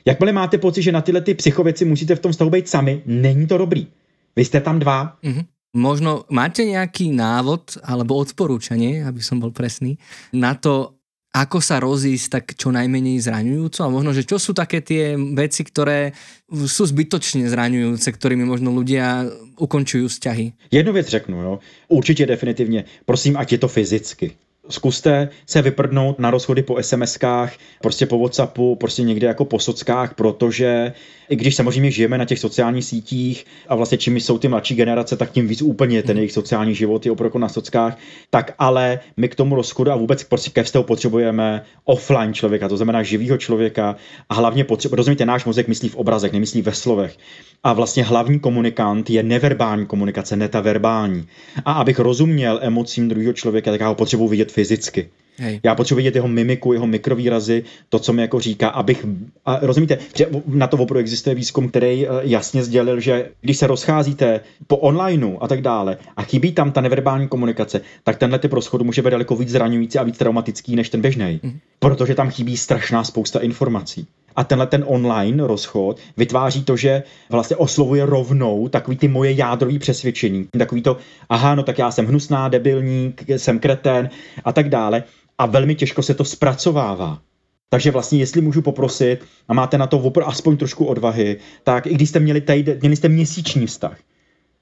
Jakmile 0.06 0.32
máte 0.32 0.58
pocit, 0.58 0.82
že 0.82 0.92
na 0.92 1.02
tyhle 1.02 1.22
ty 1.22 1.34
psychověci 1.34 1.86
musíte 1.86 2.16
v 2.16 2.20
tom 2.20 2.32
vztahu 2.32 2.50
být 2.50 2.70
sami, 2.70 3.02
není 3.06 3.48
to 3.48 3.58
dobrý. 3.58 3.88
Vy 4.36 4.46
jste 4.46 4.62
tam 4.62 4.80
dva. 4.80 5.18
Mm-hmm. 5.24 5.46
Možno 5.72 6.28
máte 6.28 6.68
nejaký 6.68 7.16
návod 7.16 7.80
alebo 7.80 8.20
odporúčanie, 8.20 9.08
aby 9.08 9.24
som 9.24 9.40
bol 9.40 9.56
presný, 9.56 9.96
na 10.36 10.52
to, 10.52 11.00
ako 11.32 11.64
sa 11.64 11.80
rozísť 11.80 12.28
tak 12.28 12.46
čo 12.60 12.76
najmenej 12.76 13.24
zraňujúco 13.24 13.80
a 13.88 13.94
možno, 13.94 14.12
že 14.12 14.28
čo 14.28 14.36
sú 14.36 14.52
také 14.52 14.84
tie 14.84 15.16
veci, 15.16 15.64
ktoré 15.64 16.12
sú 16.52 16.84
zbytočne 16.84 17.48
zraňujúce, 17.48 18.12
ktorými 18.12 18.44
možno 18.44 18.76
ľudia 18.76 19.32
ukončujú 19.56 20.12
vzťahy. 20.12 20.72
Jednu 20.72 20.94
věc 20.94 21.08
řeknu, 21.08 21.42
jo. 21.42 21.60
Určitě 21.88 22.26
definitivně. 22.26 22.84
Prosím, 23.06 23.38
ať 23.38 23.52
je 23.52 23.58
to 23.58 23.68
fyzicky 23.68 24.36
zkuste 24.70 25.30
se 25.46 25.62
vyprdnout 25.62 26.20
na 26.20 26.32
rozchody 26.32 26.64
po 26.64 26.84
SMSkách, 26.84 27.54
prostě 27.82 28.06
po 28.06 28.20
Whatsappu, 28.20 28.76
prostě 28.76 29.04
někde 29.04 29.28
jako 29.28 29.46
po 29.46 29.60
sockách, 29.60 30.14
protože 30.14 30.94
i 31.32 31.36
když 31.36 31.56
samozřejmě 31.56 31.92
žijeme 31.92 32.18
na 32.18 32.26
těch 32.26 32.40
sociálních 32.40 32.86
sítích 32.86 33.46
a 33.68 33.76
vlastně 33.76 33.98
čím 33.98 34.18
jsou 34.18 34.38
ty 34.38 34.48
mladší 34.48 34.76
generace, 34.76 35.18
tak 35.18 35.32
tím 35.32 35.48
víc 35.48 35.62
úplně 35.62 36.04
ten 36.04 36.18
jejich 36.18 36.32
sociální 36.32 36.76
život 36.76 37.06
je 37.06 37.12
opravdu 37.12 37.40
na 37.40 37.50
sockách, 37.50 37.98
tak 38.30 38.54
ale 38.60 39.00
my 39.18 39.30
k 39.30 39.36
tomu 39.36 39.56
rozchodu 39.56 39.92
a 39.92 39.96
vůbec 39.96 40.24
prostě 40.24 40.50
ke 40.50 40.64
vztahu 40.64 40.84
potřebujeme 40.84 41.64
offline 41.86 42.34
člověka, 42.34 42.68
to 42.68 42.78
znamená 42.78 43.04
živého 43.04 43.38
člověka 43.38 43.96
a 44.30 44.34
hlavně 44.34 44.64
potřebujeme, 44.64 44.98
rozumíte, 44.98 45.26
náš 45.26 45.46
mozek 45.46 45.68
myslí 45.68 45.90
v 45.90 45.96
obrazech, 45.96 46.32
nemyslí 46.32 46.62
ve 46.62 46.74
slovech. 46.74 47.18
A 47.64 47.74
vlastně 47.74 48.04
hlavní 48.04 48.40
komunikant 48.40 49.10
je 49.10 49.24
neverbální 49.24 49.86
komunikace, 49.86 50.36
ne 50.36 50.48
ta 50.48 50.62
verbální. 50.62 51.28
A 51.66 51.72
abych 51.74 52.00
rozuměl 52.00 52.60
emocím 52.62 53.10
druhého 53.10 53.34
člověka, 53.34 53.72
tak 53.72 53.82
já 53.82 53.88
ho 53.88 53.96
potřebuji 53.96 54.28
vidět 54.28 54.52
fyzicky. 54.52 55.10
Hej. 55.42 55.60
Já 55.64 55.76
potřebuji 55.76 55.98
vidět 55.98 56.16
jeho 56.16 56.28
mimiku, 56.28 56.74
jeho 56.74 56.88
mikrovýrazy, 56.88 57.64
to, 57.90 58.00
co 58.00 58.14
mi 58.14 58.22
jako 58.22 58.40
říká, 58.40 58.70
abych, 58.70 59.06
a 59.46 59.60
rozumíte, 59.62 59.98
že 60.16 60.28
na 60.48 60.68
to 60.68 60.78
opravdu 60.78 61.00
existuje 61.00 61.36
výzkum, 61.36 61.70
který 61.70 62.08
eh, 62.08 62.10
jasně 62.22 62.64
sdělil, 62.64 63.00
že 63.00 63.30
když 63.42 63.58
se 63.58 63.68
rozcházíte 63.68 64.40
po 64.68 64.78
onlineu 64.78 65.38
a 65.42 65.48
tak 65.48 65.62
dále 65.62 65.98
a 66.18 66.22
chybí 66.22 66.52
tam 66.52 66.72
ta 66.72 66.82
neverbální 66.82 67.28
komunikace, 67.28 67.82
tak 68.04 68.18
tenhle 68.18 68.40
typ 68.40 68.54
rozchodu 68.54 68.84
může 68.84 69.02
být 69.02 69.10
daleko 69.10 69.36
víc 69.36 69.50
zraňující 69.50 70.00
a 70.00 70.04
víc 70.04 70.18
traumatický 70.18 70.76
než 70.76 70.90
ten 70.90 71.02
běžný, 71.02 71.40
mm. 71.44 71.60
protože 71.80 72.16
tam 72.16 72.30
chybí 72.30 72.58
strašná 72.58 73.04
spousta 73.04 73.40
informací. 73.40 74.08
A 74.36 74.44
tenhle 74.44 74.68
ten 74.68 74.84
online 74.88 75.48
rozchod 75.48 76.00
vytváří 76.18 76.64
to, 76.64 76.78
že 76.78 77.04
vlastně 77.30 77.56
oslovuje 77.56 78.06
rovnou 78.06 78.68
takový 78.68 78.98
ty 78.98 79.08
moje 79.08 79.32
jádrový 79.34 79.80
přesvědčení. 79.80 80.48
Takový 80.58 80.82
to, 80.82 80.98
aha, 81.30 81.56
no 81.56 81.64
tak 81.64 81.80
já 81.80 81.92
jsem 81.92 82.06
hnusná, 82.06 82.50
debilník, 82.50 83.24
jsem 83.30 83.60
kretén 83.60 84.10
a 84.44 84.52
tak 84.52 84.70
dále. 84.70 85.04
A 85.42 85.46
velmi 85.46 85.76
těžko 85.76 86.04
se 86.04 86.14
to 86.14 86.26
zpracovává. 86.26 87.22
Takže 87.70 87.92
vlastně, 87.92 88.20
jestli 88.20 88.42
můžu 88.42 88.62
poprosit 88.62 89.18
a 89.48 89.54
máte 89.54 89.78
na 89.78 89.88
to 89.88 90.00
opr- 90.00 90.24
aspoň 90.26 90.58
trošku 90.58 90.86
odvahy, 90.86 91.38
tak 91.64 91.88
i 91.88 91.94
když 91.94 92.10
jste 92.10 92.20
měli, 92.20 92.42
tady, 92.42 92.78
měli 92.82 92.96
jste 92.96 93.10
měsíční 93.10 93.66
vztah, 93.66 93.98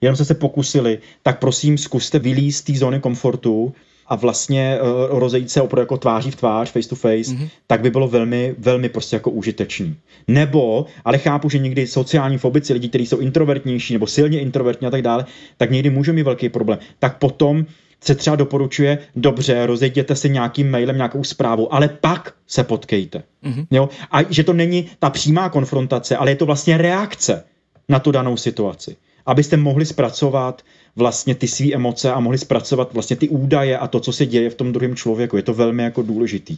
jenom 0.02 0.16
jste 0.16 0.26
se 0.26 0.34
pokusili, 0.34 1.00
tak 1.24 1.40
prosím 1.40 1.78
zkuste 1.78 2.20
vylízt 2.20 2.58
z 2.58 2.62
té 2.62 2.74
zóny 2.74 3.00
komfortu 3.00 3.74
a 4.08 4.16
vlastně 4.16 4.80
uh, 4.82 5.20
rozejít 5.20 5.52
se 5.52 5.62
opravdu 5.62 5.82
jako 5.82 5.98
tváří 5.98 6.32
v 6.32 6.36
tvář, 6.36 6.72
face 6.72 6.90
to 6.90 6.96
face, 6.96 7.32
mm-hmm. 7.32 7.50
tak 7.68 7.82
by 7.82 7.90
bylo 7.90 8.08
velmi, 8.08 8.56
velmi 8.58 8.90
prostě 8.90 9.16
jako 9.16 9.32
užitečný. 9.32 9.96
Nebo, 10.28 10.86
ale 11.06 11.18
chápu, 11.18 11.50
že 11.50 11.58
někdy 11.58 11.88
sociální 11.88 12.38
fobici, 12.38 12.74
lidi, 12.74 12.90
kteří 12.90 13.06
jsou 13.06 13.18
introvertnější 13.18 13.94
nebo 13.94 14.08
silně 14.08 14.40
introvertní 14.40 14.88
a 14.88 14.92
tak 14.92 15.02
dále, 15.02 15.26
tak 15.58 15.72
někdy 15.72 15.90
může 15.90 16.14
mít 16.14 16.24
velký 16.24 16.50
problém. 16.50 16.80
Tak 17.00 17.18
potom 17.18 17.66
se 18.04 18.16
třeba 18.16 18.36
doporučuje, 18.36 18.98
dobře, 19.16 19.66
rozejděte 19.66 20.16
se 20.16 20.30
nějakým 20.30 20.72
mailem, 20.72 20.96
nějakou 20.96 21.24
zprávou, 21.24 21.74
ale 21.74 21.88
pak 21.88 22.34
se 22.48 22.64
potkejte. 22.64 23.24
Mm-hmm. 23.44 23.68
Jo? 23.72 23.90
A 24.12 24.24
že 24.30 24.44
to 24.44 24.54
není 24.54 24.90
ta 25.00 25.10
přímá 25.10 25.50
konfrontace, 25.50 26.18
ale 26.18 26.32
je 26.32 26.36
to 26.36 26.46
vlastně 26.46 26.78
reakce 26.78 27.44
na 27.90 28.00
tu 28.00 28.12
danou 28.12 28.38
situaci. 28.38 28.96
Abyste 29.26 29.58
mohli 29.58 29.86
zpracovat 29.86 30.62
vlastně 30.96 31.36
ty 31.36 31.48
své 31.48 31.74
emoce 31.74 32.12
a 32.12 32.20
mohli 32.20 32.38
zpracovat 32.38 32.94
vlastně 32.94 33.16
ty 33.16 33.30
údaje 33.30 33.78
a 33.78 33.88
to, 33.88 34.00
co 34.00 34.14
se 34.14 34.26
děje 34.26 34.50
v 34.50 34.56
tom 34.56 34.72
druhém 34.72 34.96
člověku. 34.96 35.38
Je 35.38 35.44
to 35.44 35.54
velmi 35.54 35.84
jako 35.84 36.02
důležitý. 36.02 36.58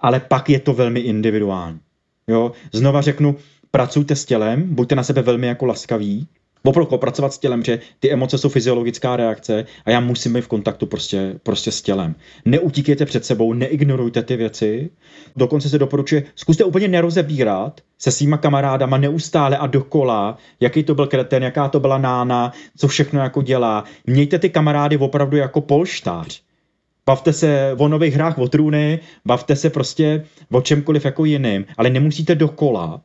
Ale 0.00 0.20
pak 0.20 0.50
je 0.50 0.60
to 0.60 0.72
velmi 0.72 1.00
individuální. 1.00 1.80
Jo? 2.28 2.52
Znova 2.72 3.00
řeknu, 3.00 3.36
pracujte 3.70 4.16
s 4.16 4.24
tělem, 4.24 4.74
buďte 4.74 4.94
na 4.94 5.02
sebe 5.02 5.22
velmi 5.22 5.46
jako 5.46 5.66
laskaví, 5.66 6.28
opravdu 6.64 6.98
pracovat 6.98 7.32
s 7.32 7.38
tělem, 7.38 7.64
že 7.64 7.78
ty 8.00 8.12
emoce 8.12 8.38
jsou 8.38 8.48
fyziologická 8.48 9.16
reakce 9.16 9.64
a 9.84 9.90
já 9.90 10.00
musím 10.00 10.32
být 10.32 10.40
v 10.40 10.48
kontaktu 10.48 10.86
prostě, 10.86 11.34
prostě 11.42 11.72
s 11.72 11.82
tělem. 11.82 12.14
Neutíkejte 12.44 13.06
před 13.06 13.24
sebou, 13.24 13.52
neignorujte 13.52 14.22
ty 14.22 14.36
věci. 14.36 14.90
Dokonce 15.36 15.68
se 15.68 15.78
doporučuje, 15.78 16.22
zkuste 16.34 16.64
úplně 16.64 16.88
nerozebírat 16.88 17.80
se 17.98 18.10
svýma 18.10 18.36
kamarádama 18.36 18.98
neustále 18.98 19.58
a 19.58 19.66
dokola, 19.66 20.38
jaký 20.60 20.82
to 20.82 20.94
byl 20.94 21.06
kreten, 21.06 21.42
jaká 21.42 21.68
to 21.68 21.80
byla 21.80 21.98
nána, 21.98 22.52
co 22.76 22.88
všechno 22.88 23.20
jako 23.20 23.42
dělá. 23.42 23.84
Mějte 24.06 24.38
ty 24.38 24.50
kamarády 24.50 24.96
opravdu 24.96 25.36
jako 25.36 25.60
polštář. 25.60 26.42
Bavte 27.06 27.32
se 27.32 27.74
o 27.78 27.88
nových 27.88 28.14
hrách 28.14 28.38
o 28.38 28.48
trůny, 28.48 29.00
bavte 29.24 29.56
se 29.56 29.70
prostě 29.70 30.24
o 30.52 30.60
čemkoliv 30.60 31.04
jako 31.04 31.24
jiným, 31.24 31.64
ale 31.76 31.90
nemusíte 31.90 32.34
dokola 32.34 33.00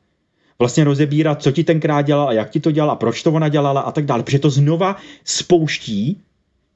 vlastně 0.60 0.84
rozebírat, 0.84 1.41
co 1.41 1.51
ti 1.51 1.64
tenkrát 1.64 2.01
dělal 2.01 2.28
a 2.28 2.34
jak 2.34 2.49
ti 2.49 2.60
to 2.60 2.72
dělala, 2.72 2.95
proč 2.95 3.24
to 3.24 3.32
ona 3.32 3.49
dělala 3.49 3.82
a 3.82 3.91
tak 3.91 4.05
dále, 4.05 4.24
protože 4.24 4.39
to 4.39 4.49
znova 4.49 4.95
spouští 5.24 6.22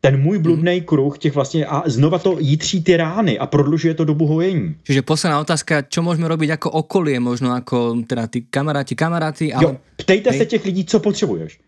ten 0.01 0.21
můj 0.21 0.38
mhm. 0.38 0.43
bludný 0.43 0.81
kruh 0.81 1.17
těch 1.17 1.36
vlastně 1.36 1.65
a 1.65 1.84
znova 1.86 2.19
to 2.19 2.38
jítří 2.39 2.84
ty 2.84 2.97
rány 2.97 3.39
a 3.39 3.47
prodlužuje 3.47 3.93
to 3.93 4.05
dobu 4.05 4.27
hojení. 4.27 4.75
Čiže 4.84 5.01
posledná 5.01 5.39
otázka, 5.39 5.84
co 5.89 6.01
můžeme 6.01 6.27
robiť 6.27 6.49
jako 6.49 6.71
okolie, 6.71 7.19
možno 7.19 7.55
jako 7.55 7.95
teda 8.07 8.27
ty 8.27 8.41
kamaráti, 8.41 8.95
kamaráty, 8.95 9.53
ale... 9.53 9.63
Jo, 9.63 9.77
ptejte 9.95 10.29
Hej. 10.29 10.39
se 10.39 10.45
těch 10.45 10.65
lidí, 10.65 10.86
co 10.86 10.99
potřebuješ. 10.99 11.59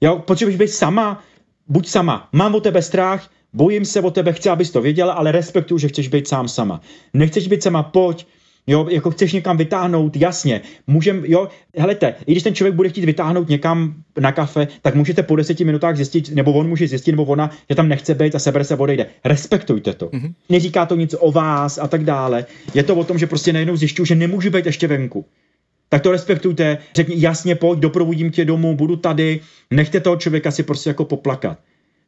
Jo, 0.00 0.18
potřebuješ 0.18 0.58
být 0.58 0.68
sama, 0.68 1.24
buď 1.68 1.88
sama, 1.88 2.28
mám 2.32 2.54
o 2.54 2.60
tebe 2.60 2.82
strach, 2.82 3.30
bojím 3.52 3.84
se 3.84 4.00
o 4.00 4.10
tebe, 4.10 4.32
chci, 4.32 4.48
abys 4.48 4.70
to 4.70 4.80
věděla, 4.80 5.12
ale 5.12 5.32
respektuju, 5.32 5.78
že 5.78 5.88
chceš 5.88 6.08
být 6.08 6.28
sám 6.28 6.48
sama. 6.48 6.80
Nechceš 7.14 7.48
být 7.48 7.62
sama, 7.62 7.82
pojď, 7.82 8.26
Jo, 8.66 8.86
jako 8.90 9.10
chceš 9.10 9.32
někam 9.32 9.56
vytáhnout, 9.56 10.16
jasně, 10.16 10.60
můžem, 10.86 11.24
jo, 11.26 11.48
helejte, 11.76 12.14
i 12.26 12.32
když 12.32 12.42
ten 12.42 12.54
člověk 12.54 12.74
bude 12.74 12.88
chtít 12.88 13.04
vytáhnout 13.04 13.48
někam 13.48 13.94
na 14.20 14.32
kafe, 14.32 14.68
tak 14.82 14.94
můžete 14.94 15.22
po 15.22 15.36
deseti 15.36 15.64
minutách 15.64 15.96
zjistit, 15.96 16.34
nebo 16.34 16.52
on 16.52 16.68
může 16.68 16.88
zjistit, 16.88 17.12
nebo 17.12 17.24
ona, 17.24 17.50
že 17.68 17.74
tam 17.74 17.88
nechce 17.88 18.14
být 18.14 18.34
a 18.34 18.38
sebere 18.38 18.64
se 18.64 18.76
odejde. 18.76 19.06
Respektujte 19.24 19.94
to. 19.94 20.06
Mm-hmm. 20.06 20.32
Neříká 20.48 20.86
to 20.86 20.96
nic 20.96 21.14
o 21.18 21.32
vás 21.32 21.78
a 21.78 21.88
tak 21.88 22.04
dále. 22.04 22.46
Je 22.74 22.82
to 22.82 22.96
o 22.96 23.04
tom, 23.04 23.18
že 23.18 23.26
prostě 23.26 23.52
najednou 23.52 23.76
zjišťuju, 23.76 24.06
že 24.06 24.14
nemůžu 24.14 24.50
být 24.50 24.66
ještě 24.66 24.86
venku. 24.86 25.24
Tak 25.88 26.02
to 26.02 26.12
respektujte, 26.12 26.78
řekni 26.94 27.14
jasně, 27.18 27.54
pojď, 27.54 27.78
doprovodím 27.78 28.30
tě 28.30 28.44
domů, 28.44 28.76
budu 28.76 28.96
tady, 28.96 29.40
nechte 29.70 30.00
toho 30.00 30.16
člověka 30.16 30.50
si 30.50 30.62
prostě 30.62 30.90
jako 30.90 31.04
poplakat. 31.04 31.58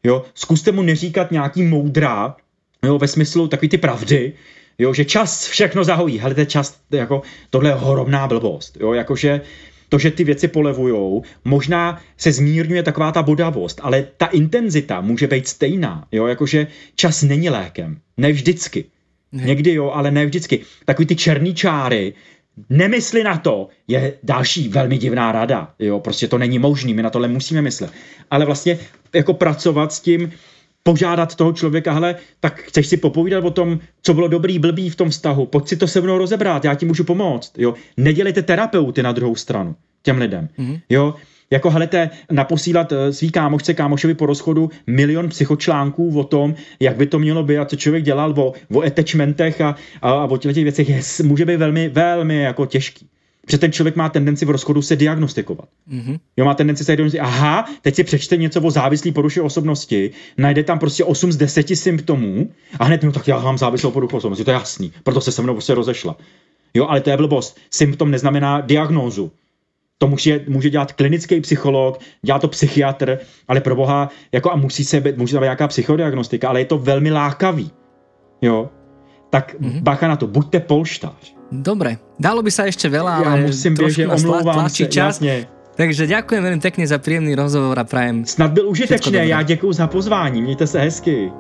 Jo, 0.05 0.23
zkuste 0.35 0.73
mu 0.73 0.83
neříkat 0.83 1.31
nějaký 1.31 1.63
moudrá, 1.63 2.37
jo, 2.85 2.99
ve 2.99 3.09
smyslu 3.09 3.49
takový 3.49 3.69
ty 3.69 3.79
pravdy, 3.79 4.33
jo, 4.79 4.95
že 4.95 5.05
čas 5.05 5.49
všechno 5.49 5.85
zahojí. 5.85 6.19
Hele, 6.19 6.35
ten 6.35 6.47
čas, 6.47 6.81
jako, 6.91 7.23
tohle 7.51 7.71
je 7.71 7.75
horomná 7.75 8.27
blbost, 8.27 8.77
jo, 8.81 8.93
jakože 8.93 9.41
to, 9.89 9.99
že 9.99 10.11
ty 10.11 10.25
věci 10.25 10.49
polevujou, 10.49 11.23
možná 11.45 12.01
se 12.17 12.33
zmírňuje 12.33 12.83
taková 12.83 13.13
ta 13.13 13.23
bodavost, 13.23 13.81
ale 13.83 14.07
ta 14.17 14.27
intenzita 14.27 15.01
může 15.01 15.27
být 15.27 15.49
stejná, 15.49 16.07
jo, 16.13 16.27
jakože 16.27 16.67
čas 16.97 17.23
není 17.23 17.51
lékem, 17.51 17.99
ne 18.17 18.33
vždycky. 18.33 18.85
Ne. 19.33 19.43
Někdy 19.43 19.75
jo, 19.75 19.91
ale 19.91 20.11
ne 20.11 20.27
vždycky. 20.27 20.61
Takový 20.85 21.07
ty 21.07 21.17
černý 21.17 21.55
čáry, 21.55 22.15
nemysli 22.71 23.25
na 23.25 23.39
to, 23.39 23.69
je 23.89 24.13
další 24.23 24.69
velmi 24.69 24.99
divná 24.99 25.33
rada, 25.33 25.75
jo, 25.79 26.01
prostě 26.01 26.29
to 26.29 26.39
není 26.39 26.59
možný, 26.59 26.95
my 26.95 27.03
na 27.03 27.11
tohle 27.11 27.29
musíme 27.29 27.63
myslet. 27.63 27.91
Ale 28.31 28.45
vlastně 28.45 28.79
jako 29.13 29.35
pracovat 29.35 29.93
s 29.93 30.01
tím, 30.01 30.33
požádat 30.85 31.35
toho 31.35 31.53
člověka, 31.53 31.93
hele, 31.93 32.17
tak 32.41 32.61
chceš 32.61 32.87
si 32.87 32.97
popovídat 32.97 33.45
o 33.45 33.51
tom, 33.51 33.79
co 34.03 34.15
bylo 34.15 34.29
dobrý, 34.29 34.59
blbý 34.59 34.91
v 34.91 34.97
tom 34.97 35.11
vztahu, 35.11 35.47
pojď 35.47 35.69
si 35.69 35.77
to 35.77 35.87
se 35.87 36.01
mnou 36.01 36.19
rozebrat, 36.19 36.65
já 36.65 36.75
ti 36.75 36.87
můžu 36.87 37.05
pomoct, 37.05 37.59
jo. 37.59 37.75
Nedělejte 37.97 38.43
terapeuty 38.43 39.03
na 39.03 39.13
druhou 39.13 39.35
stranu 39.35 39.75
těm 40.03 40.19
lidem, 40.19 40.49
mm-hmm. 40.59 40.81
jo. 40.89 41.15
Jako 41.51 41.71
helete, 41.71 42.11
naposílat 42.31 42.93
eh, 42.93 43.13
svý 43.13 43.31
kámošce, 43.31 43.75
kámošovi 43.75 44.15
po 44.15 44.27
rozchodu 44.27 44.71
milion 44.87 45.29
psychočlánků 45.29 46.19
o 46.19 46.25
tom, 46.25 46.55
jak 46.81 46.97
by 46.97 47.07
to 47.07 47.19
mělo 47.19 47.43
být 47.43 47.59
a 47.59 47.65
co 47.65 47.77
člověk 47.77 48.05
dělal 48.05 48.35
o, 48.37 48.53
o 48.73 48.83
attachmentech 48.83 49.61
a, 49.61 49.77
a, 50.03 50.11
a 50.11 50.25
o 50.25 50.37
těch 50.37 50.55
věcech, 50.55 50.89
je, 50.89 51.01
může 51.23 51.45
být 51.45 51.57
velmi, 51.57 51.89
velmi 51.89 52.43
jako 52.43 52.67
těžký. 52.67 53.09
Protože 53.45 53.59
ten 53.59 53.73
člověk 53.73 53.97
má 53.97 54.09
tendenci 54.09 54.45
v 54.45 54.51
rozchodu 54.51 54.83
se 54.83 54.97
diagnostikovat. 54.97 55.69
Mm-hmm. 55.93 56.19
Jo, 56.37 56.45
má 56.45 56.55
tendenci 56.55 56.85
se 56.85 56.97
diagnostikovat. 56.97 57.33
Aha, 57.33 57.69
teď 57.83 57.95
si 57.95 58.05
přečte 58.05 58.37
něco 58.37 58.61
o 58.61 58.71
závislý 58.71 59.13
poruše 59.13 59.43
osobnosti, 59.43 60.11
najde 60.39 60.65
tam 60.65 60.79
prostě 60.79 61.05
8 61.05 61.33
z 61.33 61.37
10 61.37 61.77
symptomů 61.77 62.51
a 62.79 62.85
hned, 62.85 63.03
no 63.03 63.13
tak 63.13 63.29
já 63.29 63.39
mám 63.39 63.59
závislou 63.59 63.91
poruchu 63.91 64.17
osobnosti, 64.17 64.45
to 64.45 64.51
je 64.51 64.55
jasný, 64.55 64.93
proto 65.03 65.21
se 65.21 65.33
se 65.33 65.43
mnou 65.43 65.53
prostě 65.53 65.75
rozešla. 65.75 66.17
Jo, 66.75 66.87
ale 66.87 67.01
to 67.01 67.11
je 67.11 67.17
blbost. 67.17 67.59
Symptom 67.71 68.11
neznamená 68.11 68.61
diagnózu. 68.61 69.33
To 69.99 70.09
může, 70.09 70.45
může 70.49 70.71
dělat 70.71 70.93
klinický 70.93 71.41
psycholog, 71.41 72.01
dělá 72.23 72.39
to 72.39 72.49
psychiatr, 72.49 73.19
ale 73.49 73.61
pro 73.61 73.77
boha, 73.77 74.09
jako 74.33 74.53
a 74.53 74.57
musí 74.57 74.85
se 74.85 75.01
být, 75.01 75.17
může 75.17 75.37
být 75.37 75.43
nějaká 75.43 75.69
psychodiagnostika, 75.69 76.49
ale 76.49 76.61
je 76.61 76.65
to 76.65 76.79
velmi 76.79 77.13
lákavý. 77.13 77.71
Jo, 78.43 78.71
tak 79.35 79.59
mm-hmm. 79.59 79.83
bacha 79.83 80.07
na 80.07 80.15
to, 80.15 80.31
buďte 80.31 80.63
polštář. 80.71 81.35
Dobre, 81.51 81.99
dalo 82.23 82.39
by 82.39 82.51
sa 82.55 82.71
ešte 82.71 82.87
veľa, 82.87 83.11
ale 83.19 83.27
ja 83.27 83.35
musím 83.51 83.75
trošku 83.75 84.07
nás 84.07 84.23
tlačí 84.23 84.87
čas. 84.87 85.19
Jasne. 85.19 85.51
Takže 85.75 86.07
ďakujem 86.07 86.39
veľmi 86.39 86.63
pekne 86.63 86.87
za 86.87 87.03
príjemný 87.03 87.35
rozhovor 87.35 87.75
a 87.75 87.83
prajem. 87.83 88.23
Snad 88.23 88.55
byl 88.55 88.71
užitečný, 88.71 89.27
já 89.27 89.43
děkuji 89.43 89.73
za 89.73 89.87
pozvání, 89.91 90.43
mějte 90.43 90.67
se 90.67 90.79
hezky. 90.81 91.35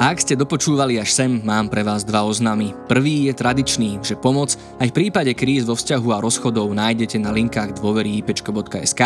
A 0.00 0.16
ak 0.16 0.24
ste 0.24 0.32
dopočúvali 0.32 0.96
až 0.96 1.12
sem, 1.12 1.44
mám 1.44 1.68
pre 1.68 1.84
vás 1.84 2.08
dva 2.08 2.24
oznámy. 2.24 2.72
Prvý 2.88 3.28
je 3.28 3.36
tradičný, 3.36 4.00
že 4.00 4.16
pomoc 4.16 4.56
aj 4.80 4.88
v 4.88 4.96
prípade 4.96 5.28
kríz 5.36 5.68
vo 5.68 5.76
vzťahu 5.76 6.08
a 6.16 6.24
rozchodov 6.24 6.72
nájdete 6.72 7.20
na 7.20 7.28
linkách 7.28 7.76
dôvery.ipečko.sk, 7.76 9.02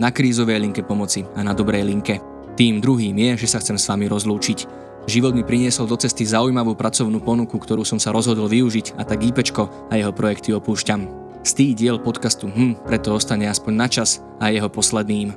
na 0.00 0.08
krízovej 0.08 0.64
linke 0.64 0.80
pomoci 0.80 1.28
a 1.36 1.44
na 1.44 1.52
dobrej 1.52 1.84
linke. 1.84 2.16
Tým 2.56 2.80
druhým 2.80 3.12
je, 3.12 3.44
že 3.44 3.52
sa 3.52 3.60
chcem 3.60 3.76
s 3.76 3.92
vami 3.92 4.08
rozlúčiť. 4.08 4.87
Život 5.08 5.32
mi 5.32 5.40
priniesol 5.40 5.88
do 5.88 5.96
cesty 5.96 6.28
zaujímavú 6.28 6.76
pracovnú 6.76 7.24
ponuku, 7.24 7.56
ktorú 7.56 7.80
som 7.80 7.96
sa 7.96 8.12
rozhodol 8.12 8.44
využiť 8.44 9.00
a 9.00 9.08
tak 9.08 9.24
IPčko 9.24 9.88
a 9.88 9.96
jeho 9.96 10.12
projekty 10.12 10.52
opúšťam. 10.52 11.08
Stý 11.40 11.72
diel 11.72 11.96
podcastu 11.96 12.52
Hm, 12.52 12.84
preto 12.84 13.16
ostane 13.16 13.48
aspoň 13.48 13.72
na 13.72 13.88
čas 13.88 14.20
a 14.36 14.52
jeho 14.52 14.68
posledným. 14.68 15.32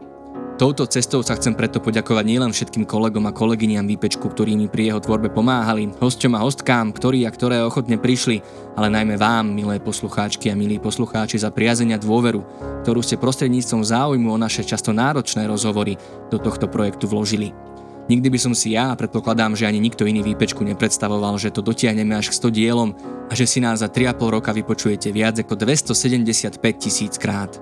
Touto 0.59 0.83
cestou 0.91 1.23
sa 1.23 1.39
chcem 1.39 1.55
preto 1.55 1.79
poďakovať 1.79 2.25
nielen 2.27 2.51
všetkým 2.51 2.83
kolegom 2.83 3.23
a 3.25 3.33
kolegyniam 3.33 3.87
Výpečku, 3.87 4.27
ktorí 4.27 4.59
mi 4.59 4.67
pri 4.67 4.91
jeho 4.91 4.99
tvorbe 4.99 5.31
pomáhali, 5.31 5.87
hosťom 6.03 6.35
a 6.35 6.43
hostkám, 6.43 6.91
ktorí 6.91 7.23
a 7.23 7.31
ktoré 7.31 7.63
ochotne 7.63 7.95
prišli, 7.95 8.43
ale 8.75 8.91
najmä 8.91 9.15
vám, 9.15 9.55
milé 9.55 9.79
poslucháčky 9.79 10.51
a 10.51 10.59
milí 10.59 10.83
poslucháči, 10.83 11.39
za 11.39 11.47
priazenia 11.47 11.95
dôveru, 11.95 12.43
ktorú 12.83 12.99
ste 12.99 13.15
prostredníctvom 13.15 13.87
záujmu 13.87 14.35
o 14.35 14.37
naše 14.37 14.67
často 14.67 14.91
náročné 14.91 15.47
rozhovory 15.47 15.95
do 16.27 16.37
tohto 16.37 16.67
projektu 16.67 17.07
vložili. 17.07 17.70
Nikdy 18.11 18.27
by 18.27 18.39
som 18.43 18.51
si 18.51 18.75
ja, 18.75 18.91
a 18.91 18.99
predpokladám, 18.99 19.55
že 19.55 19.63
ani 19.63 19.79
nikto 19.79 20.03
iný 20.03 20.19
výpečku 20.19 20.67
nepredstavoval, 20.67 21.39
že 21.39 21.47
to 21.47 21.63
dotiahneme 21.63 22.11
až 22.11 22.35
k 22.35 22.43
100 22.43 22.51
dielom 22.51 22.91
a 22.99 23.31
že 23.31 23.47
si 23.47 23.63
nás 23.63 23.79
za 23.79 23.87
3,5 23.87 24.35
roka 24.35 24.51
vypočujete 24.51 25.15
viac 25.15 25.39
ako 25.39 25.55
275 25.55 26.59
tisíc 26.75 27.15
krát. 27.15 27.55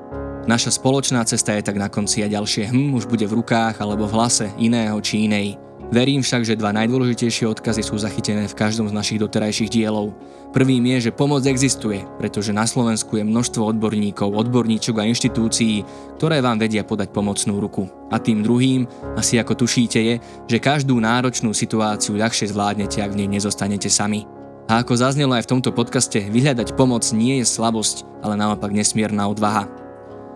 Naša 0.49 0.73
spoločná 0.73 1.21
cesta 1.29 1.53
je 1.53 1.61
tak 1.61 1.77
na 1.77 1.85
konci 1.85 2.25
a 2.25 2.27
ďalšie 2.33 2.73
hm 2.73 2.97
už 2.97 3.05
bude 3.05 3.29
v 3.29 3.37
rukách 3.37 3.77
alebo 3.77 4.09
v 4.09 4.15
hlase 4.17 4.49
iného 4.57 4.97
či 5.05 5.29
inej. 5.29 5.68
Verím 5.89 6.21
však, 6.21 6.45
že 6.45 6.53
dva 6.53 6.69
najdôležitejšie 6.69 7.49
odkazy 7.49 7.81
sú 7.81 7.97
zachytené 7.97 8.45
v 8.45 8.53
každom 8.53 8.85
z 8.85 8.93
našich 8.93 9.17
doterajších 9.17 9.73
dielov. 9.73 10.13
Prvým 10.53 10.85
je, 10.85 11.09
že 11.09 11.17
pomoc 11.17 11.41
existuje, 11.49 12.05
pretože 12.21 12.53
na 12.53 12.69
Slovensku 12.69 13.17
je 13.17 13.25
množstvo 13.25 13.73
odborníkov, 13.73 14.29
odborníčok 14.29 15.01
a 15.01 15.09
inštitúcií, 15.09 15.81
ktoré 16.21 16.45
vám 16.45 16.61
vedia 16.61 16.85
podať 16.85 17.09
pomocnú 17.09 17.57
ruku. 17.57 17.89
A 18.13 18.21
tým 18.21 18.45
druhým, 18.45 18.85
asi 19.17 19.41
ako 19.41 19.65
tušíte, 19.65 19.97
je, 19.97 20.15
že 20.45 20.61
každú 20.61 20.93
náročnú 21.01 21.57
situáciu 21.57 22.21
ľahšie 22.21 22.53
zvládnete, 22.53 23.01
ak 23.01 23.09
v 23.09 23.25
nej 23.25 23.41
nezostanete 23.41 23.89
sami. 23.89 24.29
A 24.69 24.85
ako 24.85 24.93
zaznelo 24.93 25.33
aj 25.33 25.49
v 25.49 25.57
tomto 25.57 25.73
podcaste, 25.73 26.21
vyhľadať 26.21 26.77
pomoc 26.77 27.01
nie 27.17 27.41
je 27.41 27.49
slabosť, 27.49 28.05
ale 28.21 28.37
naopak 28.37 28.69
nesmierna 28.69 29.25
odvaha. 29.25 29.65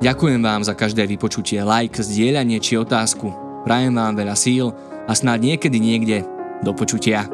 Ďakujem 0.01 0.41
vám 0.41 0.65
za 0.65 0.73
každé 0.73 1.05
vypočutie, 1.05 1.61
like, 1.61 2.01
zdieľanie 2.01 2.57
či 2.57 2.81
otázku. 2.81 3.29
Prajem 3.61 3.93
vám 3.93 4.17
veľa 4.17 4.33
síl 4.33 4.73
a 5.07 5.11
snáď 5.11 5.55
niekedy 5.55 5.77
niekde 5.79 6.17
do 6.63 6.71
počutia. 6.71 7.27